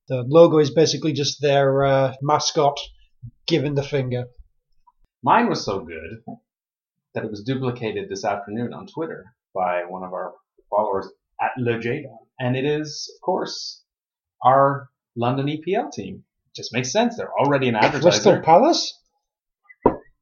The 0.08 0.24
logo 0.28 0.58
is 0.58 0.72
basically 0.72 1.14
just 1.14 1.42
their 1.42 1.86
uh, 1.86 2.14
mascot 2.24 2.80
giving 3.46 3.76
the 3.76 3.84
finger. 3.84 4.26
Mine 5.24 5.48
was 5.48 5.64
so 5.64 5.80
good 5.80 6.24
that 7.14 7.24
it 7.24 7.30
was 7.30 7.44
duplicated 7.44 8.10
this 8.10 8.26
afternoon 8.26 8.74
on 8.74 8.88
Twitter 8.88 9.26
by 9.54 9.84
one 9.88 10.04
of 10.04 10.12
our 10.12 10.34
followers 10.72 11.08
at 11.40 11.52
LeJada. 11.60 12.18
And 12.40 12.56
it 12.56 12.66
is, 12.66 13.12
of 13.16 13.24
course, 13.24 13.84
our 14.44 14.90
London 15.16 15.46
EPL 15.46 15.92
team. 15.92 16.24
It 16.48 16.56
Just 16.56 16.74
makes 16.74 16.92
sense. 16.92 17.16
They're 17.16 17.32
already 17.32 17.70
an 17.70 17.76
advertiser. 17.76 18.02
Crystal 18.02 18.32
advertiser. 18.34 18.46
Palace? 18.46 19.00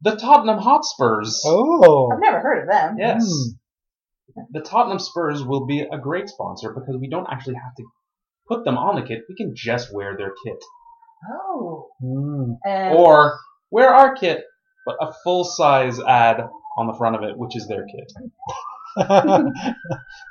The 0.02 0.16
Tottenham 0.18 0.60
Hotspurs. 0.60 1.42
Oh. 1.46 2.10
I've 2.12 2.20
never 2.20 2.40
heard 2.40 2.64
of 2.64 2.70
them. 2.70 2.98
Yes. 3.00 3.24
Hmm. 3.26 3.61
The 4.52 4.62
Tottenham 4.62 5.00
Spurs 5.00 5.44
will 5.44 5.66
be 5.66 5.82
a 5.82 5.98
great 5.98 6.30
sponsor 6.30 6.74
because 6.74 6.98
we 7.00 7.10
don't 7.10 7.28
actually 7.32 7.56
have 7.56 7.76
to 7.78 7.84
put 8.48 8.66
them 8.66 8.78
on 8.78 8.96
the 8.96 9.02
kit. 9.02 9.22
We 9.30 9.36
can 9.36 9.54
just 9.56 9.94
wear 9.94 10.16
their 10.18 10.34
kit. 10.44 10.64
Oh. 11.30 11.88
Hmm. 12.02 12.54
And 12.66 12.98
Or 12.98 13.38
wear 13.70 13.94
our 13.94 14.16
kit, 14.16 14.44
but 14.86 14.96
a 15.00 15.14
full 15.24 15.44
size 15.44 16.00
ad 16.00 16.42
on 16.78 16.88
the 16.88 16.94
front 16.94 17.16
of 17.16 17.24
it, 17.24 17.38
which 17.38 17.56
is 17.56 17.68
their 17.68 17.86
kit. 17.86 18.12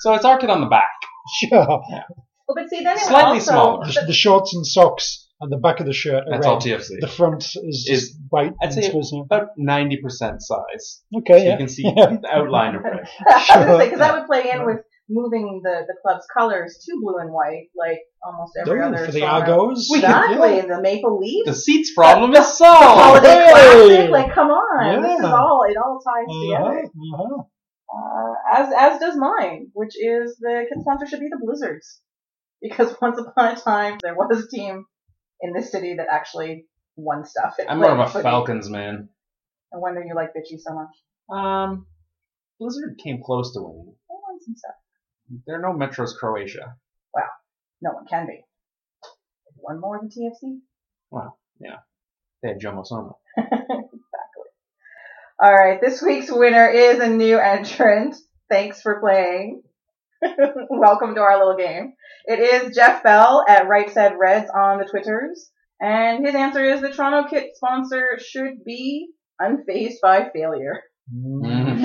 So 0.00 0.14
it's 0.14 0.24
our 0.24 0.38
kit 0.38 0.50
on 0.50 0.60
the 0.60 0.66
back. 0.66 0.90
sure. 1.38 1.50
well, 1.66 2.54
but 2.54 2.68
see, 2.68 2.82
then 2.82 2.96
it 2.96 3.00
Slightly 3.00 3.38
also, 3.38 3.52
smaller. 3.52 3.86
The, 3.86 4.04
the 4.08 4.12
shorts 4.12 4.54
and 4.54 4.66
socks 4.66 5.29
and 5.40 5.50
the 5.50 5.56
back 5.56 5.80
of 5.80 5.86
the 5.86 5.92
shirt 5.92 6.24
are 6.26 6.30
That's 6.30 6.46
red. 6.46 6.52
all 6.52 6.60
TFC. 6.60 7.00
The 7.00 7.08
front 7.08 7.42
is 7.44 7.56
Is- 7.64 7.84
just 7.84 8.18
white. 8.28 8.52
I'd 8.62 8.66
and 8.66 8.74
say 8.74 8.90
Spurs, 8.90 9.12
about 9.12 9.48
90% 9.58 10.40
size. 10.40 11.02
Okay, 11.16 11.38
So 11.38 11.44
yeah. 11.44 11.52
you 11.52 11.56
can 11.58 11.68
see 11.68 11.82
the 11.96 12.28
outline 12.32 12.76
of 12.76 12.82
it. 12.84 13.00
because 13.04 13.98
that 13.98 14.14
would 14.18 14.26
play 14.26 14.50
in 14.52 14.64
with 14.66 14.78
moving 15.12 15.60
the, 15.64 15.82
the 15.88 15.94
club's 16.02 16.24
colors 16.36 16.84
to 16.86 16.92
blue 17.02 17.18
and 17.18 17.32
white, 17.32 17.68
like 17.76 17.98
almost 18.24 18.52
every 18.60 18.80
Oh, 18.80 18.86
other. 18.88 19.06
for 19.06 19.12
the 19.12 19.20
Toronto- 19.20 19.52
Argos. 19.66 19.88
Exactly, 19.92 20.36
Yeah. 20.56 20.62
and 20.62 20.70
the 20.70 20.80
Maple 20.80 21.18
Leafs. 21.18 21.46
The 21.48 21.54
seats 21.54 21.92
problem 21.94 22.32
is 22.32 22.58
Holiday 22.58 23.26
solved. 23.26 23.26
Hey! 23.26 23.50
classic, 23.50 24.10
like 24.10 24.34
come 24.34 24.48
on, 24.50 25.02
this 25.02 25.18
is 25.18 25.24
Yeah. 25.24 25.34
all 25.34 25.64
it 25.68 25.76
all 25.76 26.00
ties 26.06 26.26
Uh-huh, 26.28 26.70
together. 26.70 26.86
uh-huh. 26.86 27.42
Uh, 27.92 28.34
as 28.56 28.72
as 28.78 29.00
does 29.00 29.16
mine, 29.16 29.66
which 29.72 29.94
is 29.98 30.36
the 30.38 30.64
kid 30.68 30.80
sponsor 30.80 31.08
should 31.08 31.18
be 31.18 31.26
the 31.28 31.40
Blizzards, 31.44 32.00
because 32.62 32.94
once 33.02 33.18
upon 33.18 33.56
a 33.56 33.56
time 33.56 33.98
there 34.04 34.14
was 34.14 34.44
a 34.44 34.56
team 34.56 34.84
in 35.42 35.52
this 35.52 35.70
city 35.70 35.94
that 35.96 36.06
actually 36.10 36.66
won 36.96 37.24
stuff. 37.24 37.54
It 37.58 37.66
I'm 37.68 37.78
more 37.78 37.90
of 37.90 38.16
a. 38.16 38.22
Falcons 38.22 38.68
man. 38.68 39.08
No 39.72 39.80
wonder 39.80 40.02
you 40.02 40.14
like 40.14 40.30
bitchy 40.30 40.58
so 40.58 40.74
much. 40.74 41.36
Um, 41.36 41.86
Blizzard 42.58 42.98
came 43.02 43.22
close 43.22 43.52
to 43.54 43.62
winning. 43.62 43.94
They 44.08 44.14
won 44.14 44.40
some 44.40 44.56
stuff. 44.56 44.74
They're 45.46 45.60
no 45.60 45.72
Metros 45.72 46.16
Croatia. 46.18 46.74
Wow, 47.14 47.22
no 47.80 47.92
one 47.92 48.06
can 48.06 48.26
be. 48.26 48.44
One 49.56 49.80
more 49.80 50.00
than 50.00 50.08
TFC. 50.10 50.58
Wow, 51.10 51.34
yeah, 51.60 51.76
they 52.42 52.48
had 52.48 52.60
Jomo 52.60 52.84
Sono. 52.84 53.18
exactly. 53.38 53.90
All 55.40 55.54
right, 55.54 55.80
this 55.80 56.02
week's 56.02 56.30
winner 56.30 56.68
is 56.68 56.98
a 56.98 57.08
new 57.08 57.38
entrant. 57.38 58.16
Thanks 58.50 58.82
for 58.82 59.00
playing. 59.00 59.62
Welcome 60.70 61.14
to 61.14 61.20
our 61.20 61.38
little 61.38 61.56
game. 61.56 61.94
It 62.26 62.38
is 62.40 62.74
Jeff 62.74 63.02
Bell 63.02 63.44
at 63.48 63.68
Right 63.68 63.90
Said 63.90 64.12
Reds 64.18 64.50
on 64.54 64.78
the 64.78 64.84
Twitters, 64.84 65.50
and 65.80 66.26
his 66.26 66.34
answer 66.34 66.62
is 66.64 66.80
the 66.80 66.90
Toronto 66.90 67.28
Kit 67.28 67.50
sponsor 67.54 68.18
should 68.18 68.62
be 68.64 69.08
unfazed 69.40 69.94
by 70.02 70.28
failure. 70.34 70.82
Mm. 71.14 71.80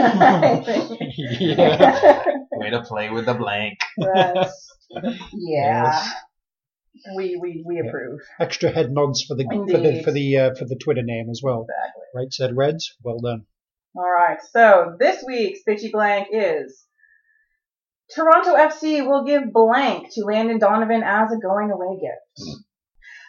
yeah. 1.40 2.24
Way 2.52 2.70
to 2.72 2.82
play 2.84 3.10
with 3.10 3.26
the 3.26 3.34
blank. 3.34 3.78
That's, 3.98 4.68
yeah, 4.92 5.04
Yes. 5.34 6.14
we 7.16 7.38
we 7.42 7.64
we 7.66 7.78
Yeah. 7.78 7.88
approve. 7.88 8.20
Extra 8.40 8.70
head 8.70 8.92
nods 8.92 9.24
for 9.24 9.36
the 9.36 9.46
for 9.72 9.78
the 9.80 10.04
for 10.04 10.12
the 10.12 10.38
uh, 10.38 10.54
for 10.56 10.66
the 10.66 10.76
Twitter 10.76 11.02
name 11.04 11.30
as 11.32 11.42
well. 11.44 11.62
Exactly. 11.70 12.04
Right 12.14 12.34
said 12.34 12.56
Reds. 12.56 12.96
Well 13.04 13.20
done. 13.20 13.46
All 13.98 14.04
right, 14.12 14.40
so 14.52 14.96
this 15.00 15.24
week's 15.26 15.62
bitchy 15.68 15.90
blank 15.92 16.28
is 16.32 16.86
Toronto 18.14 18.56
FC 18.56 19.04
will 19.06 19.24
give 19.24 19.52
blank 19.52 20.14
to 20.14 20.26
Landon 20.26 20.60
Donovan 20.60 21.02
as 21.04 21.32
a 21.32 21.38
going 21.38 21.72
away 21.72 22.00
gift. 22.00 22.22
Hmm. 22.38 22.62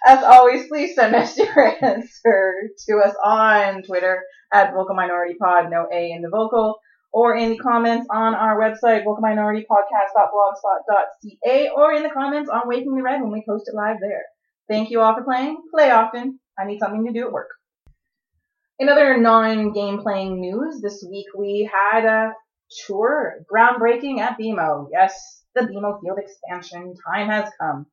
As 0.06 0.22
always, 0.22 0.68
please 0.68 0.94
send 0.94 1.14
us 1.14 1.38
your 1.38 1.84
answer 1.84 2.68
to 2.88 2.98
us 2.98 3.14
on 3.24 3.82
Twitter 3.82 4.22
at 4.52 4.74
Vocal 4.74 4.94
Minority 4.94 5.36
Pod, 5.40 5.70
no 5.70 5.86
A 5.92 6.12
in 6.12 6.20
the 6.22 6.28
vocal, 6.28 6.78
or 7.12 7.34
in 7.34 7.50
the 7.50 7.58
comments 7.58 8.06
on 8.10 8.34
our 8.34 8.58
website, 8.58 9.04
vocalminoritypodcast.blogspot.ca, 9.04 11.70
or 11.74 11.94
in 11.94 12.02
the 12.02 12.10
comments 12.10 12.50
on 12.50 12.68
Waking 12.68 12.94
the 12.94 13.02
Red 13.02 13.22
when 13.22 13.32
we 13.32 13.42
post 13.48 13.68
it 13.68 13.74
live 13.74 13.96
there. 14.00 14.24
Thank 14.68 14.90
you 14.90 15.00
all 15.00 15.14
for 15.14 15.24
playing. 15.24 15.56
Play 15.72 15.90
often. 15.90 16.38
I 16.58 16.66
need 16.66 16.78
something 16.78 17.06
to 17.06 17.12
do 17.12 17.26
at 17.26 17.32
work. 17.32 17.48
In 18.78 18.90
other 18.90 19.16
non-game 19.16 20.00
playing 20.00 20.38
news, 20.40 20.82
this 20.82 21.02
week 21.08 21.28
we 21.36 21.70
had 21.72 22.04
a 22.04 22.34
tour 22.86 23.34
groundbreaking 23.52 24.18
at 24.20 24.38
BMO. 24.38 24.88
Yes, 24.92 25.42
the 25.54 25.62
BMO 25.62 26.00
Field 26.00 26.18
expansion 26.18 26.94
time 27.08 27.28
has 27.28 27.50
come. 27.60 27.86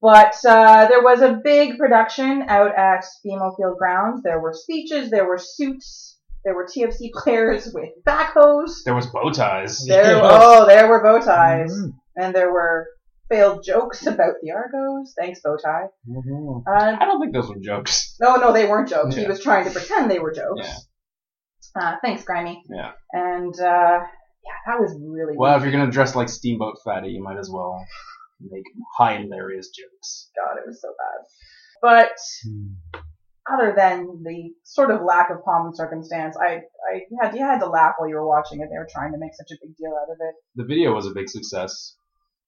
But 0.00 0.34
uh, 0.46 0.86
there 0.88 1.02
was 1.02 1.22
a 1.22 1.40
big 1.42 1.78
production 1.78 2.44
out 2.48 2.74
at 2.76 3.04
BMO 3.24 3.56
Field 3.56 3.78
Grounds. 3.78 4.22
There 4.22 4.40
were 4.40 4.52
speeches, 4.52 5.10
there 5.10 5.26
were 5.26 5.38
suits, 5.38 6.18
there 6.44 6.54
were 6.54 6.66
TFC 6.66 7.10
players 7.14 7.70
with 7.72 7.88
backhoes. 8.06 8.82
There 8.84 8.94
was 8.94 9.06
bow 9.06 9.30
ties. 9.30 9.82
There, 9.86 10.16
Yes. 10.16 10.20
oh, 10.22 10.66
there 10.66 10.88
were 10.88 11.02
bow 11.02 11.20
ties, 11.20 11.72
Mhm. 11.72 11.92
and 12.16 12.34
there 12.34 12.52
were 12.52 12.86
failed 13.30 13.64
jokes 13.64 14.06
about 14.06 14.34
the 14.42 14.50
Argos. 14.50 15.14
Thanks, 15.18 15.40
bow 15.42 15.56
tie. 15.56 15.86
Mhm. 16.06 16.62
Uh, 16.68 16.96
I 17.00 17.04
don't 17.06 17.20
think 17.22 17.32
those 17.32 17.48
were 17.48 17.56
jokes. 17.60 18.14
no, 18.20 18.36
no, 18.36 18.52
they 18.52 18.66
weren't 18.66 18.90
jokes. 18.90 19.14
He 19.16 19.26
was 19.26 19.42
trying 19.42 19.64
to 19.64 19.70
pretend 19.70 20.10
they 20.10 20.18
were 20.18 20.32
jokes. 20.34 20.60
Yeah. 20.68 20.74
Uh, 21.78 21.96
thanks, 22.02 22.24
Grimy. 22.24 22.62
Yeah. 22.70 22.92
And 23.12 23.54
uh, 23.58 24.00
yeah, 24.00 24.58
that 24.66 24.80
was 24.80 24.94
really 25.00 25.34
Well, 25.36 25.52
weird. 25.52 25.62
if 25.62 25.72
you're 25.72 25.80
gonna 25.80 25.90
dress 25.92 26.14
like 26.14 26.28
Steamboat 26.28 26.76
Fatty, 26.84 27.08
you 27.10 27.22
might 27.22 27.38
as 27.38 27.50
well 27.50 27.84
make 28.40 28.64
hilarious 28.98 29.68
jokes. 29.70 30.30
God, 30.36 30.58
it 30.58 30.66
was 30.66 30.80
so 30.80 30.88
bad. 30.88 31.24
But 31.82 32.12
Hmm. 32.44 33.02
other 33.52 33.74
than 33.76 34.22
the 34.22 34.52
sort 34.62 34.90
of 34.90 35.02
lack 35.02 35.30
of 35.30 35.44
pomp 35.44 35.66
and 35.66 35.76
circumstance, 35.76 36.36
I, 36.40 36.62
I 36.92 37.00
had 37.20 37.34
you 37.34 37.40
had 37.44 37.58
to 37.60 37.66
laugh 37.66 37.94
while 37.98 38.08
you 38.08 38.14
were 38.14 38.26
watching 38.26 38.60
it. 38.60 38.68
They 38.70 38.78
were 38.78 38.88
trying 38.90 39.12
to 39.12 39.18
make 39.18 39.34
such 39.34 39.50
a 39.50 39.58
big 39.66 39.76
deal 39.76 39.90
out 40.00 40.10
of 40.12 40.16
it. 40.20 40.34
The 40.56 40.64
video 40.64 40.94
was 40.94 41.06
a 41.06 41.10
big 41.12 41.28
success. 41.28 41.96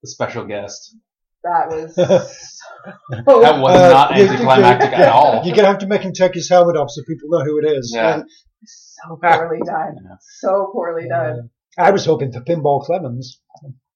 The 0.03 0.09
special 0.09 0.45
guest. 0.45 0.95
That 1.43 1.69
was 1.69 1.95
That 3.11 3.61
was 3.61 3.77
Uh, 3.81 3.89
not 3.91 4.17
you- 4.17 4.25
anticlimactic 4.27 4.91
you- 4.91 4.97
at 5.05 5.09
all. 5.09 5.43
You're 5.45 5.55
gonna 5.57 5.69
have 5.69 5.79
to 5.79 5.87
make 5.87 6.03
him 6.03 6.13
take 6.13 6.35
his 6.35 6.49
helmet 6.49 6.77
off 6.77 6.91
so 6.91 7.03
people 7.07 7.29
know 7.31 7.45
who 7.45 7.59
it 7.59 7.65
is. 7.71 7.93
Yeah. 7.95 8.23
So 8.65 9.17
poorly 9.23 9.61
done. 9.65 9.97
Yeah. 10.03 10.17
So 10.41 10.71
poorly 10.73 11.09
done. 11.09 11.51
I 11.79 11.91
was 11.91 12.07
hoping 12.07 12.33
for 12.33 12.41
Pinball 12.41 12.87
Clemons. 12.87 13.39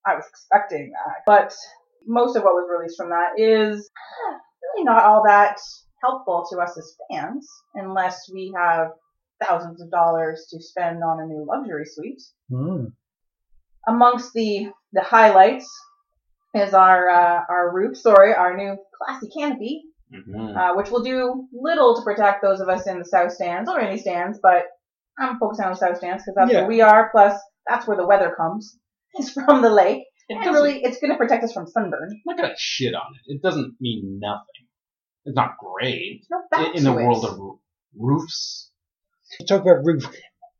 I 0.06 0.14
was 0.14 0.24
expecting 0.28 0.92
that. 0.92 1.22
But 1.26 1.54
most 2.06 2.36
of 2.36 2.42
what 2.42 2.54
was 2.54 2.68
released 2.70 2.96
from 2.96 3.11
that 3.11 3.38
is 3.38 3.90
really 4.62 4.84
not 4.84 5.04
all 5.04 5.22
that 5.26 5.58
helpful 6.02 6.46
to 6.50 6.58
us 6.58 6.76
as 6.78 6.96
fans 7.11 7.48
unless 7.74 8.30
we 8.32 8.52
have 8.56 8.88
thousands 9.42 9.80
of 9.82 9.90
dollars 9.90 10.46
to 10.50 10.62
spend 10.62 11.02
on 11.02 11.20
a 11.20 11.26
new 11.26 11.44
luxury 11.46 11.84
suite. 11.86 12.22
Mm. 12.50 12.92
Amongst 13.86 14.32
the 14.34 14.70
the 14.92 15.02
highlights 15.02 15.70
is 16.54 16.74
our 16.74 17.08
uh, 17.08 17.40
our 17.48 17.74
roof, 17.74 17.96
sorry, 17.96 18.34
our 18.34 18.56
new 18.56 18.76
classy 18.96 19.28
canopy, 19.28 19.84
Mhm. 20.12 20.56
uh, 20.56 20.74
which 20.76 20.90
will 20.90 21.02
do 21.02 21.46
little 21.52 21.94
to 21.96 22.02
protect 22.02 22.42
those 22.42 22.61
of 22.61 22.68
us 22.68 22.86
in 22.86 22.98
the 22.98 23.04
south 23.04 23.32
stands 23.32 23.70
or 23.70 23.80
any 23.80 23.98
stands, 23.98 24.38
but 24.42 24.64
I'm 25.18 25.38
focusing 25.38 25.66
on 25.66 25.72
the 25.72 25.76
south 25.78 25.98
stands 25.98 26.22
because 26.24 26.34
that's 26.36 26.52
Yeah. 26.52 26.61
where 26.61 26.68
we 26.68 26.80
are. 26.80 27.11
Plus, 27.11 27.40
that's 27.68 27.86
where 27.86 27.96
the 27.96 28.06
weather 28.06 28.34
comes. 28.36 28.76
It's 29.14 29.30
from 29.32 29.61
the 29.62 29.70
lake, 29.70 30.04
It 30.28 30.34
and 30.36 30.54
really, 30.54 30.82
it's 30.82 30.98
going 31.00 31.11
to 31.12 31.16
protect 31.18 31.42
us 31.44 31.52
from 31.52 31.66
sunburn. 31.66 32.11
I'm 32.12 32.20
not 32.24 32.36
gonna 32.36 32.54
shit 32.56 32.94
on 32.94 33.12
it. 33.26 33.34
It 33.36 33.42
doesn't 33.42 33.74
mean 33.80 34.18
nothing. 34.20 34.66
It's 35.24 35.36
not 35.36 35.56
great 35.58 36.24
There's 36.30 36.52
no 36.52 36.70
in, 36.70 36.76
in 36.78 36.84
the 36.84 36.96
it. 36.96 37.04
world 37.06 37.24
of 37.24 37.38
roo- 37.38 37.61
roofs. 37.98 38.70
Talk 39.48 39.62
about 39.62 39.84
roof. 39.84 40.04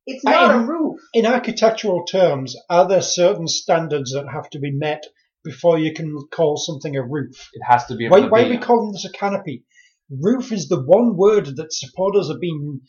It's 0.07 0.24
not 0.24 0.51
I- 0.51 0.55
a 0.55 0.66
roof. 0.66 1.01
In 1.14 1.26
architectural 1.26 2.05
terms, 2.05 2.57
are 2.68 2.86
there 2.88 3.03
certain 3.03 3.46
standards 3.48 4.12
that 4.12 4.26
have 4.28 4.51
to 4.51 4.59
be 4.59 4.70
met 4.72 5.05
before 5.45 5.78
you 5.78 5.93
can 5.95 6.16
call 6.32 6.57
something 6.57 6.97
a 6.97 7.03
roof? 7.03 7.49
It 7.53 7.62
has 7.68 7.86
to 7.86 7.97
be. 7.97 8.07
able 8.07 8.16
Why, 8.16 8.22
to 8.22 8.28
why 8.28 8.43
are 8.45 8.49
we 8.49 8.59
calling 8.59 8.93
this 8.93 9.05
a 9.05 9.12
canopy? 9.12 9.64
Roof 10.11 10.53
is 10.53 10.68
the 10.68 10.82
one 10.82 11.16
word 11.16 11.57
that 11.57 11.72
supporters 11.72 12.28
have 12.28 12.41
been 12.41 12.80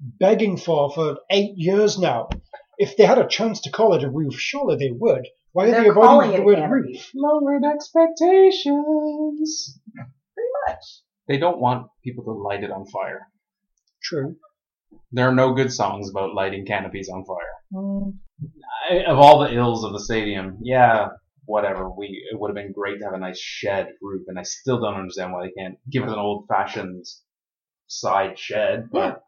begging 0.00 0.56
for 0.56 0.90
for 0.92 1.18
eight 1.30 1.52
years 1.56 1.98
now. 1.98 2.28
If 2.78 2.96
they 2.96 3.04
had 3.04 3.18
a 3.18 3.28
chance 3.28 3.60
to 3.62 3.70
call 3.70 3.94
it 3.94 4.02
a 4.02 4.10
roof, 4.10 4.34
surely 4.38 4.76
they 4.76 4.90
would. 4.92 5.26
Why 5.52 5.66
are 5.66 5.70
They're 5.70 5.82
they 5.84 5.88
avoiding 5.90 6.32
it 6.32 6.36
the 6.38 6.42
a 6.42 6.46
word 6.46 6.56
canopy. 6.56 6.92
roof? 6.94 7.10
lowered 7.14 7.62
expectations? 7.72 9.78
Pretty 10.34 10.48
much. 10.66 10.84
They 11.28 11.38
don't 11.38 11.60
want 11.60 11.86
people 12.02 12.24
to 12.24 12.32
light 12.32 12.64
it 12.64 12.70
on 12.70 12.86
fire. 12.86 13.28
True. 14.02 14.36
There 15.12 15.28
are 15.28 15.34
no 15.34 15.54
good 15.54 15.72
songs 15.72 16.10
about 16.10 16.34
lighting 16.34 16.66
canopies 16.66 17.08
on 17.08 17.24
fire. 17.24 17.36
Mm. 17.72 18.14
I, 18.90 18.94
of 19.04 19.18
all 19.18 19.38
the 19.40 19.54
ills 19.54 19.84
of 19.84 19.92
the 19.92 20.00
stadium, 20.00 20.58
yeah, 20.62 21.08
whatever. 21.46 21.90
We 21.90 22.06
it 22.30 22.38
would 22.38 22.48
have 22.48 22.54
been 22.56 22.72
great 22.72 22.98
to 23.00 23.04
have 23.04 23.14
a 23.14 23.18
nice 23.18 23.38
shed 23.38 23.88
roof, 24.02 24.22
and 24.28 24.38
I 24.38 24.42
still 24.42 24.80
don't 24.80 24.94
understand 24.94 25.32
why 25.32 25.46
they 25.46 25.52
can't 25.52 25.76
give 25.90 26.02
it 26.04 26.08
an 26.08 26.18
old 26.18 26.46
fashioned 26.48 27.04
side 27.86 28.38
shed. 28.38 28.88
But 28.90 29.22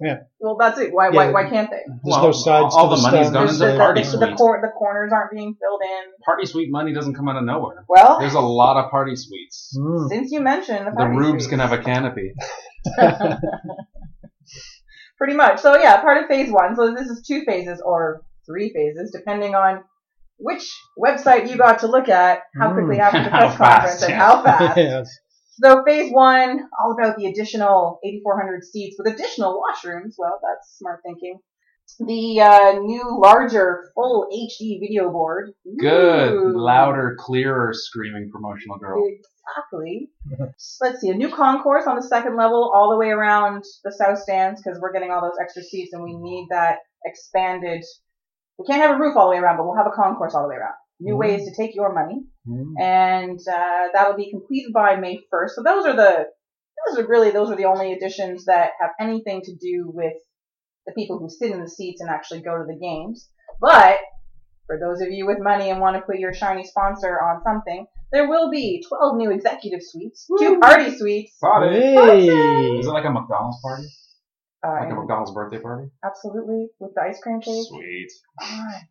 yeah, 0.00 0.20
Well, 0.40 0.56
that's 0.58 0.78
it. 0.78 0.92
Why? 0.94 1.10
Why? 1.10 1.26
Yeah. 1.26 1.32
Why 1.32 1.48
can't 1.50 1.70
they? 1.70 1.82
There's 1.86 2.00
well, 2.04 2.22
no 2.22 2.32
sides 2.32 2.74
all 2.74 2.88
to 2.88 2.96
the 2.96 2.96
the 2.96 3.02
money's 3.02 3.26
stand. 3.28 3.34
gone 3.34 3.46
There's 3.46 3.60
into 3.60 3.72
the, 3.72 3.78
party 3.78 4.00
the, 4.02 4.06
suite. 4.08 4.20
the, 4.20 4.34
cor- 4.36 4.60
the 4.62 4.68
corners 4.78 5.12
aren't 5.12 5.30
being 5.32 5.54
filled 5.60 5.80
in. 5.84 6.12
party 6.24 6.46
suite 6.46 6.70
money 6.70 6.92
doesn't 6.94 7.14
come 7.14 7.28
out 7.28 7.36
of 7.36 7.44
nowhere. 7.44 7.84
Well, 7.88 8.18
There's 8.18 8.32
a 8.34 8.40
lot 8.40 8.82
of 8.82 8.90
party 8.90 9.14
suites. 9.14 9.76
Mm. 9.78 10.08
since 10.08 10.32
you 10.32 10.40
mentioned 10.40 10.86
the, 10.86 10.90
The 10.92 10.96
party 10.96 11.16
roofs 11.18 11.44
suites. 11.44 11.46
can 11.48 11.58
have 11.60 11.72
a 11.72 11.82
canopy. 11.82 12.32
Pretty 15.18 15.34
much. 15.34 15.60
So 15.60 15.76
yeah, 15.76 16.00
part 16.00 16.22
of 16.22 16.28
phase 16.28 16.50
one. 16.50 16.76
So 16.76 16.94
this 16.94 17.08
is 17.08 17.26
two 17.26 17.42
phases 17.44 17.82
or 17.84 18.22
three 18.46 18.72
phases, 18.72 19.10
depending 19.12 19.54
on 19.54 19.82
which 20.38 20.70
website 20.98 21.50
you 21.50 21.56
got 21.56 21.80
to 21.80 21.86
look 21.86 22.08
at, 22.08 22.40
how 22.58 22.72
quickly 22.72 22.96
Mm. 22.96 23.00
after 23.00 23.24
the 23.24 23.30
press 23.30 23.56
conference 23.56 23.58
fast, 23.58 24.02
and 24.02 24.10
yeah. 24.10 24.18
how 24.18 24.42
fast. 24.44 24.76
yes. 24.76 25.18
So 25.60 25.82
phase 25.84 26.12
one, 26.12 26.60
all 26.80 26.92
about 26.98 27.16
the 27.16 27.26
additional 27.26 27.98
8,400 28.04 28.62
seats 28.64 28.96
with 28.98 29.12
additional 29.12 29.60
washrooms. 29.60 30.14
Well, 30.16 30.38
that's 30.42 30.76
smart 30.78 31.00
thinking. 31.04 31.40
The 31.98 32.40
uh, 32.42 32.72
new, 32.80 33.18
larger, 33.20 33.90
full 33.94 34.28
HD 34.32 34.78
video 34.78 35.10
board. 35.10 35.52
Good, 35.80 36.32
Ooh. 36.34 36.52
louder, 36.56 37.16
clearer, 37.18 37.72
screaming 37.72 38.30
promotional 38.30 38.78
girl. 38.78 39.02
Exactly. 39.08 40.10
Let's 40.80 41.00
see, 41.00 41.08
a 41.08 41.14
new 41.14 41.34
concourse 41.34 41.84
on 41.88 41.96
the 41.96 42.02
second 42.02 42.36
level, 42.36 42.70
all 42.74 42.90
the 42.90 42.96
way 42.98 43.08
around 43.08 43.64
the 43.84 43.90
south 43.90 44.18
stands, 44.20 44.62
because 44.62 44.78
we're 44.80 44.92
getting 44.92 45.10
all 45.10 45.22
those 45.22 45.38
extra 45.42 45.62
seats, 45.62 45.92
and 45.94 46.04
we 46.04 46.14
need 46.14 46.48
that 46.50 46.76
expanded. 47.04 47.82
We 48.58 48.66
can't 48.66 48.82
have 48.82 48.96
a 48.96 48.98
roof 48.98 49.16
all 49.16 49.26
the 49.28 49.36
way 49.36 49.38
around, 49.40 49.56
but 49.56 49.66
we'll 49.66 49.76
have 49.76 49.86
a 49.86 49.90
concourse 49.94 50.34
all 50.34 50.42
the 50.42 50.48
way 50.48 50.56
around. 50.56 50.74
New 51.00 51.14
Mm. 51.14 51.18
ways 51.18 51.44
to 51.48 51.54
take 51.54 51.76
your 51.76 51.92
money, 51.92 52.24
Mm. 52.48 52.74
and 52.80 53.38
uh, 53.48 53.88
that'll 53.94 54.16
be 54.16 54.30
completed 54.30 54.72
by 54.72 54.96
May 54.96 55.18
1st. 55.32 55.50
So 55.54 55.62
those 55.62 55.86
are 55.86 55.94
the, 55.94 56.26
those 56.86 56.98
are 56.98 57.06
really 57.06 57.30
those 57.30 57.50
are 57.50 57.56
the 57.56 57.66
only 57.66 57.92
additions 57.92 58.46
that 58.46 58.72
have 58.80 58.90
anything 58.98 59.42
to 59.42 59.54
do 59.54 59.90
with 59.94 60.14
the 60.86 60.92
people 60.94 61.18
who 61.18 61.28
sit 61.30 61.52
in 61.52 61.60
the 61.60 61.68
seats 61.68 62.00
and 62.00 62.10
actually 62.10 62.40
go 62.40 62.58
to 62.58 62.64
the 62.64 62.78
games. 62.78 63.28
But 63.60 63.98
for 64.66 64.78
those 64.80 65.00
of 65.00 65.10
you 65.10 65.24
with 65.26 65.38
money 65.38 65.70
and 65.70 65.80
want 65.80 65.96
to 65.96 66.02
put 66.02 66.18
your 66.18 66.34
shiny 66.34 66.64
sponsor 66.64 67.20
on 67.20 67.42
something, 67.44 67.86
there 68.10 68.28
will 68.28 68.50
be 68.50 68.82
12 68.88 69.16
new 69.16 69.30
executive 69.30 69.80
suites, 69.82 70.26
two 70.40 70.58
party 70.58 70.90
suites, 70.96 71.36
Got 71.40 71.62
it. 71.64 71.72
Hey. 71.74 72.78
Is 72.78 72.86
it 72.86 72.90
like 72.90 73.04
a 73.04 73.10
McDonald's 73.10 73.60
party? 73.62 73.84
Uh, 74.66 74.76
Like 74.80 74.90
a 74.92 74.94
McDonald's 74.94 75.32
birthday 75.32 75.60
party? 75.60 75.88
absolutely 76.04 76.68
with 76.80 76.94
the 76.94 77.02
ice 77.02 77.20
cream 77.22 77.40
cake. 77.40 77.66
Sweet. 77.68 78.08
Alright. 78.42 78.82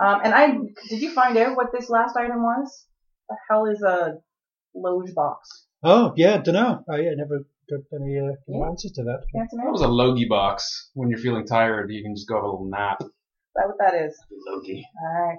Um, 0.00 0.20
and 0.24 0.32
I 0.34 0.46
did 0.88 1.00
you 1.02 1.12
find 1.12 1.36
out 1.36 1.56
what 1.56 1.72
this 1.72 1.90
last 1.90 2.16
item 2.16 2.42
was? 2.42 2.86
The 3.28 3.36
hell 3.50 3.66
is 3.66 3.82
a 3.82 4.18
loge 4.74 5.12
box? 5.14 5.66
Oh 5.82 6.12
yeah, 6.16 6.38
don't 6.38 6.54
know. 6.54 6.84
I, 6.88 6.94
I 6.96 7.14
never 7.16 7.40
got 7.70 7.80
any 8.00 8.18
uh, 8.18 8.32
Yeah. 8.46 8.66
answers 8.68 8.92
to 8.92 9.02
that. 9.04 9.20
Can't 9.34 9.50
That 9.50 9.70
was 9.72 9.82
a 9.82 9.88
Logie 9.88 10.28
box. 10.28 10.90
When 10.94 11.08
you're 11.10 11.18
feeling 11.18 11.46
tired, 11.46 11.90
you 11.90 12.02
can 12.02 12.14
just 12.14 12.28
go 12.28 12.36
have 12.36 12.44
a 12.44 12.46
little 12.46 12.68
nap. 12.70 12.98
Is 13.00 13.08
that 13.56 13.66
what 13.66 13.76
that 13.80 13.94
is? 14.06 14.16
Logie. 14.46 14.84
Alright. 15.04 15.38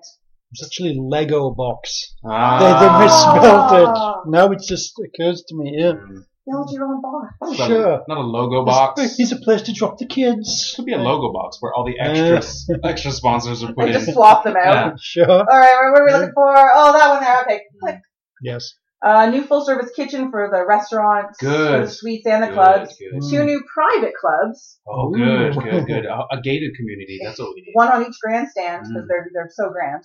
It's 0.52 0.66
actually 0.66 0.98
Lego 1.00 1.52
box. 1.52 2.16
Ah. 2.26 2.60
they 2.60 3.06
misspelled 3.06 3.88
Ah. 3.96 4.22
it. 4.24 4.30
Now 4.30 4.52
it 4.52 4.60
just 4.68 4.94
occurs 5.00 5.44
to 5.48 5.56
me. 5.56 5.76
Yeah, 5.78 5.92
Mm. 5.94 6.24
Build 6.48 6.72
your 6.72 6.86
own 6.86 7.02
box. 7.02 7.34
Not 7.42 7.52
a- 7.52 7.56
Sure. 7.74 8.04
Not 8.08 8.18
a 8.18 8.22
logo 8.22 8.66
box. 8.66 9.16
He's 9.18 9.32
a 9.32 9.38
place 9.38 9.62
to 9.64 9.74
drop 9.74 9.98
the 10.00 10.06
kids. 10.08 10.74
Could 10.76 10.86
be 10.86 10.94
a 10.94 10.98
logo 10.98 11.32
box 11.32 11.58
where 11.62 11.74
all 11.74 11.86
the 11.86 12.00
extra 12.00 12.80
extra 12.84 13.12
sponsors 13.12 13.64
are 13.64 13.74
put 13.74 13.86
And 13.86 13.96
in. 13.96 14.02
just 14.02 14.14
swap 14.14 14.44
them 14.44 14.56
out. 14.58 14.74
Yeah. 14.74 14.92
Sure. 15.00 15.30
Alright, 15.30 15.48
what 15.92 16.02
are 16.02 16.06
we 16.06 16.12
looking 16.12 16.32
for? 16.34 16.54
Oh, 16.58 16.92
that 16.94 17.10
one 17.10 17.22
there. 17.24 17.42
Okay, 17.44 17.62
click. 17.82 18.00
Yes. 18.42 18.74
Uh, 19.02 19.30
new 19.30 19.44
full 19.44 19.64
service 19.64 19.92
kitchen 19.96 20.30
for 20.30 20.50
the 20.52 20.66
restaurants, 20.66 21.38
Good. 21.40 21.72
for 21.82 21.86
the 21.86 21.90
suites 21.92 22.26
and 22.26 22.44
the 22.44 22.48
Good, 22.48 22.54
clubs. 22.56 22.98
good. 22.98 23.22
Two 23.30 23.44
new 23.46 23.64
private 23.74 24.12
clubs, 24.20 24.78
Oh, 24.88 25.10
good, 25.12 25.56
Ooh. 25.56 25.62
good, 25.62 25.86
good. 25.88 26.06
A, 26.06 26.26
a 26.32 26.42
gated 26.42 26.76
community. 26.76 27.18
That's 27.24 27.40
what 27.40 27.54
we 27.56 27.62
need. 27.62 27.72
one 27.74 27.88
on 27.90 28.02
each 28.06 28.18
grandstand 28.22 28.88
because 28.90 29.04
Mm. 29.04 29.08
they're 29.08 29.28
they're 29.34 29.50
so 29.54 29.70
grand. 29.70 30.04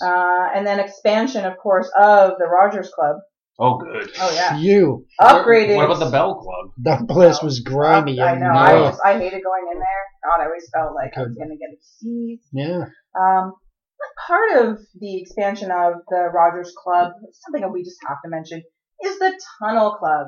Uh, 0.00 0.48
and 0.54 0.64
then 0.66 0.78
expansion, 0.78 1.44
of 1.44 1.56
course, 1.58 1.90
of 1.98 2.32
the 2.38 2.46
Rogers 2.46 2.90
Club. 2.90 3.16
Oh, 3.58 3.78
good. 3.78 4.10
Oh 4.20 4.30
yeah, 4.34 4.58
You. 4.58 5.06
upgraded. 5.20 5.76
What 5.76 5.86
about 5.86 6.00
the 6.04 6.10
Bell 6.10 6.34
Club? 6.34 6.72
That 6.82 7.08
place 7.08 7.42
was 7.42 7.60
grimy. 7.60 8.20
I 8.20 8.32
and 8.32 8.40
know. 8.40 8.48
I 8.50 8.74
raw. 8.74 8.90
just 8.90 9.00
I 9.04 9.14
hated 9.14 9.42
going 9.42 9.66
in 9.72 9.78
there. 9.78 10.04
God, 10.24 10.42
I 10.42 10.46
always 10.46 10.68
felt 10.74 10.94
like 10.94 11.12
I 11.16 11.20
was 11.22 11.34
gonna 11.38 11.56
get 11.56 11.70
a 11.72 11.76
disease. 11.76 12.40
Yeah. 12.52 12.84
Um, 13.18 13.54
part 14.26 14.56
of 14.66 14.78
the 15.00 15.20
expansion 15.22 15.70
of 15.70 15.94
the 16.08 16.28
Rogers 16.34 16.74
Club, 16.76 17.12
something 17.32 17.62
that 17.62 17.72
we 17.72 17.82
just 17.82 17.96
have 18.06 18.18
to 18.24 18.28
mention, 18.30 18.62
is 19.02 19.18
the 19.18 19.40
Tunnel 19.58 19.94
Club. 19.94 20.26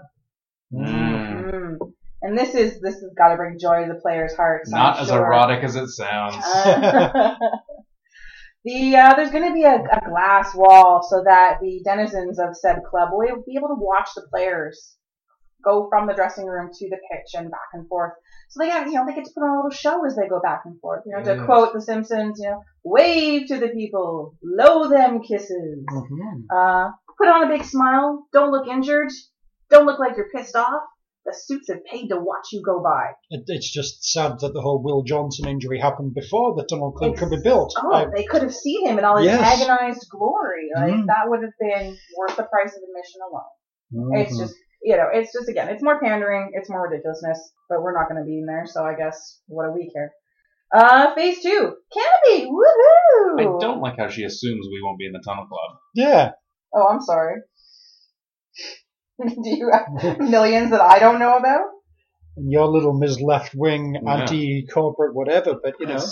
Mm. 0.73 1.51
Mm. 1.53 1.77
And 2.23 2.37
this 2.37 2.55
is 2.55 2.81
this 2.81 2.95
has 2.95 3.13
got 3.17 3.29
to 3.29 3.37
bring 3.37 3.59
joy 3.61 3.83
to 3.87 3.93
the 3.93 4.01
players' 4.01 4.35
hearts. 4.35 4.73
I'm 4.73 4.79
Not 4.81 5.01
as 5.01 5.09
sure. 5.09 5.19
erotic 5.25 5.63
as 5.63 5.77
it 5.77 5.89
sounds. 5.89 6.37
Uh, 6.45 7.35
The 8.65 8.97
uh, 8.97 9.15
there's 9.15 9.31
going 9.31 9.49
to 9.49 9.55
be 9.55 9.63
a, 9.63 9.77
a 9.77 10.09
glass 10.09 10.55
wall 10.55 11.07
so 11.09 11.23
that 11.25 11.59
the 11.61 11.81
denizens 11.85 12.39
of 12.39 12.57
said 12.57 12.81
club 12.91 13.11
will 13.13 13.43
be 13.47 13.57
able 13.57 13.69
to 13.69 13.77
watch 13.79 14.11
the 14.15 14.27
players 14.31 14.97
go 15.65 15.89
from 15.89 16.07
the 16.07 16.15
dressing 16.15 16.47
room 16.47 16.71
to 16.73 16.89
the 16.89 16.99
pitch 17.11 17.35
and 17.35 17.51
back 17.51 17.69
and 17.73 17.89
forth. 17.89 18.13
So 18.51 18.61
they 18.63 18.69
got, 18.69 18.87
you 18.87 18.95
know, 18.95 19.05
they 19.07 19.15
get 19.15 19.25
to 19.25 19.31
put 19.35 19.43
on 19.43 19.51
a 19.51 19.57
little 19.57 19.71
show 19.71 20.05
as 20.07 20.17
they 20.17 20.29
go 20.29 20.41
back 20.41 20.63
and 20.65 20.81
forth. 20.81 21.03
You 21.07 21.17
know, 21.17 21.23
to 21.25 21.45
quote 21.45 21.73
The 21.73 21.83
Simpsons, 21.83 22.39
you 22.41 22.49
know, 22.49 22.63
wave 22.85 23.49
to 23.49 23.59
the 23.59 23.69
people, 23.69 24.35
blow 24.43 24.89
them 24.89 25.21
kisses. 25.23 25.85
Mhm. 25.91 26.45
Uh, 26.53 26.91
put 27.19 27.29
on 27.29 27.45
a 27.45 27.49
big 27.49 27.65
smile. 27.65 28.27
Don't 28.33 28.53
look 28.53 28.69
injured. 28.69 29.09
Don't 29.71 29.87
look 29.87 29.99
like 29.99 30.17
you're 30.17 30.31
pissed 30.35 30.57
off. 30.57 30.83
The 31.29 31.37
suits 31.37 31.69
have 31.69 31.85
paid 31.85 32.09
to 32.09 32.17
watch 32.17 32.47
you 32.53 32.63
go 32.65 32.83
by. 32.83 33.13
It, 33.29 33.45
it's 33.49 33.71
just 33.71 34.03
sad 34.03 34.41
that 34.41 34.53
the 34.55 34.63
whole 34.63 34.83
Will 34.83 35.03
Johnson 35.03 35.47
injury 35.47 35.79
happened 35.79 36.15
before 36.15 36.55
the 36.57 36.65
tunnel 36.65 36.91
club 36.93 37.19
could 37.19 37.29
be 37.29 37.37
built. 37.45 37.75
Oh, 37.77 37.93
I- 37.93 38.07
they 38.15 38.25
could 38.25 38.41
have 38.41 38.55
seen 38.55 38.87
him 38.89 38.99
in 38.99 39.05
all 39.05 39.19
his 39.19 39.27
Yes. 39.27 39.61
agonized 39.61 40.07
glory. 40.11 40.71
Like 40.75 40.95
Mhm. 40.95 41.07
that 41.07 41.29
would 41.29 41.43
have 41.43 41.53
been 41.61 41.99
worth 42.17 42.37
the 42.37 42.45
price 42.45 42.75
of 42.75 42.83
admission 42.83 43.21
alone. 43.29 44.19
It's 44.23 44.33
Mhm. 44.35 44.39
just, 44.41 44.55
you 44.83 44.97
know, 44.97 45.09
it's 45.13 45.31
just 45.35 45.51
again, 45.51 45.69
it's 45.69 45.83
more 45.83 46.01
pandering, 46.01 46.53
it's 46.55 46.71
more 46.71 46.89
ridiculousness, 46.89 47.53
but 47.69 47.83
we're 47.83 47.93
not 47.93 48.09
going 48.09 48.23
to 48.23 48.27
be 48.27 48.39
in 48.39 48.47
there, 48.47 48.65
so 48.65 48.83
I 48.87 48.95
guess 48.95 49.43
what 49.49 49.67
do 49.67 49.73
we 49.73 49.91
care? 49.91 50.15
Uh, 50.73 51.15
phase 51.15 51.43
two, 51.43 51.77
Canopy, 51.93 52.47
woohoo! 52.51 53.39
I 53.39 53.61
don't 53.61 53.81
like 53.83 53.99
how 53.99 54.09
she 54.09 54.25
assumes 54.25 54.67
we 54.73 54.81
won't 54.83 54.99
be 54.99 55.05
in 55.07 55.13
the 55.13 55.21
Tunnel 55.23 55.47
Club. 55.47 55.79
yeah. 55.95 56.33
Oh, 56.75 56.87
I'm 56.89 57.01
sorry. 57.03 57.43
do 59.43 59.51
you 59.51 59.71
have 59.73 60.19
millions 60.21 60.71
that 60.71 60.81
I 60.81 60.99
don't 60.99 61.19
know 61.19 61.37
about? 61.37 61.63
And 62.37 62.51
your 62.53 62.67
little 62.67 62.93
Ms. 62.93 63.21
Left 63.21 63.55
Wing, 63.55 63.97
Yeah. 64.03 64.15
anti 64.21 64.67
corporate, 64.67 65.15
whatever, 65.15 65.57
but 65.63 65.75
you 65.81 65.87
know. 65.87 66.05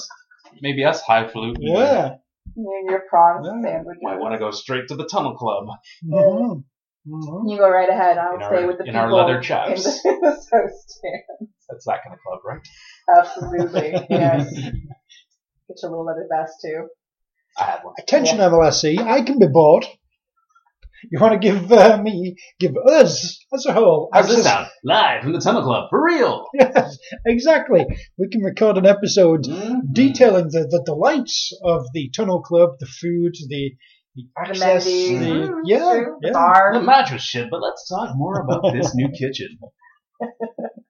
Maybe 0.63 0.85
us 0.85 1.03
highfalutin 1.03 1.63
Yeah. 1.63 2.15
Your, 2.57 2.91
your 2.91 3.03
prawns 3.11 3.47
Yeah. 3.47 3.61
sandwiches. 3.71 4.01
might 4.03 4.19
want 4.19 4.33
to 4.35 4.39
go 4.39 4.51
straight 4.51 4.89
to 4.89 4.97
the 4.97 5.05
Tunnel 5.07 5.35
Club. 5.37 5.67
Mhm. 6.05 6.65
Mhm. 7.07 7.51
You 7.51 7.59
go 7.59 7.69
right 7.71 7.89
ahead. 7.89 8.17
I'll 8.19 8.35
In 8.35 8.41
stay 8.41 8.57
our- 8.63 8.67
with 8.67 8.79
the 8.79 8.85
in 8.85 8.93
people 8.95 9.01
our 9.01 9.13
leather 9.13 9.37
in 9.37 9.43
chaps. 9.43 10.03
the, 10.03 10.09
in 10.09 10.21
the 10.21 10.33
south 10.41 10.71
stand. 10.87 11.49
That's 11.69 11.85
that 11.87 12.03
kind 12.05 12.15
of 12.15 12.21
club, 12.21 12.41
right? 12.45 12.61
Absolutely, 13.19 14.07
yes. 14.11 14.53
Get 14.55 15.83
your 15.83 15.91
little 15.91 16.05
leather 16.07 16.27
vest 16.31 16.55
too. 16.65 16.89
I 17.59 17.65
had 17.65 17.85
one. 17.85 17.95
Attention, 17.99 18.39
MLSE, 18.39 18.99
I 18.99 19.23
can 19.23 19.39
be 19.39 19.47
bought. 19.49 19.87
You 21.11 21.19
want 21.21 21.35
to 21.35 21.39
give 21.39 21.71
uh, 21.71 22.01
me, 22.03 22.35
give 22.59 22.75
us 22.77 23.39
as 23.53 23.67
a 23.67 23.73
whole. 23.73 24.09
How's 24.13 24.29
this 24.29 24.39
access- 24.39 24.53
sound? 24.53 24.67
Live 24.85 25.23
from 25.23 25.33
the 25.33 25.41
Tunnel 25.41 25.63
Club, 25.63 25.89
for 25.91 26.03
real. 26.05 26.47
Yes, 26.55 26.99
exactly. 27.27 27.85
We 28.19 28.29
can 28.31 28.43
record 28.43 28.77
an 28.79 28.87
episode 28.87 29.45
Mm-hmm. 29.45 29.93
detailing 29.93 30.47
the, 30.51 30.67
the 30.71 30.83
delights 30.85 31.53
of 31.65 31.83
the 31.95 32.11
Tunnel 32.17 32.43
Club, 32.43 32.71
the 32.81 32.87
food, 32.87 33.35
the, 33.49 33.73
the 34.15 34.23
The 34.23 34.29
access, 34.39 34.87
amenities. 34.87 35.19
the, 35.21 35.27
Mm, 35.27 35.61
yeah, 35.67 35.79
true. 36.03 36.17
The 36.23 36.29
yeah. 36.29 36.33
bar. 36.33 36.71
The 36.75 36.83
match 36.83 37.13
was 37.13 37.23
shit, 37.23 37.49
but 37.51 37.61
let's 37.61 37.87
talk 37.89 38.11
more 38.17 38.41
about 38.41 38.73
this 38.73 38.95
new 38.95 39.11
kitchen. 39.11 39.59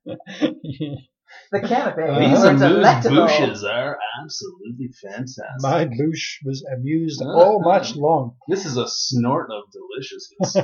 The 1.52 1.60
canopy. 1.60 2.02
Uh-huh. 2.02 2.18
These 2.20 2.42
They're 2.42 2.50
amuse 2.50 2.60
delectable. 2.60 3.26
bouches 3.26 3.64
are 3.64 3.98
absolutely 4.22 4.88
fantastic. 5.02 5.44
My 5.60 5.84
bouche 5.84 6.40
was 6.44 6.64
amused 6.76 7.22
Uh-huh. 7.22 7.32
all 7.32 7.62
match 7.64 7.94
long. 7.96 8.36
This 8.48 8.66
is 8.66 8.76
a 8.76 8.86
snort 8.88 9.48
of 9.50 9.64
deliciousness. 9.72 10.56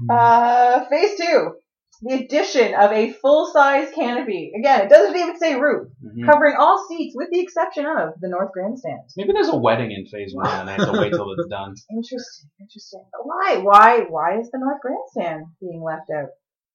Uh, 0.09 0.85
phase 0.89 1.17
two. 1.19 1.53
The 2.01 2.15
addition 2.25 2.73
of 2.73 2.91
a 2.91 3.13
full-size 3.13 3.89
canopy. 3.95 4.51
Again, 4.59 4.81
it 4.81 4.89
doesn't 4.89 5.15
even 5.15 5.37
say 5.39 5.55
roof. 5.55 5.87
Mhm. 6.03 6.25
Covering 6.25 6.55
all 6.59 6.85
seats 6.89 7.15
with 7.15 7.29
the 7.31 7.39
exception 7.39 7.85
of 7.85 8.19
the 8.19 8.27
North 8.27 8.51
Grandstand. 8.51 9.01
Maybe 9.15 9.31
there's 9.31 9.47
a 9.47 9.55
wedding 9.57 9.91
in 9.91 10.05
phase 10.07 10.33
one 10.35 10.47
and 10.47 10.69
I 10.69 10.73
have 10.73 10.91
to 10.91 10.99
wait 10.99 11.11
till 11.13 11.31
it's 11.31 11.47
done. 11.47 11.75
Interesting, 11.91 12.49
interesting. 12.59 13.05
But 13.11 13.21
why? 13.25 13.57
Why? 13.61 13.99
Why 14.09 14.39
is 14.39 14.49
the 14.51 14.57
North 14.57 14.81
Grandstand 14.81 15.45
being 15.61 15.81
left 15.81 16.09
out? 16.13 16.29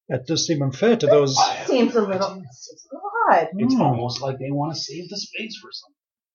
That 0.09 0.27
does 0.27 0.47
seem 0.47 0.63
unfair 0.63 0.97
to 0.97 1.07
those. 1.07 1.37
Seems 1.67 1.95
a 1.95 2.01
little, 2.01 2.29
seems 2.51 2.87
a 2.91 2.95
little 2.95 3.11
odd. 3.31 3.49
It's 3.57 3.75
Hmm. 3.75 3.83
almost 3.83 4.23
like 4.23 4.39
they 4.39 4.51
want 4.51 4.75
to 4.75 4.81
save 4.81 5.09
the 5.11 5.17
space 5.19 5.59
for 5.61 5.69
something. 5.73 5.95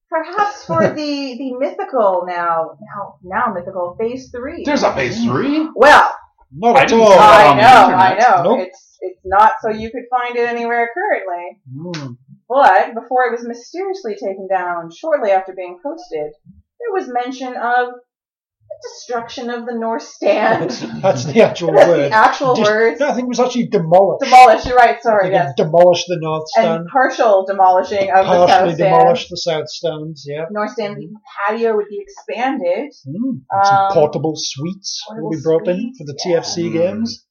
Perhaps 0.10 0.66
for 0.66 0.82
the 0.96 1.38
the 1.38 1.54
mythical 1.58 2.24
now 2.28 2.78
now 2.80 3.16
now 3.24 3.52
mythical 3.54 3.96
phase 4.00 4.30
three. 4.30 4.64
There's 4.64 4.84
a 4.84 4.94
phase 4.94 5.24
three? 5.24 5.68
well, 5.76 6.14
Not 6.56 6.76
I 6.78 6.82
at 6.84 6.88
didn't 6.90 7.04
all. 7.04 7.12
see 7.14 7.18
I 7.18 7.48
on 7.50 7.58
the 7.58 7.62
know, 7.64 7.68
I 7.98 8.12
internet. 8.12 8.20
know. 8.30 8.44
Nope. 8.58 8.68
It's 8.68 8.98
it's 9.02 9.22
not 9.26 9.54
so 9.62 9.70
you 9.72 9.90
could 9.90 10.04
find 10.10 10.36
it 10.38 10.48
anywhere 10.48 10.90
currently. 10.94 11.60
Mm. 11.76 12.18
But 12.48 12.94
before 12.94 13.26
it 13.26 13.32
was 13.32 13.44
mysteriously 13.48 14.14
taken 14.14 14.48
down 14.48 14.92
shortly 14.92 15.32
after 15.32 15.54
being 15.54 15.80
posted, 15.84 16.32
there 16.80 16.92
was 16.94 17.08
mention 17.12 17.56
of 17.58 17.88
the 17.90 18.13
destruction 18.82 19.50
of 19.50 19.66
the 19.66 19.74
North 19.76 20.04
Stand. 20.04 20.70
That's 21.02 21.26
the 21.26 21.42
actual 21.42 21.74
That's 21.74 21.88
word. 21.88 22.12
the 22.12 22.16
actual 22.16 22.56
Just- 22.56 22.72
words. 22.72 23.00
No, 23.00 23.08
I 23.10 23.14
think 23.14 23.26
it 23.26 23.30
was 23.30 23.40
actually 23.40 23.68
demolished. 23.68 24.24
Demolished. 24.24 24.66
you're 24.66 24.76
right, 24.78 25.02
sorry, 25.02 25.32
yes. 25.32 25.52
it 25.58 25.64
demolished 25.64 26.06
the 26.08 26.18
North 26.20 26.48
Stand. 26.50 26.68
And 26.82 26.88
partial 26.90 27.46
demolishing 27.46 28.10
of 28.12 28.26
the 28.26 28.48
South 28.48 28.50
Stand. 28.74 28.78
demolished 28.78 29.30
the 29.30 29.38
South 29.38 29.70
Stands, 29.70 30.26
yeah. 30.28 30.46
North 30.52 30.72
Stand 30.72 30.98
patio 31.48 31.76
would 31.76 31.88
be 31.90 32.00
expanded. 32.02 32.92
Mm. 33.08 33.14
Um, 33.14 33.64
Some 33.64 33.92
portable 33.94 34.34
suites 34.36 35.02
will 35.10 35.30
be 35.30 35.38
portable 35.38 35.44
brought 35.44 35.68
in 35.68 35.94
for 35.98 36.06
the 36.06 36.18
yeah. 36.26 36.40
TFC 36.40 36.70
Mm. 36.70 36.74
games. 36.74 37.26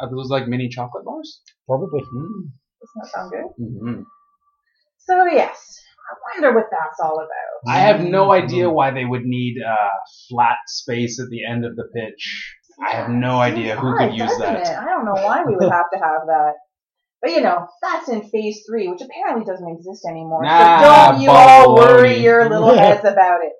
Are 0.00 0.10
those 0.10 0.30
like 0.30 0.48
mini 0.48 0.68
chocolate 0.68 1.04
bars? 1.04 1.40
Probably. 1.68 2.00
Mm. 2.00 2.50
Doesn't 2.80 3.02
that 3.02 3.10
sound 3.14 3.30
good? 3.30 3.64
Mm-hmm. 3.64 4.02
So 5.06 5.24
yes, 5.26 5.78
I 6.10 6.40
wonder 6.40 6.54
what 6.56 6.66
that's 6.70 7.00
all 7.00 7.16
about. 7.16 7.72
I 7.74 7.78
have 7.80 8.00
no 8.00 8.32
idea 8.32 8.68
why 8.70 8.90
they 8.92 9.04
would 9.04 9.24
need 9.24 9.56
uh, 9.62 9.88
flat 10.28 10.58
space 10.66 11.20
at 11.20 11.28
the 11.30 11.44
end 11.44 11.64
of 11.64 11.76
the 11.76 11.84
pitch. 11.94 12.54
I 12.84 12.90
have 12.96 13.08
no 13.10 13.42
Seems 13.42 13.56
idea 13.58 13.76
who 13.76 13.88
odd, 13.88 13.98
could 13.98 14.12
use 14.18 14.30
doesn't 14.30 14.40
that. 14.40 14.60
It? 14.66 14.78
I 14.78 14.84
don't 14.84 15.04
know 15.06 15.14
why 15.14 15.42
we 15.46 15.54
would 15.56 15.70
have 15.72 15.90
to 15.92 15.98
have 15.98 16.26
that. 16.26 16.52
But 17.22 17.30
you 17.30 17.40
know, 17.40 17.66
that's 17.82 18.08
in 18.10 18.28
phase 18.28 18.62
three, 18.68 18.88
which 18.88 19.00
apparently 19.00 19.44
doesn't 19.46 19.68
exist 19.68 20.04
anymore. 20.08 20.42
Nah, 20.44 20.80
so 20.82 21.12
don't 21.12 21.22
you 21.22 21.30
all 21.30 21.68
baloney. 21.68 21.78
worry 21.78 22.18
your 22.18 22.48
little 22.48 22.76
heads 22.76 23.00
about 23.00 23.40
it. 23.42 23.52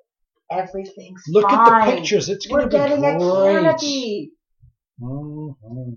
Everything's 0.50 1.22
fine. 1.26 1.32
Look 1.32 1.50
fine. 1.50 1.58
at 1.58 1.86
the 1.90 1.96
pictures. 1.96 2.28
It's 2.28 2.48
We're 2.48 2.66
going 2.68 2.90
to 2.90 2.96
be 2.96 3.00
getting 3.02 3.04
a 3.04 3.18
great. 3.18 3.52
canopy. 3.62 4.32
Mhm. 5.02 5.96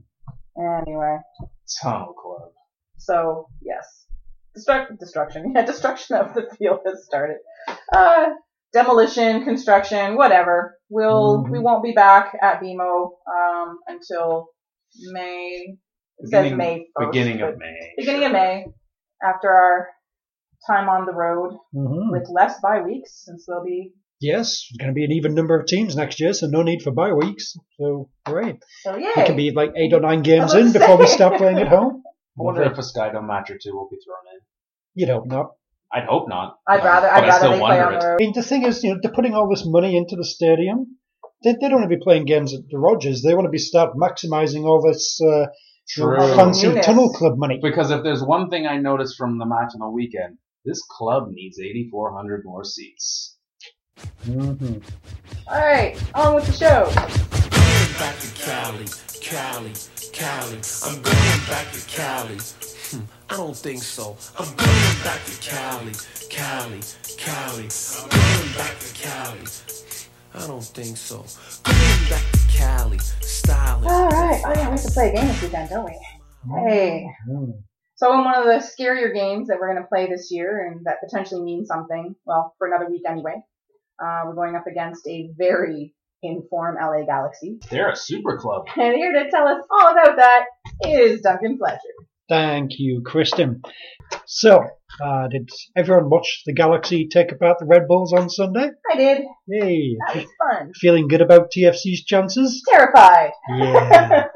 Anyway, 0.58 1.18
Tunnel 1.82 2.14
Club. 2.14 2.52
so 2.98 3.48
yes, 3.62 3.79
Destruct- 4.60 5.00
destruction. 5.00 5.52
Yeah, 5.56 5.66
destruction 5.66 6.16
of 6.18 6.34
the 6.34 6.44
field 6.58 6.80
has 6.86 7.06
started. 7.06 7.38
Uh, 7.96 8.28
demolition, 8.74 9.44
construction, 9.44 10.16
whatever. 10.16 10.76
We'll 10.90 11.44
Mhm. 11.44 11.52
we 11.52 11.60
won't 11.60 11.84
be 11.84 11.92
back 11.94 12.36
at 12.42 12.62
BMO 12.62 13.12
um, 13.38 13.80
until 13.88 14.50
May. 15.12 15.78
It 16.22 16.30
says 16.30 16.44
Beginning- 16.52 16.58
May 16.58 16.88
1st, 17.00 17.12
Beginning 17.12 17.42
of 17.42 17.58
May. 17.58 17.94
beginning 17.98 18.26
of 18.26 18.32
May, 18.34 18.66
after 19.24 19.50
our 19.50 19.88
time 20.68 20.90
on 20.90 21.06
the 21.06 21.14
road 21.14 21.54
Mhm. 21.74 22.12
with 22.12 22.28
less 22.30 22.60
bye 22.62 22.82
weeks, 22.82 23.24
since 23.26 23.46
there'll 23.48 23.64
be 23.64 23.94
Yes, 24.22 24.68
there's 24.70 24.78
going 24.80 24.90
to 24.94 24.94
be 24.94 25.06
an 25.06 25.14
even 25.14 25.34
number 25.34 25.58
of 25.58 25.66
teams 25.66 25.96
next 25.96 26.20
year, 26.20 26.34
so 26.34 26.48
no 26.48 26.62
need 26.62 26.82
for 26.82 26.92
bye 26.92 27.14
weeks. 27.14 27.56
So 27.80 28.10
great. 28.26 28.58
so 28.82 28.98
yay. 28.98 29.14
We 29.16 29.24
can 29.24 29.38
be 29.38 29.52
like 29.52 29.72
eight 29.78 29.94
or 29.94 30.02
nine 30.02 30.22
games 30.32 30.54
in 30.54 30.74
gonna 30.74 30.80
before 30.80 30.98
we 30.98 31.08
say. 31.08 31.14
start 31.16 31.38
playing 31.38 31.58
at 31.60 31.70
home. 31.70 32.04
I 32.06 32.44
wonder 32.44 32.64
if 32.64 32.78
a 32.78 32.82
Skydome 32.82 33.28
match 33.28 33.50
or 33.50 33.58
two 33.58 33.74
will 33.74 33.88
be 33.90 33.98
thrown 34.04 34.26
in. 34.34 34.40
You'd 35.00 35.08
hope 35.08 35.28
not. 35.28 35.52
I'd 35.94 36.04
hope 36.04 36.28
not. 36.28 36.58
I'd 36.68 36.84
rather 36.84 37.10
I'd 37.10 37.24
rather 37.24 37.40
still 37.40 37.52
they 37.52 37.58
play 37.60 37.80
wonder 37.80 37.86
on 37.86 37.94
it. 37.94 38.00
the 38.02 38.08
road. 38.08 38.16
I 38.16 38.18
mean, 38.18 38.34
the 38.36 38.44
thing 38.44 38.64
is, 38.64 38.84
you 38.84 38.94
know, 38.94 39.00
they're 39.02 39.14
putting 39.14 39.34
all 39.34 39.50
this 39.50 39.64
money 39.66 39.96
into 39.96 40.18
the 40.18 40.26
stadium. 40.26 40.98
They, 41.42 41.54
they 41.54 41.70
don't 41.70 41.80
want 41.80 41.90
to 41.90 41.96
be 41.98 42.04
playing 42.04 42.26
games 42.26 42.54
at 42.54 42.68
the 42.70 42.78
Rogers. 42.78 43.22
They 43.22 43.34
want 43.34 43.46
to 43.46 43.50
be 43.50 43.60
start 43.60 43.92
maximising 43.96 44.66
all 44.66 44.82
this 44.86 45.22
uh, 45.22 45.46
you 45.96 46.04
know, 46.06 46.36
fancy 46.36 46.68
Newness. 46.68 46.86
tunnel 46.86 47.14
club 47.14 47.38
money. 47.38 47.60
Because 47.64 47.92
if 47.92 48.04
there's 48.04 48.22
one 48.22 48.50
thing 48.50 48.68
I 48.68 48.76
noticed 48.76 49.16
from 49.18 49.40
the 49.40 49.46
match 49.46 49.72
on 49.74 49.80
the 49.80 49.90
weekend, 49.90 50.38
this 50.66 50.84
club 50.98 51.30
needs 51.32 51.58
8,400 51.58 52.42
more 52.44 52.66
seats. 52.66 53.38
hmm 54.26 54.52
All 55.48 55.66
right, 55.66 55.98
on 56.14 56.36
with 56.36 56.46
the 56.46 56.52
show. 56.52 56.92
back 57.98 58.20
to 58.20 58.28
Cali, 58.44 58.86
Cali, 59.22 59.72
Cali. 60.12 60.60
I'm 60.84 61.02
going 61.02 61.48
back 61.48 61.72
to 61.72 61.88
Cali. 61.88 62.38
Hmm, 62.92 63.02
I 63.30 63.38
don't 63.38 63.56
think 63.56 63.84
so. 63.84 64.18
I'm 64.40 64.48
going 64.56 65.04
back 65.04 65.24
to 65.26 65.40
Cali, 65.48 65.92
Cali, 66.32 66.80
Cali. 67.18 67.68
I'm 68.02 68.10
going 68.10 68.54
back 68.58 68.80
to 68.80 68.94
Cali. 68.96 69.42
I 70.34 70.48
don't 70.48 70.64
think 70.64 70.98
so. 70.98 71.18
Going 71.64 72.10
back 72.10 72.24
to 72.32 72.40
Cali, 72.58 72.98
styling. 72.98 73.86
All 73.88 74.10
right. 74.10 74.42
Oh 74.44 74.54
yeah, 74.56 74.70
we 74.70 74.72
have 74.72 74.82
to 74.82 74.92
play 74.92 75.10
a 75.10 75.14
game 75.14 75.28
this 75.28 75.42
weekend, 75.44 75.70
don't 75.70 75.86
we? 75.86 76.00
Hey. 76.68 77.06
So 77.96 78.12
in 78.14 78.24
one 78.24 78.36
of 78.36 78.46
the 78.46 78.66
scarier 78.66 79.14
games 79.14 79.50
that 79.50 79.58
we're 79.60 79.72
going 79.72 79.84
to 79.84 79.88
play 79.88 80.08
this 80.08 80.30
year, 80.32 80.68
and 80.72 80.86
that 80.86 80.98
potentially 81.08 81.44
means 81.44 81.68
something, 81.68 82.16
well, 82.26 82.56
for 82.58 82.68
another 82.68 82.90
week 82.90 83.04
anyway, 83.08 83.36
uh, 84.04 84.22
we're 84.26 84.34
going 84.36 84.56
up 84.56 84.66
against 84.66 85.06
a 85.08 85.30
very 85.38 85.94
informed 86.24 86.80
LA 86.82 87.06
Galaxy. 87.06 87.60
They're 87.70 87.92
a 87.92 87.96
super 87.96 88.38
club. 88.38 88.66
And 88.78 88.96
here 88.96 89.12
to 89.14 89.30
tell 89.30 89.48
us 89.48 89.62
all 89.70 89.92
about 89.92 90.18
that 90.18 90.46
is 90.88 91.22
Duncan 91.22 91.60
Fletcher. 91.60 91.78
Thank 92.30 92.72
you, 92.78 93.02
Kristin. 93.06 93.62
So, 94.26 94.64
Uh, 95.02 95.28
did 95.30 95.48
everyone 95.78 96.10
watch 96.10 96.42
the 96.46 96.54
Galaxy 96.54 97.08
take 97.08 97.32
apart 97.32 97.58
the 97.60 97.66
Red 97.66 97.88
Bulls 97.88 98.12
on 98.12 98.30
Sunday? 98.30 98.70
I 98.92 98.98
did. 98.98 99.22
Yay. 99.48 99.96
That 100.08 100.16
was 100.18 100.26
fun. 100.38 100.72
feeling 100.76 101.08
good 101.08 101.22
about 101.22 101.52
TFC's 101.52 102.04
chances? 102.04 102.62
Terrified. 102.70 103.32
Yeah. 103.50 104.28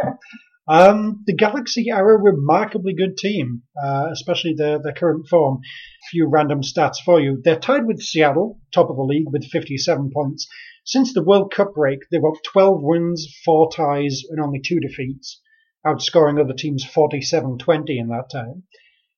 Um, 0.65 1.23
the 1.27 1.35
Galaxy 1.35 1.91
are 1.91 2.15
a 2.15 2.21
remarkably 2.21 2.93
good 2.93 3.17
team, 3.17 3.63
uh, 3.83 4.07
especially 4.13 4.53
their, 4.53 4.79
their 4.81 4.93
current 4.93 5.27
form. 5.27 5.57
A 5.57 6.05
few 6.11 6.27
random 6.29 6.61
stats 6.61 6.97
for 7.03 7.19
you. 7.19 7.41
They're 7.43 7.59
tied 7.59 7.85
with 7.85 8.01
Seattle, 8.01 8.61
top 8.73 8.89
of 8.89 8.95
the 8.95 9.03
league, 9.03 9.27
with 9.29 9.43
57 9.51 10.11
points. 10.13 10.47
Since 10.85 11.13
the 11.13 11.23
World 11.23 11.51
Cup 11.53 11.73
break, 11.75 11.99
they've 12.09 12.21
got 12.21 12.37
12 12.53 12.79
wins, 12.81 13.27
4 13.43 13.69
ties, 13.73 14.21
and 14.29 14.39
only 14.39 14.61
2 14.65 14.79
defeats, 14.79 15.41
outscoring 15.85 16.39
other 16.39 16.53
teams 16.53 16.85
47-20 16.85 17.99
in 17.99 18.07
that 18.09 18.29
time. 18.31 18.63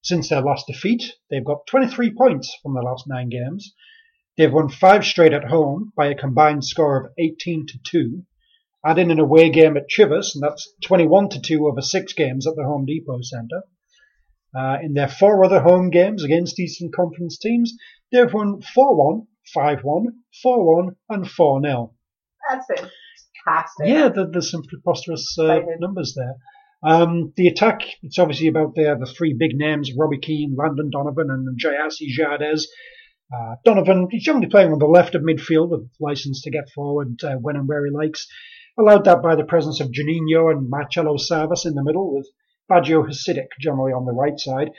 Since 0.01 0.30
their 0.30 0.41
last 0.41 0.68
defeat, 0.68 1.13
they've 1.30 1.43
got 1.43 1.68
23 1.68 2.13
points 2.13 2.57
from 2.61 2.74
the 2.74 2.82
last 2.82 3.05
9 3.07 3.30
games. 3.30 3.74
They've 4.38 4.53
won 4.53 4.70
5 4.70 5.05
straight 5.05 5.34
at 5.34 5.45
home 5.45 5.93
by 5.95 6.07
a 6.07 6.16
combined 6.16 6.66
score 6.66 7.05
of 7.05 7.11
18 7.18 7.68
to 7.68 7.80
2 7.84 8.26
add 8.86 8.99
in 8.99 9.09
an 9.09 9.20
away 9.20 9.49
game 9.49 9.76
at 9.78 9.89
Chivas, 9.89 10.36
and 10.36 10.43
that's 10.43 10.72
21 10.84 11.30
to 11.30 11.41
2 11.41 11.68
over 11.68 11.82
six 11.82 12.13
games 12.13 12.45
at 12.45 12.55
the 12.55 12.63
Home 12.63 12.86
Depot 12.86 13.20
Centre. 13.22 13.63
Uh, 14.55 14.78
in 14.82 14.93
their 14.93 15.09
four 15.09 15.43
other 15.43 15.59
home 15.59 15.89
games 15.89 16.24
against 16.24 16.59
Eastern 16.59 16.91
Conference 16.95 17.38
teams, 17.38 17.74
they've 18.11 18.32
won 18.32 18.61
4 18.61 18.95
1, 18.95 19.28
5 19.53 19.84
1, 19.84 20.05
4 20.43 20.84
1, 20.84 20.95
and 21.09 21.30
4 21.30 21.61
0. 21.61 21.93
That's 22.49 22.68
fantastic. 22.68 23.88
Yeah, 23.88 24.09
there, 24.09 24.28
there's 24.32 24.51
some 24.51 24.63
preposterous 24.63 25.36
uh, 25.39 25.59
numbers 25.80 26.13
there. 26.16 26.36
Um, 26.86 27.33
the 27.36 27.47
attack, 27.47 27.81
it's 28.03 28.19
obviously 28.19 28.47
about 28.47 28.75
the, 28.75 28.95
the 28.99 29.11
three 29.11 29.33
big 29.33 29.55
names, 29.55 29.91
Robbie 29.97 30.19
Keane, 30.19 30.55
Landon 30.55 30.91
Donovan, 30.91 31.31
and 31.31 31.59
Gyasi 31.59 32.07
Zardes. 32.15 32.65
Uh, 33.33 33.55
Donovan, 33.65 34.07
he's 34.11 34.23
generally 34.23 34.47
playing 34.47 34.71
on 34.71 34.77
the 34.77 34.86
left 34.86 35.15
of 35.15 35.23
midfield 35.23 35.71
with 35.71 35.89
license 35.99 36.43
to 36.43 36.51
get 36.51 36.69
forward 36.69 37.19
uh, 37.23 37.38
when 37.41 37.55
and 37.55 37.67
where 37.67 37.83
he 37.86 37.91
likes. 37.91 38.27
Allowed 38.77 39.05
that 39.05 39.23
by 39.23 39.36
the 39.36 39.43
presence 39.43 39.79
of 39.79 39.89
Juninho 39.89 40.51
and 40.51 40.69
Marcelo 40.69 41.17
Sarvas 41.17 41.65
in 41.65 41.73
the 41.73 41.83
middle, 41.83 42.13
with 42.13 42.29
Baggio 42.69 43.03
Husidic 43.03 43.47
generally 43.59 43.93
on 43.93 44.05
the 44.05 44.11
right 44.11 44.39
side. 44.39 44.69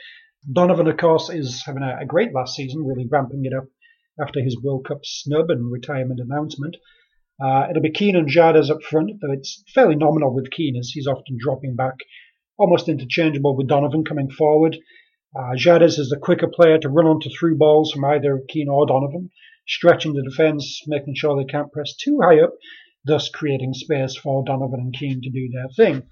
Donovan, 0.49 0.87
of 0.87 0.95
course, 0.95 1.29
is 1.29 1.63
having 1.65 1.83
a, 1.83 1.97
a 2.01 2.05
great 2.05 2.33
last 2.33 2.55
season, 2.55 2.85
really 2.85 3.07
ramping 3.09 3.43
it 3.43 3.53
up 3.53 3.65
after 4.17 4.39
his 4.39 4.61
World 4.61 4.85
Cup 4.87 5.01
snub 5.03 5.49
and 5.49 5.69
retirement 5.71 6.21
announcement. 6.21 6.77
Uh, 7.39 7.67
it'll 7.69 7.81
be 7.81 7.91
Keane 7.91 8.15
and 8.15 8.29
Zardes 8.29 8.69
up 8.69 8.81
front, 8.83 9.11
though 9.21 9.31
it's 9.31 9.63
fairly 9.73 9.95
nominal 9.95 10.33
with 10.33 10.49
Keane 10.49 10.75
as 10.77 10.89
he's 10.89 11.07
often 11.07 11.37
dropping 11.39 11.75
back, 11.75 11.95
almost 12.57 12.89
interchangeable 12.89 13.55
with 13.55 13.67
Donovan 13.67 14.03
coming 14.03 14.29
forward. 14.29 14.77
Uh, 15.35 15.53
is 15.53 16.09
the 16.09 16.19
quicker 16.19 16.47
player 16.47 16.79
to 16.79 16.89
run 16.89 17.05
onto 17.05 17.29
through 17.29 17.57
balls 17.57 17.91
from 17.91 18.05
either 18.05 18.41
Keane 18.49 18.69
or 18.69 18.87
Donovan, 18.87 19.29
stretching 19.67 20.13
the 20.13 20.23
defence, 20.23 20.81
making 20.87 21.13
sure 21.15 21.37
they 21.37 21.45
can't 21.45 21.71
press 21.71 21.95
too 21.95 22.19
high 22.21 22.39
up, 22.39 22.53
thus 23.05 23.29
creating 23.29 23.73
space 23.73 24.15
for 24.15 24.43
Donovan 24.43 24.79
and 24.79 24.93
Keane 24.93 25.21
to 25.21 25.29
do 25.29 25.49
their 25.49 25.67
thing. 25.75 26.03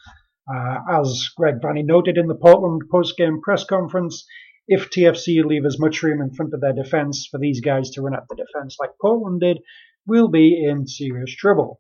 Uh, 0.48 0.78
as 0.92 1.30
Greg 1.36 1.56
Vanney 1.60 1.84
noted 1.84 2.18
in 2.18 2.28
the 2.28 2.36
Portland 2.36 2.84
post-game 2.92 3.42
press 3.42 3.64
conference, 3.64 4.28
if 4.68 4.90
TFC 4.90 5.44
leave 5.44 5.66
as 5.66 5.80
much 5.80 6.04
room 6.04 6.22
in 6.22 6.34
front 6.34 6.54
of 6.54 6.62
their 6.62 6.74
defence 6.74 7.28
for 7.30 7.40
these 7.40 7.62
guys 7.62 7.90
to 7.92 8.02
run 8.02 8.16
at 8.16 8.28
the 8.30 8.36
defence 8.36 8.78
like 8.80 8.92
Portland 9.02 9.42
did, 9.42 9.60
we'll 10.08 10.28
be 10.28 10.66
in 10.66 10.88
serious 10.88 11.36
trouble. 11.36 11.80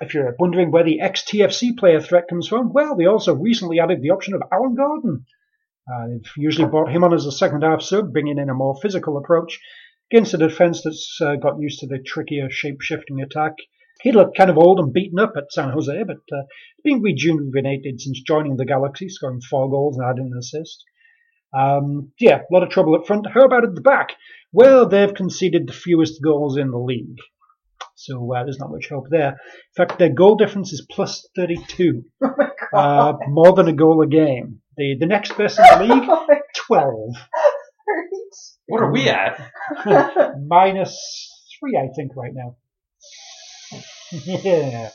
If 0.00 0.14
you're 0.14 0.34
wondering 0.38 0.70
where 0.70 0.84
the 0.84 1.00
ex-TFC 1.00 1.76
player 1.76 2.00
threat 2.00 2.28
comes 2.28 2.46
from, 2.46 2.72
well, 2.72 2.96
they 2.96 3.06
also 3.06 3.34
recently 3.34 3.80
added 3.80 4.00
the 4.00 4.10
option 4.10 4.34
of 4.34 4.42
Alan 4.52 4.74
Gordon. 4.76 5.26
Uh, 5.92 6.06
they've 6.08 6.32
usually 6.36 6.68
brought 6.68 6.92
him 6.92 7.02
on 7.02 7.14
as 7.14 7.26
a 7.26 7.32
second 7.32 7.62
half 7.62 7.82
sub, 7.82 8.12
bringing 8.12 8.38
in 8.38 8.50
a 8.50 8.54
more 8.54 8.76
physical 8.80 9.16
approach 9.16 9.60
against 10.12 10.34
a 10.34 10.38
defence 10.38 10.82
that's 10.82 11.18
uh, 11.20 11.36
got 11.36 11.58
used 11.58 11.80
to 11.80 11.86
the 11.86 11.98
trickier 11.98 12.48
shape-shifting 12.50 13.20
attack. 13.20 13.54
He 14.00 14.12
looked 14.12 14.36
kind 14.36 14.50
of 14.50 14.58
old 14.58 14.78
and 14.78 14.92
beaten 14.92 15.18
up 15.18 15.32
at 15.36 15.52
San 15.52 15.70
Jose, 15.70 16.02
but 16.04 16.18
uh, 16.32 16.42
being 16.84 17.02
rejuvenated 17.02 18.00
since 18.00 18.20
joining 18.20 18.56
the 18.56 18.64
Galaxy, 18.64 19.08
scoring 19.08 19.40
four 19.40 19.68
goals 19.68 19.98
and 19.98 20.06
adding 20.08 20.30
an 20.32 20.38
assist. 20.38 20.84
Um, 21.52 22.12
yeah, 22.20 22.42
a 22.42 22.54
lot 22.54 22.62
of 22.62 22.68
trouble 22.68 22.94
up 22.94 23.06
front. 23.06 23.26
How 23.26 23.44
about 23.44 23.64
at 23.64 23.74
the 23.74 23.80
back? 23.80 24.10
Well, 24.52 24.88
they've 24.88 25.12
conceded 25.12 25.66
the 25.66 25.72
fewest 25.72 26.22
goals 26.22 26.56
in 26.56 26.70
the 26.70 26.78
league. 26.78 27.18
So 27.98 28.32
uh, 28.32 28.44
there's 28.44 28.60
not 28.60 28.70
much 28.70 28.88
hope 28.88 29.06
there. 29.10 29.30
In 29.30 29.74
fact, 29.76 29.98
their 29.98 30.12
goal 30.14 30.36
difference 30.36 30.72
is 30.72 30.86
plus 30.88 31.28
32, 31.34 32.04
Oh 32.22 32.30
my 32.38 32.44
uh, 32.72 33.12
god. 33.12 33.20
more 33.28 33.52
than 33.54 33.66
a 33.66 33.72
goal 33.72 34.02
a 34.02 34.06
game. 34.06 34.60
The, 34.76 34.96
the 35.00 35.06
next 35.06 35.36
best 35.36 35.58
in 35.58 35.64
the 35.78 35.84
league, 35.94 36.08
Oh 36.08 36.26
12. 36.54 37.14
What 38.68 38.82
are 38.82 38.92
we 38.92 39.08
at? 39.08 39.40
Minus 40.46 40.94
3, 41.58 41.76
I 41.76 41.88
think, 41.96 42.12
right 42.14 42.32
now. 42.34 42.56
yeah. 44.12 44.90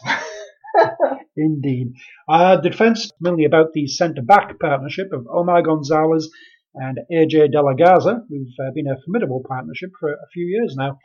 Indeed. 1.35 1.93
Uh, 2.29 2.61
the 2.61 2.69
defence 2.69 3.11
mainly 3.19 3.45
about 3.45 3.73
the 3.73 3.87
centre-back 3.87 4.59
partnership 4.59 5.11
of 5.11 5.27
Omar 5.27 5.63
Gonzalez 5.63 6.29
and 6.75 6.99
AJ 7.11 7.51
De 7.51 7.61
La 7.61 7.73
Garza, 7.73 8.23
who've 8.29 8.47
uh, 8.61 8.71
been 8.75 8.87
a 8.87 8.95
formidable 9.03 9.43
partnership 9.45 9.89
for 9.99 10.13
a 10.13 10.27
few 10.31 10.45
years 10.45 10.75
now. 10.77 10.99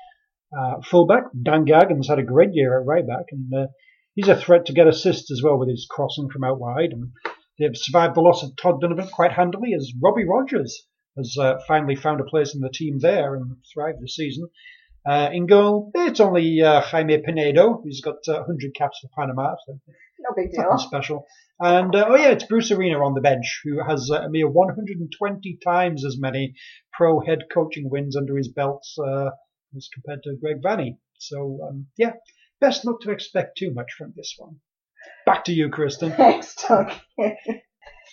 Uh, 0.56 0.80
fullback, 0.82 1.24
Dan 1.42 1.64
Gargan 1.66 2.06
had 2.06 2.18
a 2.18 2.22
great 2.22 2.50
year 2.52 2.78
at 2.80 2.86
right 2.86 3.06
back, 3.06 3.26
and 3.32 3.52
uh, 3.54 3.66
he's 4.14 4.28
a 4.28 4.36
threat 4.36 4.66
to 4.66 4.72
get 4.72 4.86
assists 4.86 5.30
as 5.30 5.42
well 5.42 5.58
with 5.58 5.68
his 5.68 5.86
crossing 5.90 6.28
from 6.30 6.44
out 6.44 6.58
wide. 6.60 6.92
And 6.92 7.10
they've 7.58 7.76
survived 7.76 8.14
the 8.14 8.20
loss 8.22 8.42
of 8.42 8.56
Todd 8.56 8.80
Dunivant 8.82 9.10
quite 9.10 9.32
handily 9.32 9.74
as 9.74 9.92
Robbie 10.02 10.26
Rogers 10.26 10.86
has 11.16 11.36
uh, 11.38 11.58
finally 11.66 11.96
found 11.96 12.20
a 12.20 12.24
place 12.24 12.54
in 12.54 12.60
the 12.60 12.70
team 12.72 12.98
there 13.00 13.34
and 13.34 13.56
thrived 13.74 14.00
this 14.00 14.14
season. 14.14 14.48
Uh, 15.08 15.30
in 15.32 15.46
goal, 15.46 15.90
it's 15.94 16.20
only 16.20 16.60
uh, 16.60 16.80
Jaime 16.80 17.18
Penedo, 17.18 17.82
who's 17.82 18.00
got 18.04 18.16
uh, 18.28 18.42
100 18.46 18.74
caps 18.74 18.98
for 19.00 19.08
Panama, 19.18 19.54
so 19.66 19.78
No 20.18 20.30
big 20.36 20.50
nothing 20.52 20.70
deal. 20.70 20.78
special. 20.78 21.26
And 21.60 21.94
uh, 21.94 22.06
oh 22.08 22.16
yeah, 22.16 22.28
it's 22.28 22.44
Bruce 22.44 22.70
Arena 22.70 22.98
on 23.04 23.14
the 23.14 23.20
bench, 23.20 23.60
who 23.64 23.82
has 23.86 24.10
uh, 24.12 24.22
a 24.22 24.28
mere 24.28 24.48
120 24.48 25.58
times 25.64 26.04
as 26.04 26.16
many 26.18 26.54
pro 26.92 27.20
head 27.20 27.44
coaching 27.52 27.88
wins 27.90 28.16
under 28.16 28.36
his 28.36 28.48
belt 28.48 28.84
uh, 29.02 29.30
as 29.76 29.88
compared 29.92 30.22
to 30.24 30.36
Greg 30.36 30.62
Vanney. 30.62 30.98
So 31.18 31.60
um, 31.68 31.86
yeah, 31.96 32.12
best 32.60 32.84
not 32.84 33.00
to 33.02 33.10
expect 33.10 33.58
too 33.58 33.72
much 33.72 33.92
from 33.96 34.12
this 34.16 34.34
one. 34.38 34.56
Back 35.26 35.44
to 35.44 35.52
you, 35.52 35.68
Kristin. 35.68 36.16
Thanks, 36.16 36.54
Duncan. 36.54 36.98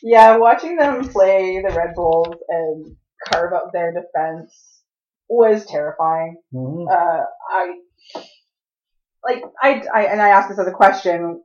yeah, 0.04 0.38
watching 0.38 0.76
them 0.76 1.08
play 1.10 1.62
the 1.66 1.74
Red 1.74 1.96
Bulls 1.96 2.36
and 2.50 2.96
carve 3.32 3.54
up 3.54 3.72
their 3.74 3.94
defense 3.94 4.82
was 5.28 5.66
terrifying. 5.66 6.38
Mhm. 6.54 6.88
Uh, 6.90 7.24
I 7.50 7.76
like 9.24 9.44
I, 9.62 9.84
I 9.94 10.04
and 10.06 10.22
I 10.22 10.30
asked 10.30 10.50
this 10.50 10.60
as 10.60 10.68
a 10.68 10.72
question, 10.72 11.42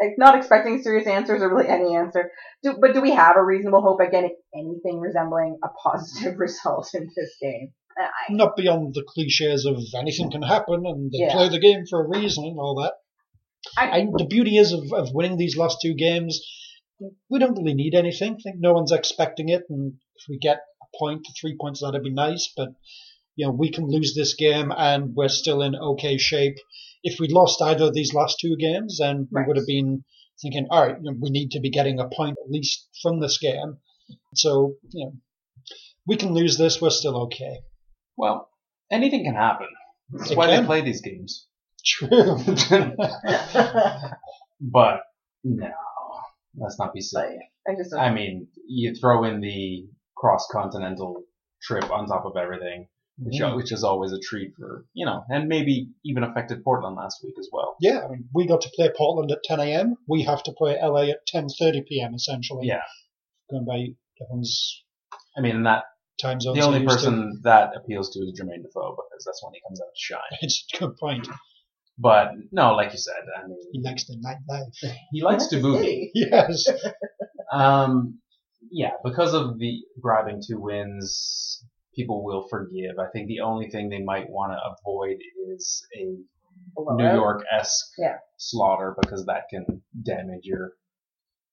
like, 0.00 0.12
not 0.16 0.36
expecting 0.36 0.80
serious 0.82 1.06
answers 1.06 1.42
or 1.42 1.48
really 1.48 1.68
any 1.68 1.96
answer. 1.96 2.30
Do, 2.62 2.76
but 2.80 2.94
do 2.94 3.00
we 3.00 3.10
have 3.12 3.36
a 3.36 3.44
reasonable 3.44 3.82
hope 3.82 4.00
at 4.00 4.12
getting 4.12 4.36
anything 4.54 5.00
resembling 5.00 5.58
a 5.64 5.68
positive 5.68 6.38
result 6.38 6.90
in 6.94 7.08
this 7.16 7.36
game? 7.40 7.72
I, 7.96 8.32
Not 8.32 8.56
beyond 8.56 8.94
the 8.94 9.04
cliches 9.06 9.66
of 9.66 9.78
anything 9.98 10.30
can 10.30 10.42
happen 10.42 10.86
and 10.86 11.10
they 11.12 11.18
Yeah. 11.18 11.32
play 11.32 11.48
the 11.48 11.58
game 11.58 11.84
for 11.88 12.04
a 12.04 12.08
reason 12.08 12.44
and 12.44 12.58
all 12.58 12.76
that. 12.82 12.94
I, 13.76 13.90
I, 13.90 14.06
the 14.16 14.24
beauty 14.24 14.56
is 14.56 14.72
of, 14.72 14.92
of 14.92 15.12
winning 15.12 15.36
these 15.36 15.56
last 15.56 15.78
two 15.82 15.94
games, 15.94 16.40
we 17.28 17.38
don't 17.38 17.56
really 17.56 17.74
need 17.74 17.94
anything. 17.94 18.34
I 18.34 18.42
think 18.42 18.56
no 18.58 18.72
one's 18.72 18.92
expecting 18.92 19.48
it, 19.48 19.64
and 19.68 19.94
if 20.16 20.24
we 20.28 20.38
get 20.38 20.58
a 20.82 20.98
point, 20.98 21.26
three 21.40 21.56
points, 21.60 21.80
that'd 21.80 22.02
be 22.02 22.10
nice. 22.10 22.52
But 22.56 22.70
you 23.36 23.46
know, 23.46 23.52
we 23.52 23.70
can 23.70 23.86
lose 23.86 24.14
this 24.14 24.34
game, 24.34 24.72
and 24.76 25.14
we're 25.14 25.28
still 25.28 25.62
in 25.62 25.74
okay 25.74 26.18
shape. 26.18 26.56
If 27.02 27.18
we'd 27.18 27.32
lost 27.32 27.62
either 27.62 27.86
of 27.86 27.94
these 27.94 28.12
last 28.14 28.38
two 28.40 28.56
games, 28.56 28.98
then 28.98 29.28
we 29.30 29.42
would 29.46 29.56
have 29.56 29.66
been 29.66 30.04
thinking, 30.42 30.66
all 30.70 30.86
right, 30.86 30.96
you 31.02 31.10
know, 31.10 31.16
we 31.20 31.30
need 31.30 31.52
to 31.52 31.60
be 31.60 31.70
getting 31.70 32.00
a 32.00 32.08
point 32.08 32.36
at 32.44 32.50
least 32.50 32.88
from 33.02 33.20
this 33.20 33.38
game. 33.38 33.78
So 34.34 34.74
you 34.90 35.06
know, 35.06 35.12
we 36.06 36.16
can 36.16 36.34
lose 36.34 36.58
this, 36.58 36.80
we're 36.80 36.90
still 36.90 37.16
okay. 37.24 37.60
Well, 38.20 38.48
anything 38.92 39.24
can 39.24 39.34
happen. 39.34 39.66
That's 40.10 40.30
It 40.32 40.36
why 40.38 40.46
can. 40.48 40.62
they 40.62 40.66
play 40.66 40.80
these 40.82 41.00
games. 41.00 41.46
True. 41.84 42.08
But 44.60 45.00
no, 45.42 45.70
let's 46.56 46.78
not 46.78 46.92
be 46.92 47.00
silly. 47.00 47.38
I 47.66 47.74
just 47.74 47.94
I 47.94 48.12
mean, 48.12 48.48
you 48.68 48.94
throw 48.94 49.24
in 49.24 49.40
the 49.40 49.86
cross-continental 50.16 51.22
trip 51.62 51.90
on 51.90 52.06
top 52.06 52.26
of 52.26 52.36
everything, 52.36 52.86
which, 53.18 53.40
Mhm. 53.40 53.56
which 53.56 53.72
is 53.72 53.82
always 53.84 54.12
a 54.12 54.18
treat 54.20 54.52
for 54.58 54.84
you 54.92 55.06
know, 55.06 55.24
and 55.30 55.48
maybe 55.48 55.88
even 56.04 56.24
affected 56.24 56.62
Portland 56.62 56.96
last 56.96 57.22
week 57.24 57.36
as 57.38 57.48
well. 57.50 57.76
Yeah, 57.80 58.00
I 58.04 58.08
mean, 58.08 58.28
we 58.34 58.46
got 58.46 58.60
to 58.62 58.70
play 58.76 58.90
Portland 58.94 59.30
at 59.32 59.42
10 59.44 59.60
a.m. 59.60 59.96
We 60.06 60.24
have 60.24 60.42
to 60.42 60.52
play 60.52 60.76
LA 60.78 61.04
at 61.14 61.20
10:30 61.34 61.86
p.m. 61.88 62.12
essentially. 62.14 62.66
Yeah, 62.66 62.82
going 63.50 63.64
by 63.64 63.86
everyone's 64.22 64.84
I 65.36 65.40
mean, 65.40 65.56
and 65.56 65.66
that 65.66 65.84
time 66.20 66.40
zones. 66.40 66.58
the 66.58 66.64
only 66.64 66.78
they're 66.80 66.88
to. 66.88 66.94
person 66.94 67.40
that 67.44 67.72
appeals 67.76 68.10
to 68.10 68.20
is 68.20 68.38
Jermaine 68.40 68.62
Defoe 68.62 68.96
because 68.96 69.24
that's 69.24 69.42
when 69.44 69.52
he 69.54 69.60
comes 69.66 69.80
out 69.80 69.86
to 69.94 70.00
shine. 70.00 70.20
It's 70.42 70.64
a 70.74 70.78
good 70.78 70.96
point. 70.96 71.28
But 71.98 72.30
no, 72.50 72.72
like 72.74 72.92
you 72.92 72.98
said, 72.98 73.22
I 73.36 73.46
mean, 73.46 73.58
He 73.72 73.82
likes 73.82 74.04
the 74.06 74.16
nightlife. 74.16 74.92
he 75.12 75.22
likes 75.22 75.48
to 75.48 75.56
boogie. 75.56 76.10
yes. 76.14 76.66
Um, 77.52 78.20
yeah, 78.70 78.92
because 79.04 79.34
of 79.34 79.58
the 79.58 79.80
grabbing 80.00 80.40
two 80.46 80.60
wins, 80.60 81.64
people 81.96 82.24
will 82.24 82.46
forgive. 82.48 82.98
I 83.00 83.08
think 83.12 83.26
the 83.26 83.40
only 83.40 83.68
thing 83.70 83.88
they 83.88 84.02
might 84.02 84.30
want 84.30 84.52
to 84.52 84.58
avoid 84.78 85.16
is 85.52 85.84
a 85.96 86.04
New 86.94 87.12
York 87.12 87.44
esque 87.52 87.86
Yeah. 87.98 88.18
slaughter 88.36 88.94
because 89.00 89.26
that 89.26 89.44
can 89.50 89.82
damage 90.04 90.42
your 90.44 90.74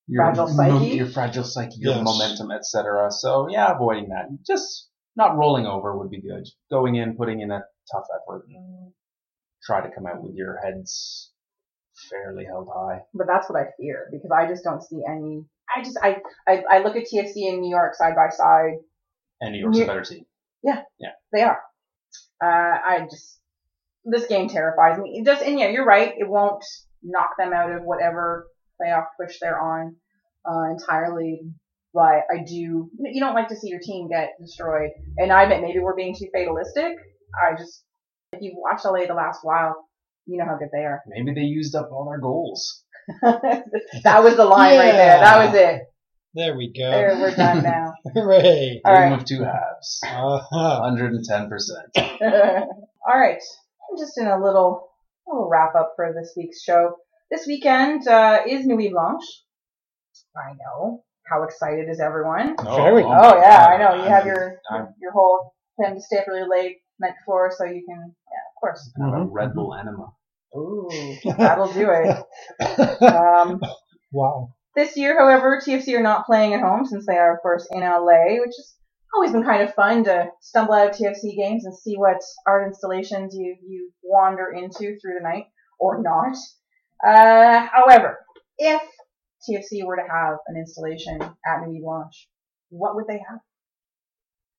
your 0.08 0.24
Fragile 0.24 0.46
mo- 0.48 0.78
psyche? 0.80 0.96
your 0.96 1.06
fragile 1.06 1.44
psyche, 1.44 1.76
your 1.78 1.94
Yes. 1.96 2.04
momentum, 2.04 2.50
etc. 2.50 3.10
So 3.10 3.48
yeah, 3.48 3.74
avoiding 3.74 4.08
that. 4.08 4.26
Just 4.46 4.88
not 5.16 5.36
rolling 5.36 5.66
over 5.66 5.96
would 5.98 6.10
be 6.10 6.20
good. 6.20 6.44
Going 6.70 6.94
in, 6.96 7.16
putting 7.16 7.40
in 7.40 7.50
a 7.50 7.60
tough 7.92 8.06
effort, 8.16 8.46
and 8.48 8.92
try 9.64 9.80
to 9.86 9.94
come 9.94 10.06
out 10.06 10.22
with 10.22 10.34
your 10.34 10.58
heads 10.64 11.32
fairly 12.10 12.44
held 12.44 12.68
high. 12.72 13.00
But 13.14 13.26
that's 13.26 13.48
what 13.50 13.60
I 13.60 13.66
fear 13.78 14.08
because 14.12 14.30
I 14.30 14.46
just 14.48 14.64
don't 14.64 14.82
see 14.82 15.00
any. 15.08 15.44
I 15.74 15.82
just 15.82 15.98
I 16.02 16.16
I, 16.46 16.62
I 16.70 16.78
look 16.80 16.96
at 16.96 17.04
TFC 17.04 17.48
in 17.48 17.60
New 17.60 17.70
York 17.70 17.94
side 17.94 18.14
by 18.14 18.28
side. 18.30 18.74
And 19.40 19.52
New 19.52 19.60
York's 19.60 19.78
a 19.78 19.80
Yeah. 19.82 19.86
better 19.86 20.04
team. 20.04 20.24
Yeah, 20.62 20.82
yeah, 20.98 21.12
they 21.32 21.42
are. 21.42 21.60
Uh, 22.42 22.46
I 22.46 23.06
just 23.10 23.38
this 24.04 24.26
game 24.26 24.48
terrifies 24.48 24.98
me. 24.98 25.18
It 25.20 25.26
Just 25.26 25.42
and 25.42 25.58
yeah, 25.58 25.68
you're 25.68 25.84
right. 25.84 26.14
It 26.16 26.28
won't 26.28 26.64
knock 27.02 27.30
them 27.38 27.52
out 27.52 27.70
of 27.72 27.82
whatever 27.82 28.46
playoff 28.80 29.06
push 29.20 29.36
they're 29.40 29.60
on 29.60 29.96
uh, 30.48 30.70
entirely. 30.70 31.42
But 31.94 32.24
I 32.30 32.44
do. 32.46 32.90
You 32.98 33.20
don't 33.20 33.34
like 33.34 33.48
to 33.48 33.56
see 33.56 33.68
your 33.68 33.80
team 33.80 34.08
get 34.08 34.34
destroyed. 34.40 34.90
And 35.16 35.32
I 35.32 35.44
admit 35.44 35.62
maybe 35.62 35.78
we're 35.78 35.96
being 35.96 36.14
too 36.14 36.28
fatalistic. 36.32 36.96
I 37.42 37.56
just 37.56 37.82
if 38.32 38.42
you've 38.42 38.54
watched 38.56 38.84
LA 38.84 39.06
the 39.06 39.14
last 39.14 39.40
while, 39.42 39.88
you 40.26 40.38
know 40.38 40.44
how 40.44 40.58
good 40.58 40.68
they 40.72 40.84
are. 40.84 41.02
Maybe 41.06 41.32
they 41.34 41.46
used 41.46 41.74
up 41.74 41.90
all 41.90 42.08
their 42.10 42.20
goals. 42.20 42.84
that 43.22 44.22
was 44.22 44.36
the 44.36 44.44
line 44.44 44.78
right 44.78 44.92
there. 44.92 45.20
That 45.20 45.46
was 45.46 45.54
it. 45.54 45.82
There 46.34 46.56
we 46.56 46.72
go. 46.72 46.90
There, 46.90 47.16
we're 47.18 47.34
done 47.34 47.62
now. 47.62 47.94
Hooray. 48.14 48.82
All 48.84 48.94
Game 48.94 49.12
right. 49.12 49.18
of 49.18 49.24
two 49.24 49.42
halves. 49.42 50.00
Uh-huh. 50.04 50.82
110%. 50.82 51.48
All 53.08 53.18
right. 53.18 53.42
Just 53.98 54.18
in 54.18 54.26
a 54.26 54.36
little, 54.36 54.90
little 55.26 55.48
wrap 55.48 55.74
up 55.74 55.94
for 55.96 56.12
this 56.12 56.34
week's 56.36 56.62
show. 56.62 56.96
This 57.30 57.46
weekend 57.46 58.06
uh, 58.08 58.40
is 58.46 58.66
Nuit 58.66 58.92
Blanche. 58.92 59.24
I 60.36 60.52
know. 60.54 61.04
How 61.30 61.42
excited 61.42 61.88
is 61.90 62.00
everyone? 62.00 62.56
Very. 62.56 63.02
Oh, 63.02 63.08
my 63.08 63.36
yeah, 63.42 63.66
I 63.66 63.76
know. 63.76 63.94
You 64.02 64.08
have 64.08 64.24
I'm- 64.24 64.26
your 64.26 64.56
I'm 64.70 64.86
your 65.00 65.12
whole 65.12 65.52
plan 65.78 65.94
to 65.94 66.00
stay 66.00 66.18
up 66.18 66.26
really 66.26 66.48
late 66.48 66.76
night 66.98 67.12
before, 67.20 67.50
so 67.56 67.64
you 67.64 67.84
can. 67.86 67.98
Yeah, 67.98 68.44
of 68.48 68.60
course. 68.60 68.90
gonna 68.98 69.12
have 69.12 69.22
a 69.22 69.24
Mhm. 69.26 69.30
Red 69.32 69.54
Bull 69.54 69.74
enema. 69.74 70.12
Ooh, 70.56 70.88
that'll 71.36 71.72
do 71.72 71.90
it. 71.90 72.24
Um, 73.02 73.60
wow. 74.12 74.54
This 74.74 74.96
year, 74.96 75.18
however, 75.18 75.60
TFC 75.64 75.94
are 75.98 76.02
not 76.02 76.24
playing 76.24 76.54
at 76.54 76.60
home 76.62 76.84
since 76.86 77.04
they 77.06 77.16
are, 77.18 77.34
of 77.34 77.42
course, 77.42 77.68
in 77.70 77.80
LA, 77.80 78.38
which 78.40 78.54
has 78.56 78.74
always 79.14 79.32
been 79.32 79.44
kind 79.44 79.62
of 79.62 79.74
fun 79.74 80.04
to 80.04 80.28
stumble 80.40 80.74
out 80.74 80.90
of 80.90 80.96
TFC 80.96 81.36
games 81.36 81.64
and 81.66 81.76
see 81.76 81.96
what 81.96 82.20
art 82.46 82.66
installations 82.68 83.34
you, 83.34 83.56
you 83.66 83.90
wander 84.02 84.50
into 84.50 84.96
through 84.98 85.14
the 85.18 85.22
night, 85.22 85.44
or 85.78 86.02
not. 86.02 86.34
Uh, 87.06 87.66
however, 87.72 88.18
if 88.58 88.82
TFC 89.48 89.84
were 89.84 89.96
to 89.96 90.02
have 90.02 90.38
an 90.48 90.56
installation 90.56 91.20
at 91.20 91.66
Nuit 91.66 91.82
Blanche, 91.82 92.28
what 92.70 92.96
would 92.96 93.06
they 93.06 93.20
have? 93.28 93.40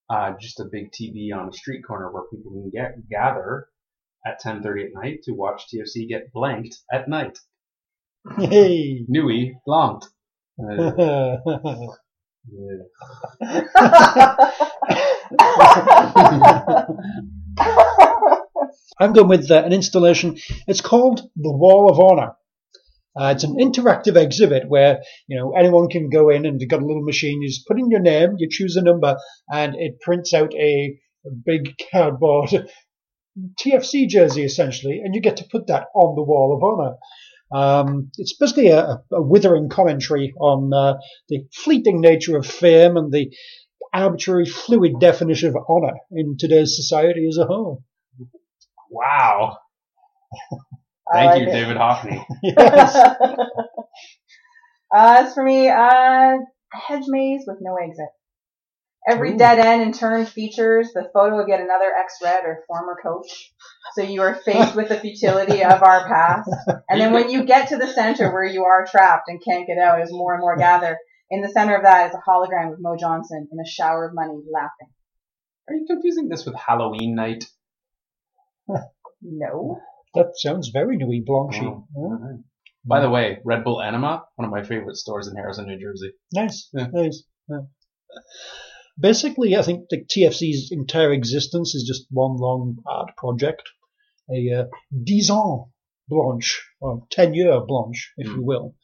Uh, 0.10 0.34
just 0.40 0.60
a 0.60 0.66
big 0.72 0.92
TV 0.92 1.34
on 1.36 1.50
a 1.50 1.54
street 1.54 1.84
corner 1.86 2.12
where 2.12 2.24
people 2.32 2.52
can 2.52 2.72
get 2.74 3.08
gather 3.10 3.68
at 4.26 4.42
10:30 4.42 4.86
at 4.86 4.94
night 4.94 5.20
to 5.24 5.34
watch 5.34 5.68
TFC 5.68 6.08
get 6.08 6.34
blanked 6.34 6.78
at 6.92 7.08
night. 7.08 7.38
Hey. 8.38 9.06
Nuit 9.08 9.54
Blanc. 9.66 10.04
Uh, 10.60 10.92
yeah. 12.52 12.86
I'm 19.00 19.14
going 19.14 19.30
with 19.30 19.50
uh, 19.50 19.64
an 19.64 19.74
installation. 19.74 20.38
It's 20.68 20.82
called 20.82 21.22
the 21.36 21.52
Wall 21.52 21.90
of 21.90 22.00
Honor. 22.00 22.34
Uh, 23.20 23.34
it's 23.34 23.44
an 23.44 23.58
interactive 23.58 24.16
exhibit 24.16 24.70
where 24.70 25.02
you 25.28 25.38
know 25.38 25.52
anyone 25.52 25.90
can 25.90 26.10
go 26.10 26.30
in 26.30 26.46
and 26.46 26.62
you've 26.62 26.70
got 26.70 26.82
a 26.82 26.86
little 26.86 27.04
machine. 27.04 27.42
You 27.42 27.50
just 27.50 27.68
put 27.68 27.80
in 27.80 27.90
your 27.90 28.02
name, 28.02 28.36
you 28.38 28.48
choose 28.50 28.76
a 28.76 28.82
number, 28.82 29.18
and 29.52 29.76
it 29.76 30.00
prints 30.02 30.34
out 30.34 30.54
a, 30.54 30.98
big 31.46 31.76
cardboard 31.92 32.50
TFC 33.62 34.08
jersey 34.08 34.44
essentially, 34.44 35.02
and 35.04 35.14
you 35.14 35.22
get 35.22 35.38
to 35.38 35.48
put 35.52 35.68
that 35.68 35.88
on 35.94 36.16
the 36.16 36.24
Wall 36.24 36.56
of 36.56 36.64
Honor. 36.64 36.96
Um, 37.52 38.12
it's 38.18 38.36
basically 38.38 38.70
a, 38.70 39.02
a 39.12 39.22
withering 39.22 39.70
commentary 39.70 40.34
on 40.40 40.72
uh, 40.74 41.00
the 41.28 41.46
fleeting 41.54 42.00
nature 42.00 42.38
of 42.38 42.46
fame 42.46 42.96
and 42.96 43.12
the 43.12 43.32
arbitrary, 43.94 44.46
fluid 44.46 45.00
definition 45.00 45.50
of 45.50 45.58
honor 45.68 45.98
in 46.12 46.38
today's 46.38 46.76
society 46.76 47.28
as 47.28 47.38
a 47.38 47.46
whole. 47.46 47.84
Wow. 48.90 49.58
Thank 51.12 51.32
like 51.32 51.42
you, 51.42 51.48
it. 51.48 51.52
David 51.52 51.78
Hockney. 51.78 52.24
Yes. 52.44 52.96
uh, 54.96 55.24
as 55.26 55.34
for 55.34 55.44
me, 55.44 55.70
uh, 55.70 55.76
a 55.78 56.78
hedge 56.88 57.06
maze 57.08 57.44
with 57.48 57.58
no 57.62 57.76
exit. 57.76 58.10
Every 59.08 59.34
Ooh. 59.34 59.38
dead 59.38 59.60
end 59.60 59.82
in 59.82 59.92
turn 59.92 60.26
features 60.26 60.92
the 60.94 61.10
photo 61.14 61.40
of 61.40 61.48
yet 61.48 61.62
another 61.62 61.92
ex-red 62.00 62.44
or 62.44 62.64
former 62.68 62.98
coach. 63.02 63.54
So 63.96 64.04
you 64.04 64.22
are 64.22 64.36
faced 64.36 64.76
with 64.76 64.90
the 64.90 65.00
futility 65.00 65.64
of 65.64 65.82
our 65.82 66.08
past. 66.08 66.50
And 66.90 67.00
then 67.02 67.14
when 67.14 67.30
you 67.30 67.46
get 67.46 67.70
to 67.70 67.78
the 67.78 67.88
center 67.88 68.32
where 68.32 68.46
you 68.46 68.66
are 68.66 68.86
trapped 68.86 69.30
and 69.30 69.42
can't 69.44 69.68
get 69.68 69.78
out 69.78 70.02
as 70.02 70.12
more 70.12 70.34
and 70.34 70.42
more 70.42 70.58
gather, 70.58 70.98
in 71.32 71.42
the 71.42 71.50
center 71.50 71.76
of 71.76 71.84
that 71.84 72.10
is 72.10 72.16
a 72.16 72.30
hologram 72.30 72.74
of 72.74 72.80
Mo 72.80 72.96
Johnston 73.00 73.48
in 73.52 73.60
a 73.60 73.68
shower 73.68 74.08
of 74.08 74.14
money 74.14 74.42
laughing. 74.52 74.94
Are 75.70 75.76
you 75.76 75.86
confusing 75.88 76.28
this 76.28 76.46
with 76.46 76.56
Halloween 76.56 77.16
night? 77.16 77.46
No. 79.22 79.80
That 80.16 80.32
sounds 80.36 80.70
very 80.70 80.98
Nuit 80.98 81.26
Blanche. 81.26 81.60
Oh, 81.62 81.88
Huh? 81.96 82.00
alright. 82.02 82.40
By 82.86 83.02
the 83.02 83.10
way, 83.10 83.40
Red 83.44 83.64
Bull 83.64 83.82
Enema, 83.82 84.24
one 84.36 84.46
of 84.46 84.52
my 84.52 84.64
favorite 84.64 84.96
stores 84.96 85.28
in 85.28 85.36
Harrison, 85.36 85.66
New 85.68 85.80
Jersey. 85.80 86.12
Nice, 86.34 86.70
Yeah. 86.74 86.88
nice. 86.94 87.24
yeah. 87.50 87.60
Basically, 89.00 89.56
I 89.56 89.62
think 89.62 89.88
the 89.90 90.04
TFC's 90.04 90.72
entire 90.72 91.14
existence 91.14 91.74
is 91.76 91.84
just 91.88 92.08
one 92.10 92.36
long 92.38 92.78
art 92.86 93.12
project, 93.18 93.64
a 94.34 94.52
uh, 94.62 94.66
dix 95.04 95.30
ans 95.30 95.68
blanche, 96.08 96.66
or 96.82 97.04
ten 97.12 97.34
year 97.34 97.60
blanche, 97.66 98.14
if 98.18 98.28
Hmm. 98.28 98.38
you 98.40 98.46
will. 98.46 98.76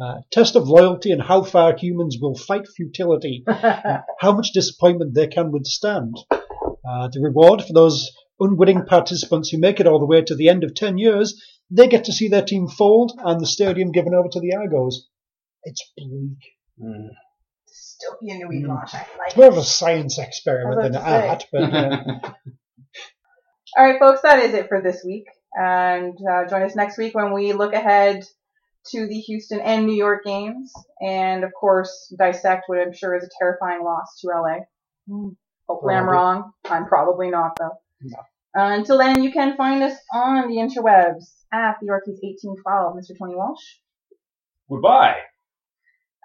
Uh, 0.00 0.22
test 0.32 0.56
of 0.56 0.66
loyalty 0.66 1.12
and 1.12 1.20
how 1.22 1.42
far 1.42 1.76
humans 1.76 2.16
will 2.20 2.34
fight 2.34 2.66
futility, 2.74 3.44
how 4.18 4.32
much 4.32 4.52
disappointment 4.54 5.14
they 5.14 5.26
can 5.26 5.52
withstand. 5.52 6.16
Uh, 6.32 7.08
the 7.12 7.20
reward 7.20 7.62
for 7.62 7.72
those 7.74 8.10
unwitting 8.40 8.84
participants 8.86 9.50
who 9.50 9.58
make 9.58 9.80
it 9.80 9.86
all 9.86 9.98
the 9.98 10.06
way 10.06 10.22
to 10.22 10.34
the 10.34 10.48
end 10.48 10.64
of 10.64 10.74
10 10.74 10.98
years, 10.98 11.40
they 11.70 11.86
get 11.86 12.04
to 12.04 12.12
see 12.12 12.28
their 12.28 12.44
team 12.44 12.68
fold 12.68 13.12
and 13.18 13.40
the 13.40 13.46
stadium 13.46 13.92
given 13.92 14.14
over 14.14 14.28
to 14.28 14.40
the 14.40 14.54
Argos. 14.54 15.08
It's 15.62 15.92
bleak. 15.96 16.38
Mm. 16.82 17.10
Dystopian 17.68 18.40
Nuit 18.40 18.64
Blanche. 18.64 18.94
Like 18.94 19.06
It's 19.28 19.36
more 19.36 19.48
of 19.48 19.56
a 19.56 19.62
science 19.62 20.18
experiment 20.18 20.80
I 20.80 20.82
was 20.82 20.92
than 20.92 21.00
about 21.00 21.10
to 21.10 21.28
art, 21.28 21.46
but 21.52 21.62
uh, 21.62 22.32
All 23.76 23.84
right, 23.84 24.00
folks, 24.00 24.22
that 24.22 24.40
is 24.40 24.54
it 24.54 24.68
for 24.68 24.82
this 24.82 25.02
week. 25.04 25.26
And 25.54 26.16
uh, 26.28 26.48
join 26.48 26.62
us 26.62 26.74
next 26.74 26.98
week 26.98 27.14
when 27.14 27.32
we 27.32 27.52
look 27.52 27.72
ahead 27.72 28.24
to 28.86 29.06
the 29.06 29.20
Houston 29.20 29.60
and 29.60 29.86
New 29.86 29.94
York 29.94 30.24
games, 30.24 30.72
and 31.00 31.44
of 31.44 31.52
course 31.52 32.12
dissect 32.18 32.64
what 32.66 32.78
I'm 32.78 32.92
sure 32.92 33.14
is 33.14 33.24
a 33.24 33.28
terrifying 33.38 33.84
loss 33.84 34.20
to 34.20 34.28
LA. 34.28 34.60
Hopefully, 35.68 35.94
I'm 35.94 36.08
wrong. 36.08 36.52
I'm 36.64 36.86
probably 36.86 37.30
not 37.30 37.56
though. 37.58 37.78
No. 38.00 38.18
Uh, 38.56 38.74
until 38.78 38.98
then, 38.98 39.22
you 39.22 39.30
can 39.32 39.56
find 39.56 39.82
us 39.82 39.96
on 40.12 40.48
the 40.48 40.56
interwebs 40.56 41.34
at 41.52 41.76
the 41.80 41.86
Yorkies 41.86 42.18
1812, 42.22 42.96
Mr. 42.96 43.16
Tony 43.18 43.34
Walsh, 43.36 43.62
Goodbye. 44.68 45.16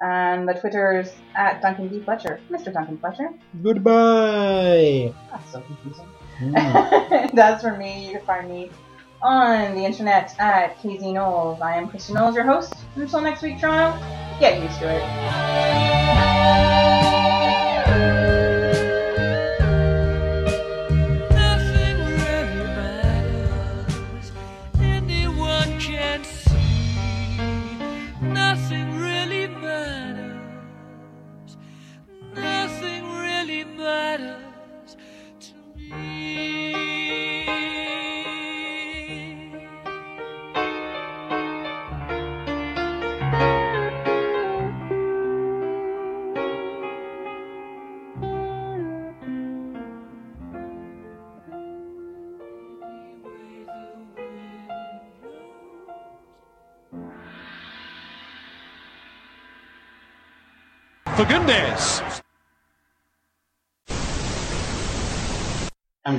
and 0.02 0.48
the 0.48 0.54
Twitters 0.54 1.12
at 1.36 1.62
Duncan 1.62 1.88
D. 1.90 2.02
Fletcher, 2.04 2.40
Mr. 2.50 2.74
Duncan 2.74 2.98
Fletcher. 2.98 3.30
goodbye. 3.62 5.14
That's 5.32 5.52
so 5.52 5.62
confusing. 5.62 6.08
Mm. 6.40 7.32
That's 7.36 7.62
for 7.64 7.78
me. 7.78 8.08
You 8.08 8.18
can 8.18 8.26
find 8.26 8.50
me 8.50 8.72
on 9.22 9.76
the 9.76 9.86
internet 9.86 10.36
at 10.40 10.78
KZ 10.80 11.14
Knowles. 11.14 11.62
I 11.62 11.78
am 11.78 11.88
Kristin 11.90 12.16
Knowles, 12.16 12.36
your 12.36 12.44
host. 12.46 12.74
Until 12.96 13.22
next 13.22 13.42
week, 13.42 13.60
Toronto, 13.60 13.98
get 14.40 14.62
used 14.62 14.80
to 14.80 14.90
it. 14.90 15.04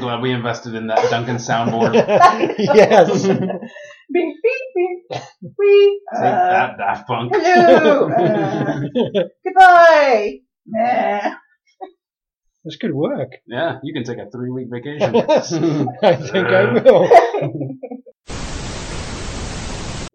Glad 0.06 0.22
we 0.22 0.30
invested 0.30 0.74
in 0.74 0.86
that 0.86 1.10
Duncan 1.10 1.36
soundboard. 1.36 1.94
yes. 2.58 3.26
beep, 3.26 3.40
beep, 4.12 4.34
beep. 4.76 5.20
Beep. 5.58 6.00
Take 6.14 6.22
Uh, 6.22 6.48
that, 6.48 6.78
Daft 6.78 7.08
Punk. 7.08 7.32
hello. 7.34 8.08
Uh, 8.08 8.80
goodbye. 9.44 10.34
Nah. 10.68 11.30
this 12.64 12.76
could 12.76 12.94
work. 12.94 13.30
Yeah, 13.48 13.78
you 13.82 13.92
can 13.92 14.04
take 14.04 14.18
a 14.24 14.30
three 14.30 14.50
week 14.50 14.68
vacation. 14.70 15.16
I 16.02 16.14
think 16.14 16.46
I 16.46 16.72
will. 16.72 17.08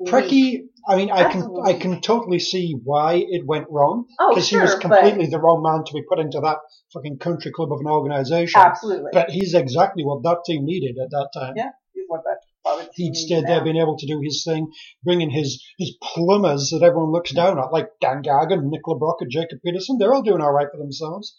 Tricky. 0.08 0.68
I 0.88 0.96
mean, 0.96 1.12
I 1.12 1.32
can 1.32 1.48
I 1.64 1.74
can 1.74 2.02
totally 2.02 2.40
see 2.40 2.76
why 2.84 3.16
it 3.16 3.46
went 3.46 3.68
wrong 3.70 4.06
Oh, 4.20 4.30
because 4.30 4.50
he 4.50 4.58
was 4.58 4.72
sure, 4.72 4.80
completely 4.80 5.28
the 5.28 5.40
wrong 5.40 5.62
man 5.62 5.84
to 5.86 5.94
be 5.94 6.02
put 6.08 6.20
into 6.20 6.40
that 6.40 6.58
fucking 6.94 7.20
country 7.20 7.52
club 7.52 7.72
of 7.72 7.80
an 7.82 7.88
organisation. 7.88 8.60
Absolutely. 8.60 9.12
But 9.14 9.30
he's 9.30 9.54
exactly 9.54 10.04
what 10.04 10.24
that 10.24 10.40
team 10.46 10.66
needed 10.66 10.98
at 11.02 11.12
that 11.12 11.30
time. 11.34 11.54
yeah, 11.56 11.70
is 11.96 12.06
what 12.08 12.24
that 12.24 12.38
probably 12.64 12.88
He'd 12.96 13.16
stayed 13.16 13.46
there, 13.46 13.60
now. 13.60 13.64
being 13.64 13.78
able 13.78 13.98
to 13.98 14.08
do 14.08 14.22
his 14.24 14.44
thing, 14.44 14.72
bringing 15.04 15.30
his 15.30 15.64
his 15.78 15.96
plumbers 16.02 16.70
that 16.72 16.84
everyone 16.84 17.12
looks 17.12 17.32
down 17.32 17.60
at, 17.60 17.72
like 17.72 17.90
Dan 18.02 18.24
Gargan, 18.24 18.64
Nick 18.70 18.82
LaBrocca, 18.88 19.22
and 19.22 19.32
Jacob 19.32 19.60
Peterson. 19.64 19.98
They're 20.00 20.14
all 20.14 20.24
doing 20.24 20.42
all 20.42 20.52
right 20.52 20.68
for 20.72 20.78
themselves. 20.78 21.36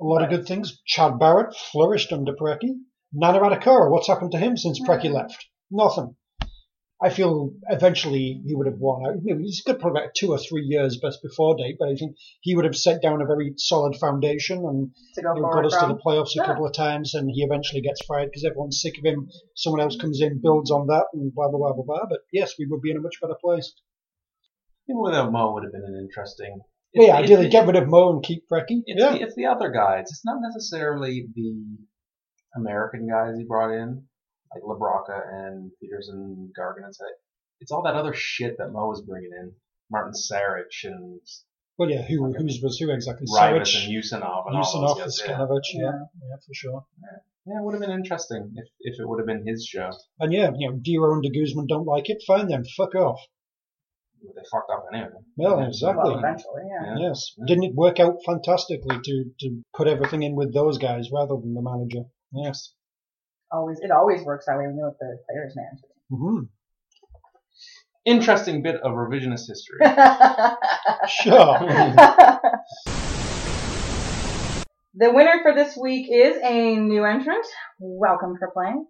A 0.00 0.04
lot 0.04 0.22
of 0.22 0.28
good 0.28 0.46
things. 0.46 0.80
Chad 0.86 1.18
Barrett 1.18 1.54
flourished 1.72 2.12
under 2.12 2.34
Preki. 2.34 2.74
Nana 3.12 3.38
Attakora, 3.40 3.90
what's 3.90 4.08
happened 4.08 4.32
to 4.32 4.38
him 4.38 4.56
since 4.56 4.80
Preki 4.80 5.10
left? 5.10 5.46
Nothing. 5.70 6.16
I 7.04 7.10
feel 7.10 7.52
eventually 7.68 8.40
he 8.46 8.54
would 8.54 8.66
have 8.66 8.78
won. 8.78 9.04
I 9.06 9.12
mean, 9.22 9.40
he's 9.40 9.62
got 9.62 9.78
probably 9.78 10.00
about 10.00 10.14
two 10.16 10.30
or 10.32 10.38
three 10.38 10.62
years 10.64 10.96
best 10.96 11.18
before 11.22 11.54
date, 11.56 11.76
but 11.78 11.88
I 11.90 11.96
think 11.96 12.16
he 12.40 12.54
would 12.56 12.64
have 12.64 12.76
set 12.76 13.02
down 13.02 13.20
a 13.20 13.26
very 13.26 13.52
solid 13.58 13.94
foundation 13.96 14.58
and 14.64 14.90
to 15.16 15.22
go 15.22 15.34
you 15.34 15.42
know, 15.42 15.48
forward 15.48 15.64
got 15.70 15.74
us 15.74 15.80
to 15.82 15.88
the 15.88 16.00
playoffs 16.00 16.30
Sure. 16.32 16.44
a 16.44 16.46
couple 16.46 16.66
of 16.66 16.72
times, 16.72 17.12
and 17.14 17.28
he 17.30 17.42
eventually 17.42 17.82
gets 17.82 18.02
fired 18.06 18.30
because 18.30 18.44
everyone's 18.44 18.80
sick 18.80 18.94
of 18.96 19.04
him. 19.04 19.28
Someone 19.54 19.82
else 19.82 19.96
comes 19.96 20.20
in, 20.22 20.40
builds 20.42 20.70
on 20.70 20.86
that, 20.86 21.04
and 21.12 21.34
blah 21.34 21.48
blah 21.50 21.58
blah 21.58 21.74
blah 21.74 21.84
blah. 21.84 22.06
But 22.08 22.20
yes, 22.32 22.54
we 22.58 22.66
would 22.70 22.80
be 22.80 22.90
in 22.90 22.96
a 22.96 23.00
much 23.00 23.20
better 23.20 23.36
place. 23.38 23.74
Even 24.88 25.02
without 25.02 25.30
Mo 25.30 25.52
would 25.52 25.64
have 25.64 25.72
been 25.72 25.84
an 25.84 25.98
interesting. 26.02 26.60
But 26.94 27.02
yeah, 27.02 27.08
It's- 27.18 27.24
ideally 27.24 27.46
it's- 27.48 27.52
get 27.52 27.66
rid 27.66 27.76
of 27.82 27.88
Mo 27.88 28.12
and 28.14 28.22
keep 28.22 28.44
Preki. 28.50 28.82
It's, 28.86 29.00
Yeah, 29.02 29.12
the, 29.12 29.20
it's 29.20 29.34
the 29.34 29.46
other 29.46 29.70
guys. 29.70 30.04
It's 30.08 30.24
not 30.24 30.38
necessarily 30.40 31.26
the 31.34 31.54
American 32.56 33.08
guys 33.08 33.36
he 33.36 33.44
brought 33.44 33.72
in, 33.74 34.06
like 34.54 34.62
Labrocca 34.62 35.20
and 35.32 35.70
Peterson, 35.80 36.52
Gargan, 36.58 36.84
and 36.84 36.94
say. 36.94 37.04
It's 37.60 37.70
all 37.72 37.82
that 37.82 37.94
other 37.94 38.12
shit 38.14 38.58
that 38.58 38.72
Mo 38.72 38.88
was 38.88 39.02
bringing 39.02 39.30
in. 39.32 39.52
Martin 39.90 40.12
Saric 40.12 40.72
and 40.84 41.20
well 41.78 41.90
yeah, 41.90 42.02
who 42.02 42.32
who's 42.32 42.60
was 42.62 42.78
who 42.78 42.90
exactly? 42.90 43.26
Rivas 43.26 43.72
Savage, 43.72 43.84
and 43.84 43.92
Usanov 43.94 44.46
and 44.46 44.56
all 44.56 44.64
Yusinov, 44.64 44.98
those 44.98 45.20
guys. 45.20 45.70
Yeah. 45.74 45.80
Yeah, 45.82 45.90
yeah, 46.22 46.36
for 46.46 46.54
sure. 46.54 46.84
yeah, 47.46 47.58
it 47.60 47.62
would 47.64 47.74
have 47.74 47.80
been 47.82 47.90
interesting 47.90 48.54
if, 48.56 48.64
if 48.80 49.00
it 49.00 49.06
would 49.06 49.18
have 49.20 49.26
been 49.26 49.46
his 49.46 49.66
show. 49.66 49.90
And 50.18 50.32
yeah, 50.32 50.50
you 50.56 50.70
know, 50.70 50.76
Dero 50.76 51.12
and 51.12 51.22
De 51.22 51.30
Guzman 51.30 51.66
don't 51.66 51.86
like 51.86 52.08
it. 52.08 52.22
Fine 52.26 52.48
then, 52.48 52.64
fuck 52.76 52.94
off. 52.94 53.20
But 54.24 54.36
they 54.36 54.42
fucked 54.50 54.70
up 54.70 54.86
anyway. 54.92 55.10
Well, 55.36 55.60
Yeah. 55.60 55.66
exactly. 55.66 56.02
Well, 56.02 56.18
eventually, 56.18 56.62
yeah. 56.66 56.96
Yeah. 56.96 57.08
Yes, 57.08 57.34
didn't 57.46 57.64
it 57.64 57.74
work 57.74 58.00
out 58.00 58.16
fantastically 58.24 58.98
to 59.04 59.24
to 59.40 59.62
put 59.76 59.86
everything 59.86 60.22
in 60.22 60.34
with 60.34 60.54
those 60.54 60.78
guys 60.78 61.10
rather 61.12 61.36
than 61.36 61.52
the 61.54 61.62
manager? 61.62 62.04
Yes. 62.32 62.72
Always, 63.52 63.78
it 63.80 63.90
always 63.90 64.22
works 64.22 64.46
that 64.46 64.56
way 64.58 64.66
We 64.66 64.74
know 64.74 64.86
what 64.88 64.98
the 64.98 65.18
players' 65.28 65.56
hmm 66.10 66.44
Interesting 68.04 68.62
bit 68.62 68.76
of 68.82 68.92
revisionist 68.92 69.46
history. 69.48 69.80
Sure. 71.08 71.58
the 74.94 75.10
winner 75.12 75.40
for 75.42 75.54
this 75.54 75.76
week 75.76 76.08
is 76.10 76.36
a 76.42 76.76
new 76.76 77.04
entrant. 77.04 77.46
Welcome 77.78 78.36
for 78.38 78.50
playing. 78.52 78.86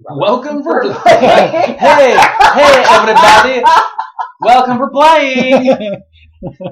Welcome 0.00 0.62
for 0.62 0.82
for 0.84 1.08
hey, 1.08 1.76
playing. 1.78 2.16
hey, 2.18 2.84
everybody! 2.88 3.62
Welcome 4.40 4.78
for 4.78 4.90
playing. 4.90 5.64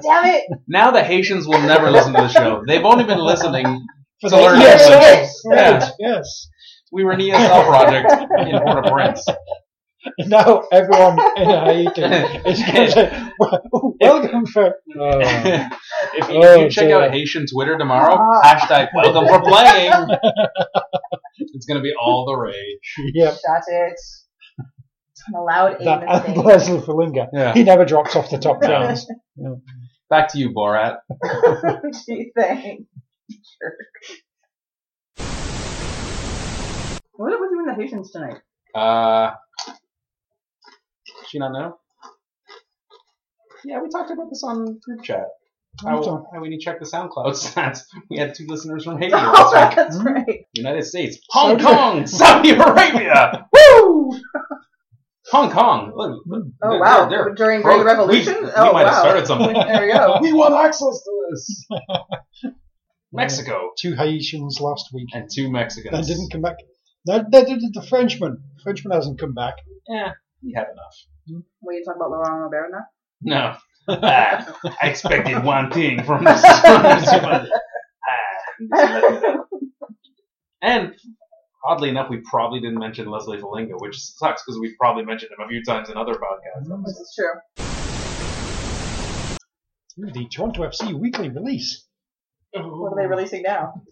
Damn 0.02 0.26
it! 0.26 0.44
Now 0.68 0.90
the 0.92 1.02
Haitians 1.02 1.46
will 1.46 1.60
never 1.62 1.90
listen 1.90 2.12
to 2.14 2.22
the 2.22 2.28
show. 2.28 2.62
They've 2.66 2.84
only 2.84 3.04
been 3.04 3.18
listening. 3.18 3.86
For 4.20 4.30
To 4.30 4.36
learn 4.36 4.60
yes, 4.60 4.82
English. 4.82 5.00
yes, 5.02 5.42
Yeah. 5.50 5.90
yes. 5.98 6.48
We 6.93 7.05
were 7.05 7.12
an 7.12 7.20
ESL 7.20 7.66
project 7.66 8.11
in 8.49 8.59
Port-au-Prince. 8.61 9.26
Now 10.18 10.62
everyone 10.72 11.18
in 11.36 11.47
Haiti 11.47 12.01
is 12.01 12.62
going 12.62 12.86
to 12.86 12.91
say, 12.91 13.28
"Well, 13.38 13.95
welcome 14.01 14.47
for. 14.47 14.74
Oh. 14.99 15.18
if 15.20 16.28
you, 16.30 16.36
Oh, 16.43 16.55
if 16.55 16.61
you 16.64 16.70
check 16.70 16.86
dear. 16.86 17.03
out 17.03 17.11
Haitian 17.11 17.45
Twitter 17.47 17.76
tomorrow, 17.76 18.16
Ah. 18.18 18.41
hashtag 18.43 18.88
welcome 18.95 19.28
for 19.28 19.43
playing. 19.43 19.93
it's 21.36 21.66
gonna 21.66 21.82
be 21.82 21.93
all 22.03 22.24
the 22.24 22.34
rage. 22.34 22.95
Yep, 23.14 23.34
That's 23.47 23.66
it. 23.68 24.01
Allowed 25.36 25.82
a 25.82 25.84
that 25.84 26.03
and 26.03 26.34
mistake. 26.36 26.47
Lesly 26.47 26.82
Fellinga. 26.82 27.26
Yeah. 27.34 27.53
He 27.53 27.62
never 27.62 27.84
drops 27.84 28.16
off 28.16 28.30
the 28.30 28.38
top 28.38 28.62
charts. 28.62 29.07
Back 30.09 30.28
to 30.28 30.38
you, 30.38 30.49
Borat. 30.55 30.97
Gee, 32.07 32.32
thanks. 32.34 32.84
Jerk. 33.30 33.74
What 37.20 37.38
was 37.38 37.50
doing 37.52 37.66
the 37.66 37.74
Haitians 37.74 38.10
tonight? 38.12 38.38
Uh, 38.74 39.32
she 41.28 41.38
not 41.38 41.52
know? 41.52 41.76
Yeah, 43.62 43.82
we 43.82 43.90
talked 43.90 44.10
about 44.10 44.30
this 44.30 44.42
on 44.42 44.78
group 44.82 45.02
chat. 45.02 45.26
How, 45.84 45.98
Okay. 45.98 46.24
how 46.32 46.40
we 46.40 46.48
need 46.48 46.60
to 46.60 46.64
check 46.64 46.80
the 46.80 46.86
SoundCloud 46.86 47.32
stats. 47.34 47.80
We 48.08 48.16
had 48.16 48.34
two 48.34 48.46
listeners 48.46 48.84
from 48.84 48.98
Haiti 48.98 49.12
Oh, 49.12 49.18
last 49.52 49.76
that's 49.76 49.98
right. 50.02 50.46
United 50.54 50.82
States, 50.84 51.18
Hong 51.30 51.58
Kong, 51.58 52.06
Saudi 52.06 52.52
Arabia. 52.52 53.46
Woo! 53.52 54.12
Hong 55.30 55.50
Kong. 55.50 55.92
Look, 55.94 56.22
look, 56.24 56.44
Oh 56.62 56.70
they're- 56.70 56.80
wow! 56.80 57.08
they're- 57.10 57.34
During 57.34 57.60
Bro, 57.60 57.72
During 57.72 57.78
the 57.80 57.84
Revolution. 57.84 58.34
We, 58.40 58.44
we 58.46 58.50
oh 58.56 58.72
might 58.72 58.84
wow! 58.84 58.88
have 58.92 58.96
started 58.96 59.26
something. 59.26 59.52
There 59.52 59.86
we 59.86 59.92
go. 59.92 60.18
we 60.22 60.32
want 60.32 60.54
access 60.54 61.02
to 61.04 61.26
this. 61.30 61.66
Mexico 63.12 63.72
Two 63.78 63.94
Haitians 63.94 64.58
last 64.58 64.88
week. 64.94 65.08
and 65.12 65.28
two 65.30 65.50
Mexicans. 65.52 65.94
And 65.98 66.06
didn't 66.06 66.30
come 66.32 66.40
back. 66.40 66.56
No, 67.07 67.24
they 67.30 67.44
did 67.44 67.62
the 67.72 67.82
Frenchman. 67.82 68.42
Frenchman 68.62 68.92
hasn't 68.92 69.18
come 69.18 69.32
back. 69.34 69.55
Yeah, 69.88 70.12
we 70.42 70.53
had 70.55 70.66
enough. 70.72 71.44
Will 71.62 71.74
you 71.74 71.84
talk 71.84 71.96
about 71.96 72.11
Laurent 72.11 72.42
Robert 72.42 72.70
now? 72.72 72.84
No. 73.22 73.57
Ah, 73.88 74.59
I 74.82 74.88
expected 74.88 75.42
one 75.44 75.70
thing 75.70 76.03
from 76.05 76.24
this. 76.24 76.42
Ah, 78.72 79.38
and 80.61 80.94
oddly 81.64 81.88
enough, 81.88 82.11
we 82.11 82.18
probably 82.18 82.61
didn't 82.61 82.78
mention 82.78 83.07
Lesly 83.07 83.40
Fellinga, 83.40 83.80
which 83.80 83.96
sucks 83.98 84.42
because 84.44 84.61
we've 84.61 84.76
probably 84.78 85.03
mentioned 85.03 85.30
him 85.32 85.42
a 85.42 85.48
few 85.48 85.64
times 85.64 85.88
in 85.88 85.96
other 85.96 86.12
podcasts. 86.12 86.84
This 86.84 86.96
is 86.96 87.14
true. 87.16 87.32
Ooh, 90.07 90.11
the 90.12 90.28
Toronto 90.28 90.62
FC 90.68 90.92
weekly 90.92 91.30
release. 91.30 91.86
What 92.53 92.92
are 92.92 92.96
they 92.96 93.07
releasing 93.07 93.42
now? 93.42 93.82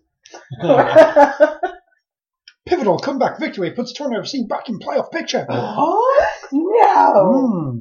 Pivotal 2.68 2.98
comeback 2.98 3.38
victory 3.40 3.70
puts 3.72 3.92
Toronto 3.92 4.20
FC 4.20 4.46
back 4.48 4.68
in 4.68 4.78
playoff 4.78 5.10
picture. 5.10 5.46
Oh, 5.50 6.26
no. 6.52 7.48
Hmm. 7.72 7.78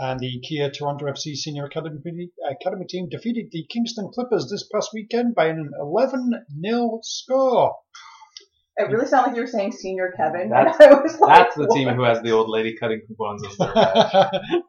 And 0.00 0.20
the 0.20 0.40
Kia 0.46 0.70
Toronto 0.70 1.06
FC 1.06 1.34
Senior 1.34 1.64
Academy, 1.64 2.30
Academy 2.48 2.84
team 2.88 3.08
defeated 3.10 3.46
the 3.50 3.64
Kingston 3.68 4.10
Clippers 4.14 4.48
this 4.50 4.68
past 4.72 4.90
weekend 4.94 5.34
by 5.34 5.46
an 5.46 5.70
11 5.80 6.30
0 6.64 7.00
score. 7.02 7.74
It 8.76 8.90
really 8.92 9.06
sounded 9.06 9.28
like 9.30 9.36
you 9.36 9.42
were 9.42 9.48
saying 9.48 9.72
Senior 9.72 10.12
Kevin. 10.16 10.50
That's- 10.54 10.76
and 10.78 10.94
I 10.94 11.00
was 11.00 11.18
like, 11.18 11.36
That's 11.44 11.56
the 11.56 11.66
team 11.74 11.88
who 11.88 12.02
has 12.04 12.20
the 12.22 12.30
old 12.30 12.48
lady 12.48 12.76
cutting 12.76 13.00
coupons 13.08 13.44
as 13.46 13.56
their 13.56 13.74
badge. 13.74 14.12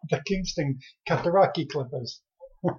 the 0.10 0.22
Kingston 0.26 0.80
Cataraqui 1.08 1.68
Clippers. 1.70 2.22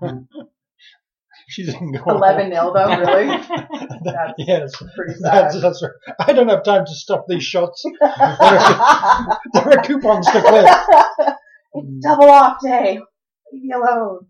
she 1.50 1.66
didn't 1.66 1.92
go 1.92 2.04
11 2.06 2.50
nil 2.50 2.72
though, 2.72 2.86
really? 2.86 3.26
That's 4.04 4.34
yes, 4.38 4.72
pretty 4.96 5.14
that's, 5.20 5.54
sad. 5.54 5.62
that's 5.62 5.82
right. 5.82 6.16
I 6.20 6.32
don't 6.32 6.48
have 6.48 6.64
time 6.64 6.86
to 6.86 6.94
stop 6.94 7.26
these 7.28 7.42
shots. 7.42 7.82
there, 7.82 7.98
are, 8.10 9.40
there 9.52 9.68
are 9.78 9.82
coupons 9.82 10.26
to 10.26 10.40
clip. 10.40 10.66
it's 11.74 12.02
double 12.02 12.30
off 12.30 12.56
day. 12.64 12.98
Leave 13.52 13.62
me 13.62 13.72
alone. 13.74 14.26